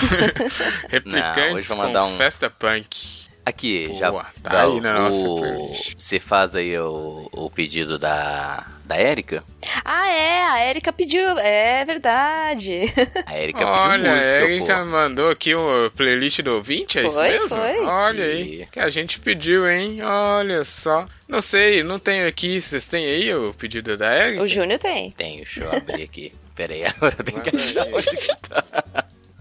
[0.88, 3.30] Replicantes Não, hoje vou com mandar um- Festa Punk.
[3.44, 4.12] Aqui, Boa, já
[4.44, 5.94] tá aí na nossa playlist.
[5.98, 9.44] Você faz aí o, o pedido da da Érica?
[9.86, 11.38] Ah, é, a Erika pediu.
[11.40, 12.82] É verdade.
[13.26, 14.86] A Érica Olha, pediu a música, Erika pô.
[14.86, 17.48] mandou aqui o playlist do ouvinte, é isso Foi, mesmo?
[17.50, 17.80] foi.
[17.80, 20.02] Olha E- aí, que a gente pediu, hein?
[20.04, 21.08] Olha só.
[21.28, 24.44] Não sei, não tenho aqui, vocês têm aí o pedido da Erika?
[24.44, 25.12] O Júnior tem.
[25.12, 26.34] Tenho, deixa eu abrir aqui.
[26.54, 28.64] Pera aí, agora tenho que achar onde que tá.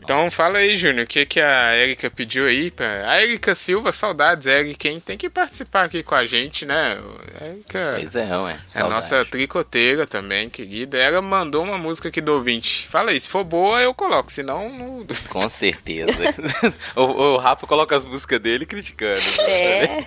[0.02, 2.70] Então fala aí, Júnior, o que, que a Erika pediu aí?
[2.70, 3.10] Pra...
[3.10, 5.00] A Erika Silva, saudades, Erika, hein?
[5.04, 6.98] Tem que participar aqui com a gente, né?
[7.40, 8.52] A Erika Pois é, ué.
[8.52, 8.94] é saudade.
[8.94, 10.98] nossa tricoteira também, querida.
[10.98, 12.86] Ela mandou uma música aqui do ouvinte.
[12.88, 15.06] Fala aí, se for boa eu coloco, senão não...
[15.28, 16.12] Com certeza.
[16.96, 19.20] o, o Rafa coloca as músicas dele criticando.
[19.48, 20.06] É.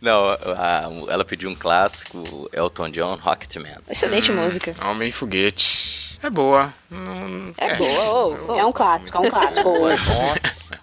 [0.00, 3.76] Não, a- ela pediu um clássico, Elton John, Rocketman.
[3.88, 4.74] Excelente música.
[4.84, 6.03] Homem Foguete.
[6.24, 6.72] É boa.
[6.90, 8.58] Não- não- É boa, ô, ô.
[8.58, 9.68] É um clássico, é um clássico.
[9.78, 10.80] Nossa.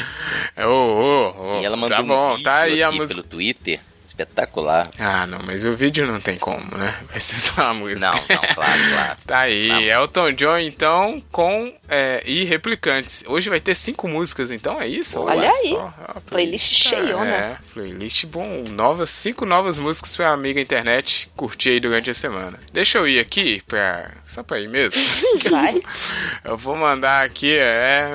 [0.55, 3.07] É, ô, ô, ô, e ela mandou Tá bom, um vídeo tá aí a música.
[3.15, 3.79] pelo Twitter,
[4.23, 4.89] espetacular.
[4.99, 6.95] Ah, não, mas o vídeo não tem como, né?
[7.09, 7.99] Vai ser só a música.
[7.99, 9.17] Não, não, claro, claro.
[9.25, 9.93] Tá aí, Vamos.
[9.93, 13.23] Elton John, então, com é, e replicantes.
[13.27, 15.19] Hoje vai ter cinco músicas, então, é isso?
[15.19, 15.69] Olha aí.
[15.69, 17.29] só, a Playlist cheiona.
[17.35, 18.63] É, playlist bom.
[18.69, 22.59] Novas, cinco novas músicas pra amiga internet curtir aí durante a semana.
[22.73, 24.99] Deixa eu ir aqui, pra, só pra ir mesmo.
[25.49, 25.79] Vai.
[26.43, 28.09] Eu vou mandar aqui, é.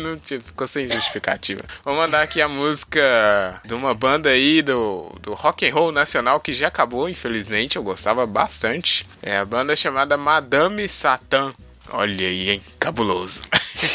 [0.00, 1.62] Não tive- ficou sem justificativa.
[1.84, 6.40] Vou mandar aqui a música de uma banda aí do, do rock and roll nacional
[6.40, 7.76] que já acabou, infelizmente.
[7.76, 9.06] Eu gostava bastante.
[9.22, 11.54] É a banda chamada Madame Satã.
[11.90, 12.62] Olha aí, hein?
[12.78, 13.42] Cabuloso.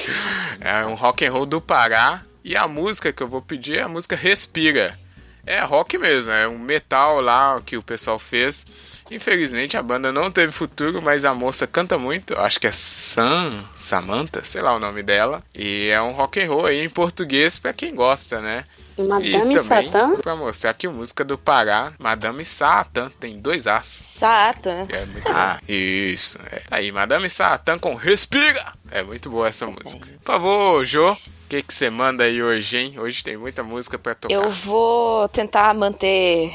[0.60, 2.24] é um rock and roll do Pará.
[2.44, 4.98] E a música que eu vou pedir é a música Respira.
[5.46, 8.66] É rock mesmo, é um metal lá que o pessoal fez.
[9.12, 12.34] Infelizmente a banda não teve futuro, mas a moça canta muito.
[12.40, 15.44] Acho que é Sam, Samantha, sei lá o nome dela.
[15.54, 18.64] E é um rock and roll aí em português pra quem gosta, né?
[18.98, 20.16] Madame e também Satã?
[20.16, 23.88] pra mostrar que a música do Pará, Madame Satã, tem dois As.
[23.88, 24.88] Satan.
[24.90, 26.38] É muito ah, isso.
[26.52, 26.62] É.
[26.70, 28.74] Aí, Madame Satã com Respira.
[28.92, 30.08] É muito boa essa música.
[30.24, 31.18] Por favor, Jô, o
[31.50, 33.00] que que você manda aí hoje, hein?
[33.00, 34.34] Hoje tem muita música pra tocar.
[34.34, 36.54] Eu vou tentar manter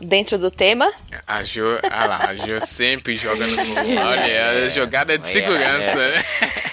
[0.00, 0.92] dentro do tema.
[1.26, 3.56] A Jo, ah lá, a Jo sempre joga no.
[4.06, 5.98] Olha, a jogada de É, segurança.
[6.00, 6.24] é.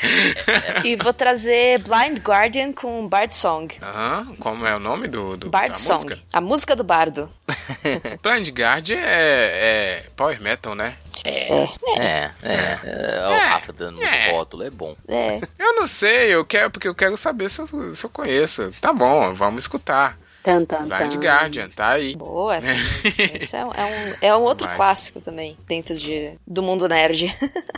[0.83, 3.77] E vou trazer Blind Guardian com Bard Song.
[3.81, 6.03] Aham, como é o nome do, do Bard da Song.
[6.05, 6.19] música?
[6.33, 7.29] A música do bardo.
[8.23, 10.95] Blind Guardian é, é power metal, né?
[11.23, 11.53] É.
[11.99, 12.79] É, é.
[12.83, 14.31] é, o Rafa dando muito É.
[14.31, 14.95] rótulo, é bom.
[15.07, 15.39] É.
[15.59, 18.71] Eu não sei, eu quero porque eu quero saber se eu, se eu conheço.
[18.81, 20.17] Tá bom, vamos escutar.
[20.43, 21.19] Tan, tan, Blind tan.
[21.19, 22.15] Guardian, tá aí.
[22.15, 22.73] Boa essa.
[23.39, 26.87] Esse é um, é um, é um outro Mas- clássico também, dentro de, do mundo
[26.87, 27.35] nerd.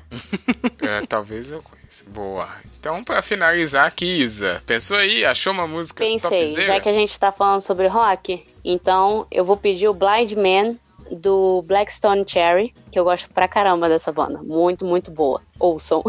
[0.82, 2.04] É, talvez eu conheça.
[2.08, 2.50] Boa.
[2.80, 5.24] Então, pra finalizar aqui, Isa, pensou aí?
[5.26, 6.66] Achou uma música Pensei, topzera?
[6.66, 10.76] já que a gente tá falando sobre rock, então eu vou pedir o Blind Man
[11.10, 14.42] do Blackstone Cherry, que eu gosto pra caramba dessa banda.
[14.44, 15.42] Muito, muito boa.
[15.60, 16.04] Ouçam.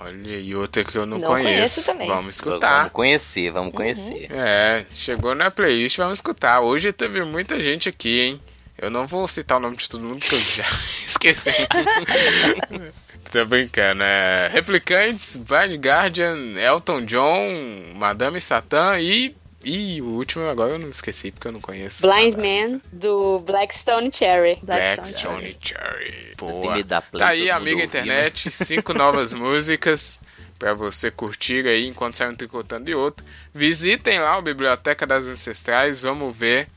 [0.00, 1.52] Olha, e outra que eu não, Não conheço.
[1.54, 2.08] conheço também.
[2.08, 2.76] Vamos escutar.
[2.78, 4.26] Vamos conhecer, vamos conhecer.
[4.32, 6.60] É, chegou na playlist, vamos escutar.
[6.60, 8.40] Hoje teve muita gente aqui, hein?
[8.78, 10.64] Eu não vou citar o nome de todo mundo que eu já
[11.06, 11.50] esqueci.
[13.30, 14.48] Tô brincando, é.
[14.48, 17.52] Replicantes, Blind Guardian, Elton John,
[17.96, 19.36] Madame Satã e.
[19.68, 22.00] E o último agora eu não esqueci porque eu não conheço.
[22.00, 22.42] Blind nada.
[22.42, 24.58] Man do Blackstone Cherry.
[24.62, 26.34] Blackstone Blackstone Cherry.
[26.38, 26.72] Boa.
[26.72, 30.18] Play, Tá aí, amiga internet, cinco novas músicas
[30.58, 33.24] pra você curtir aí enquanto sai um tricotando e outro.
[33.52, 36.68] Visitem lá o Biblioteca das Ancestrais, vamos ver,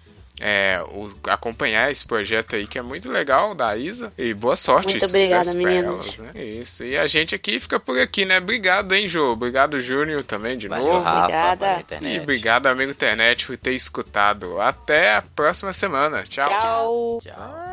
[0.42, 4.12] é, o- acompanhar esse projeto aí que é muito legal da Isa.
[4.18, 6.18] E boa sorte, Muito obrigada, meninas.
[6.18, 6.44] elas, né?
[6.44, 6.84] Isso.
[6.84, 8.40] E a gente aqui fica por aqui, né?
[8.40, 9.32] Obrigado, hein, Jô?
[9.34, 11.00] Obrigado, Júnior, também de Valeu, novo.
[11.00, 11.78] Rafa, Obrigada.
[11.78, 12.22] E internet.
[12.22, 14.60] obrigado, amigo internet, por ter escutado.
[14.60, 16.24] Até a próxima semana.
[16.24, 16.50] Tchau.
[16.50, 17.20] Tchau.
[17.24, 17.71] Tchau.